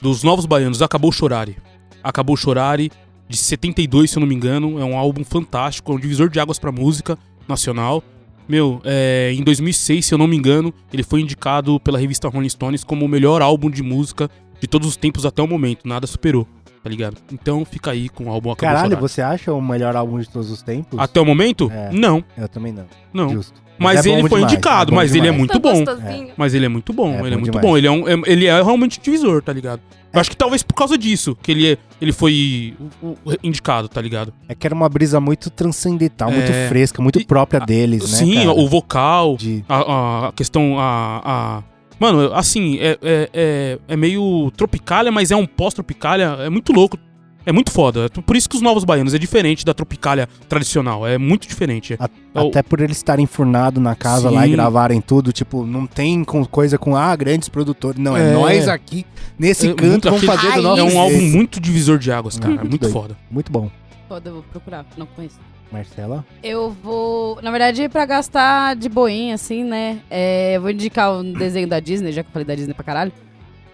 [0.00, 1.56] dos Novos Baianos, Acabou Chorare.
[2.02, 2.90] Acabou Chorare,
[3.28, 4.80] de 72, se eu não me engano.
[4.80, 8.02] É um álbum fantástico, é um divisor de águas pra música nacional.
[8.48, 12.48] Meu, é, em 2006, se eu não me engano, ele foi indicado pela revista Rolling
[12.48, 14.28] Stones como o melhor álbum de música
[14.61, 15.86] de todos os tempos até o momento.
[15.88, 16.46] Nada superou.
[16.82, 17.16] tá ligado?
[17.30, 19.02] Então fica aí com o álbum Acabou Caralho, Saudade.
[19.02, 20.98] você acha o melhor álbum de todos os tempos?
[20.98, 21.70] Até o momento?
[21.70, 21.90] É.
[21.92, 22.86] Não, Eu também não.
[23.12, 23.28] não.
[23.28, 23.61] Justo.
[23.78, 25.38] Mas, é ele foi demais, indicado, é mas ele é demais.
[25.38, 25.84] muito Tá bom.
[25.84, 26.28] gostosinho.
[26.38, 27.66] Mas ele é muito bom, É ele é muito demais.
[27.66, 27.76] bom.
[27.78, 29.80] Ele é, um, é- ele é realmente divisor, tá ligado?
[30.12, 33.86] Eu acho que talvez por causa disso que ele, é- ele foi o- o indicado,
[33.88, 34.32] tá ligado?
[34.48, 36.68] É que era uma brisa muito transcendental, muito É.
[36.68, 38.18] fresca, muito E- própria deles, né?
[38.18, 38.52] Sim, cara?
[38.52, 41.62] o vocal, De- a, a- a questão, a, a-
[42.01, 46.98] Mano, assim, é, é, é, é meio tropicália, mas é um pós-tropicália, é muito louco.
[47.44, 48.09] É muito foda.
[48.11, 51.07] Por isso que os Novos Baianos é diferente da tropicália tradicional.
[51.07, 51.96] É muito diferente.
[51.98, 54.57] A- É o- Até por eles estarem enfurnados na casa lá e Sim.
[54.57, 57.98] gravarem tudo, tipo, não tem com- coisa com, ah, grandes produtores.
[57.98, 58.32] Não, é, É.
[58.34, 59.07] nós aqui,
[59.38, 61.98] nesse É canto, muito vamos aquele- fazer do Ai, nosso É um álbum muito divisor
[61.98, 62.51] de águas, cara.
[62.51, 62.92] Muito É muito doido.
[62.92, 63.16] foda.
[63.30, 63.70] Muito bom.
[64.07, 65.38] Foda, eu vou procurar, não conheço.
[65.72, 66.24] Marcela?
[66.42, 69.98] Eu vou, na verdade, pra gastar de boinha, assim, né?
[70.10, 72.84] É, eu vou indicar um desenho da Disney, já que eu falei da Disney pra
[72.84, 73.12] caralho.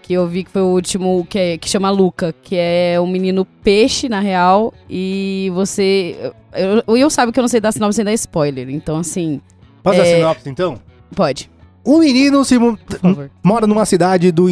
[0.03, 3.07] Que eu vi que foi o último, que, é, que chama Luca, que é um
[3.07, 4.73] menino peixe, na real.
[4.89, 6.31] E você.
[6.53, 8.69] Eu, eu, eu sabe que eu não sei dar sinopse sem dar spoiler.
[8.69, 9.41] Então, assim,
[9.83, 10.15] Posso dar É.
[10.15, 10.79] sinopse, então?
[11.15, 11.49] pode,
[11.85, 13.31] Um menino se mu- por favor.
[13.43, 14.47] mora numa cidade do,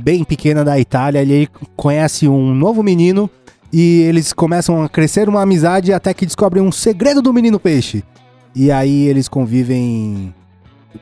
[0.00, 1.20] bem pequena da Itália.
[1.22, 3.28] Ele conhece um novo menino
[3.72, 8.02] e eles começam a crescer uma amizade até que descobrem um segredo do menino peixe.
[8.54, 10.34] E aí eles convivem,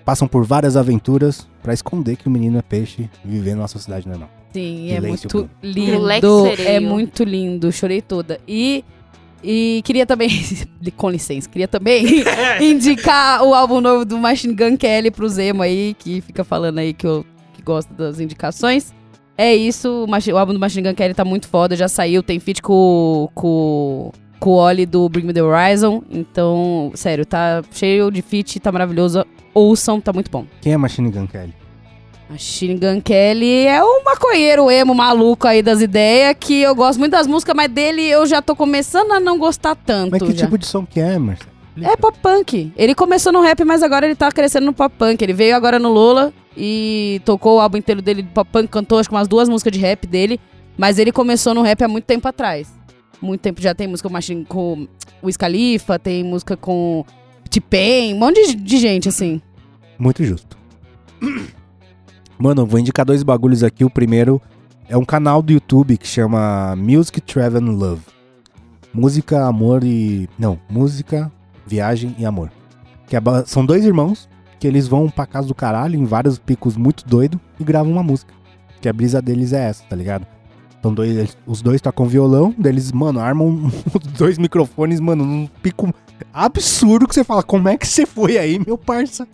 [0.04, 4.30] passam por várias aventuras pra esconder que o menino é peixe viver numa sociedade normal.
[4.52, 6.46] Sim, é muito lindo.
[6.66, 8.40] É muito lindo, chorei toda.
[8.46, 8.84] E,
[9.42, 10.28] e queria também,
[10.96, 12.24] com licença, queria também
[12.60, 16.92] indicar o álbum novo do Machine Gun Kelly pro Zemo aí, que fica falando aí
[16.92, 18.92] que eu que gosta das indicações.
[19.40, 22.60] É isso, o, álbum do Machine Gun Kelly tá muito foda, já saiu, tem feat
[22.60, 24.10] com, com,
[24.40, 26.02] com o Oli do Bring Me The Horizon.
[26.10, 29.24] Então, sério, tá cheio de feat, tá maravilhoso.
[29.54, 30.44] Ouçam, tá muito bom.
[30.60, 31.54] Quem é Machine Gun Kelly?
[32.28, 37.12] Machine Gun Kelly é um maconheiro emo maluco aí das ideias, que eu gosto muito
[37.12, 40.10] das músicas, mas dele eu já tô começando a não gostar tanto.
[40.10, 40.46] Mas que já.
[40.46, 41.52] tipo de som que é, Marcelo?
[41.80, 42.72] É pop punk.
[42.76, 45.22] Ele começou no rap, mas agora ele tá crescendo no pop punk.
[45.22, 49.14] Ele veio agora no Lola e tocou o álbum inteiro dele punk, cantou acho que
[49.14, 50.40] umas duas músicas de rap dele,
[50.76, 52.76] mas ele começou no rap há muito tempo atrás.
[53.22, 54.88] Muito tempo já tem música com Machine com
[55.22, 57.04] Wiz Khalifa, tem música com
[57.48, 59.40] T-Pain, um monte de, de gente assim.
[59.98, 60.58] Muito justo.
[62.38, 63.84] Mano, vou indicar dois bagulhos aqui.
[63.84, 64.40] O primeiro
[64.88, 68.02] é um canal do YouTube que chama Music Travel and Love.
[68.92, 70.28] Música, amor e.
[70.38, 71.30] Não, música,
[71.66, 72.50] viagem e amor.
[73.06, 74.28] Que é são dois irmãos
[74.58, 78.02] que eles vão pra casa do caralho em vários picos muito doido e gravam uma
[78.02, 78.32] música.
[78.80, 80.26] Que a brisa deles é essa, tá ligado?
[80.82, 85.24] São dois, eles- os dois tocam violão, daí eles, mano, armam os dois microfones, mano,
[85.24, 85.92] num pico
[86.32, 89.26] absurdo que você fala, como é que você foi aí, meu parça?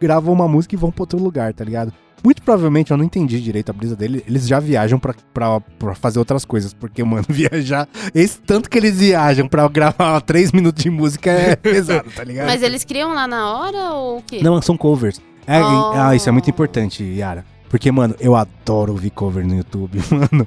[0.00, 1.92] Gravam uma música e vão pra outro lugar, tá ligado?
[2.24, 5.94] Muito provavelmente, eu não entendi direito a brisa dele, eles já viajam pra, pra, pra
[5.94, 10.82] fazer outras coisas, porque, mano, viajar, esse tanto que eles viajam pra gravar três minutos
[10.82, 12.46] de música é pesado, tá ligado?
[12.46, 14.40] Mas eles criam lá na hora ou o quê?
[14.42, 15.20] Não, são covers.
[15.46, 15.92] É, Oh.
[15.94, 17.44] Ah, isso é muito importante, Yara.
[17.70, 20.46] Porque, mano, eu adoro ouvir cover no YouTube, mano.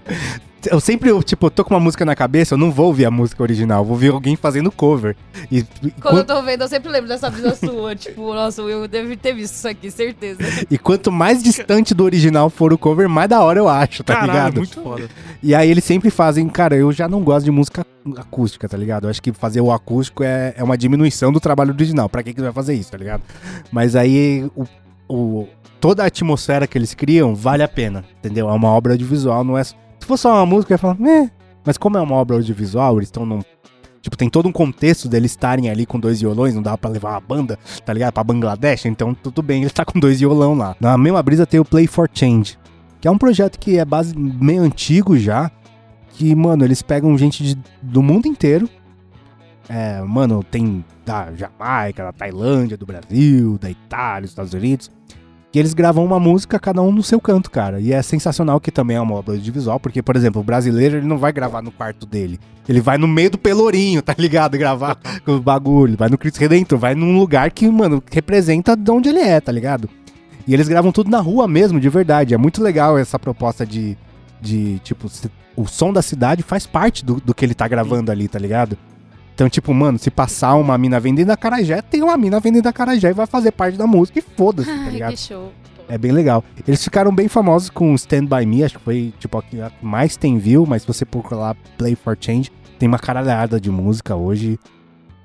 [0.70, 3.06] Eu sempre, eu, tipo, eu tô com uma música na cabeça, eu não vou ouvir
[3.06, 5.16] a música original, vou ouvir alguém fazendo cover.
[5.52, 7.96] E, Quando quan- eu tô vendo, eu sempre lembro dessa vida sua.
[7.96, 10.40] tipo, nossa, eu deve ter visto isso aqui, certeza.
[10.70, 14.14] e quanto mais distante do original for o cover, mais da hora eu acho, tá
[14.14, 14.58] Caralho, ligado?
[14.58, 15.10] muito foda.
[15.42, 17.86] E aí eles sempre fazem, cara, eu já não gosto de música
[18.18, 19.06] acústica, tá ligado?
[19.06, 22.08] Eu acho que fazer o acústico é, é uma diminuição do trabalho original.
[22.10, 23.22] Pra que que vai fazer isso, tá ligado?
[23.72, 24.66] Mas aí o,
[25.08, 25.48] o-
[25.80, 28.48] toda a atmosfera que eles criam vale a pena, entendeu?
[28.50, 29.64] É uma obra audiovisual, não é.
[30.12, 30.98] Se fosse só uma música, eu ia falar.
[31.66, 33.40] Mas como é uma obra audiovisual, eles estão num.
[34.02, 37.12] Tipo, tem todo um contexto deles estarem ali com dois violões, não dá pra levar
[37.12, 38.12] uma banda, tá ligado?
[38.14, 40.76] Pra Bangladesh, então tudo bem, ele tá com dois violão lá.
[40.82, 42.58] Na mesma brisa tem o Play for Change,
[43.00, 45.52] que é um projeto que é base meio antigo já,
[46.14, 48.68] que, mano, eles pegam gente de- do mundo inteiro.
[49.70, 54.90] É, mano, tem da Jamaica, da Tailândia, do Brasil, da Itália, dos Estados Unidos.
[55.54, 57.80] E eles gravam uma música, cada um no seu canto, cara.
[57.82, 61.06] E é sensacional que também é uma obra audiovisual, porque, por exemplo, o brasileiro ele
[61.06, 62.40] não vai gravar no quarto dele.
[62.70, 64.58] Ele vai no meio do pelourinho, tá ligado?
[64.58, 65.98] Gravar com o bagulho.
[65.98, 69.52] Vai no Cristo Redentor, vai num lugar que, mano, representa de onde ele é, tá
[69.52, 69.90] ligado?
[70.48, 72.34] E eles gravam tudo na rua mesmo, de verdade.
[72.34, 73.98] É muito legal essa proposta de,
[74.42, 75.12] de tipo,
[75.56, 78.78] o som da cidade faz parte do, do que ele tá gravando ali, tá ligado?
[79.42, 83.14] Então, tipo, mano, se passar uma mina vendendo acarajé, tem uma mina vendendo acarajé e
[83.14, 85.14] vai fazer parte da música e foda-se, tá Ai, ligado?
[85.14, 85.52] que show.
[85.90, 86.44] É bem legal.
[86.68, 90.16] Eles ficaram bem famosos com Stand By Me, acho que foi, tipo, a que mais
[90.16, 94.16] tem view, mas se você procurar lá Play for Change, tem uma caralhada de música
[94.16, 94.60] hoje.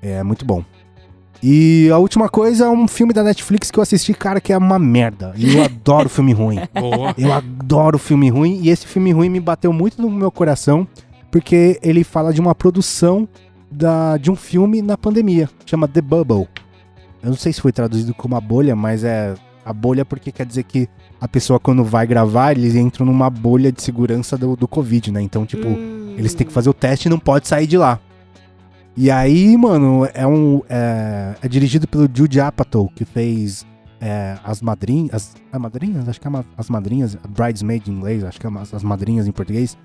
[0.01, 0.65] É muito bom.
[1.43, 4.57] E a última coisa é um filme da Netflix que eu assisti, cara, que é
[4.57, 5.31] uma merda.
[5.37, 6.57] E eu adoro filme ruim.
[6.73, 7.13] Boa.
[7.19, 10.87] Eu adoro filme ruim e esse filme ruim me bateu muito no meu coração
[11.29, 13.27] porque ele fala de uma produção
[13.69, 16.47] da, de um filme na pandemia, chama The Bubble.
[17.21, 19.33] Eu não sei se foi traduzido como a bolha, mas é
[19.65, 20.87] a bolha porque quer dizer que
[21.19, 25.21] a pessoa quando vai gravar, eles entram numa bolha de segurança do, do Covid, né?
[25.21, 26.15] Então, tipo, Hum.
[26.17, 27.99] eles têm que fazer o teste e não pode sair de lá.
[28.95, 30.61] E aí, mano, é um.
[30.69, 33.65] É, é dirigido pelo Jude Apatow, que fez
[34.01, 35.13] é, as madrinhas.
[35.13, 36.09] As, é madrinhas?
[36.09, 37.15] Acho que é as madrinhas.
[37.29, 39.77] Bridesmaid em inglês, acho que é as, as madrinhas em português.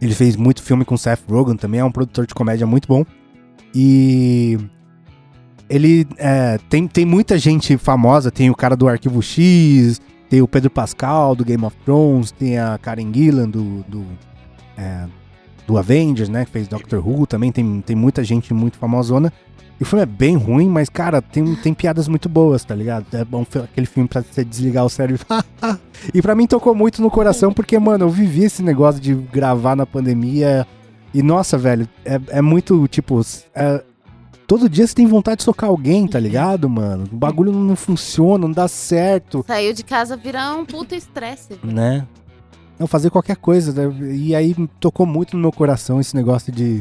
[0.00, 3.04] Ele fez muito filme com Seth Rogen também, é um produtor de comédia muito bom.
[3.74, 4.58] E.
[5.68, 10.48] Ele é, tem, tem muita gente famosa, tem o cara do Arquivo X, tem o
[10.48, 14.04] Pedro Pascal do Game of Thrones, tem a Karen Gillan do, do,
[14.76, 15.06] é,
[15.66, 16.44] do Avengers, né?
[16.44, 19.32] Que fez Doctor Who também, tem, tem muita gente muito famosona.
[19.80, 23.06] E o filme é bem ruim, mas, cara, tem, tem piadas muito boas, tá ligado?
[23.14, 25.24] É bom aquele filme pra você desligar o cérebro.
[26.12, 29.74] e pra mim tocou muito no coração, porque, mano, eu vivi esse negócio de gravar
[29.74, 30.66] na pandemia.
[31.14, 33.22] E, nossa, velho, é, é muito, tipo.
[33.54, 33.82] é-
[34.46, 37.08] todo dia você tem vontade de socar alguém, tá ligado, mano?
[37.10, 41.58] O bagulho não funciona, não dá certo Saiu de casa virar um puta estresse.
[41.62, 42.06] né?
[42.78, 43.72] Não, fazer qualquer coisa.
[43.72, 43.94] né?
[44.12, 46.80] E aí tocou muito no meu coração esse negócio de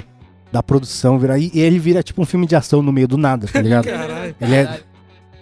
[0.52, 1.38] da produção virar.
[1.38, 3.86] E ele vira tipo um filme de ação no meio do nada, tá ligado?
[3.90, 4.36] Caralho.
[4.42, 4.80] ele é,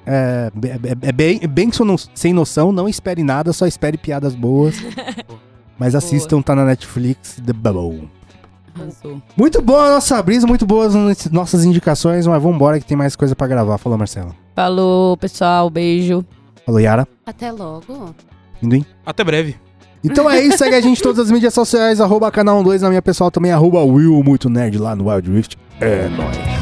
[0.06, 4.36] é, é- é bem, é bem sono- sem noção, não espere nada, só espere piadas
[4.36, 4.76] boas.
[5.80, 8.10] Mas assistam, tá na Netflix, The Bubble.
[8.76, 9.22] Arrasou.
[9.36, 13.16] Muito boa a nossa brisa, muito boas as nossas indicações, mas vambora que tem mais
[13.16, 13.78] coisa pra gravar.
[13.78, 14.36] Falou, Marcelo.
[14.56, 15.70] Falou, pessoal.
[15.70, 16.24] Beijo.
[16.66, 17.08] Falou, Yara.
[17.26, 18.14] Até logo.
[18.60, 18.84] Pinduim.
[19.06, 19.56] Até breve.
[20.12, 22.90] Então é isso, segue a gente em todas as mídias sociais, arroba canal 12 na
[22.90, 25.58] minha pessoal também, arroba Will Muito Nerd lá no Wild Rift.
[25.80, 26.57] É nóis.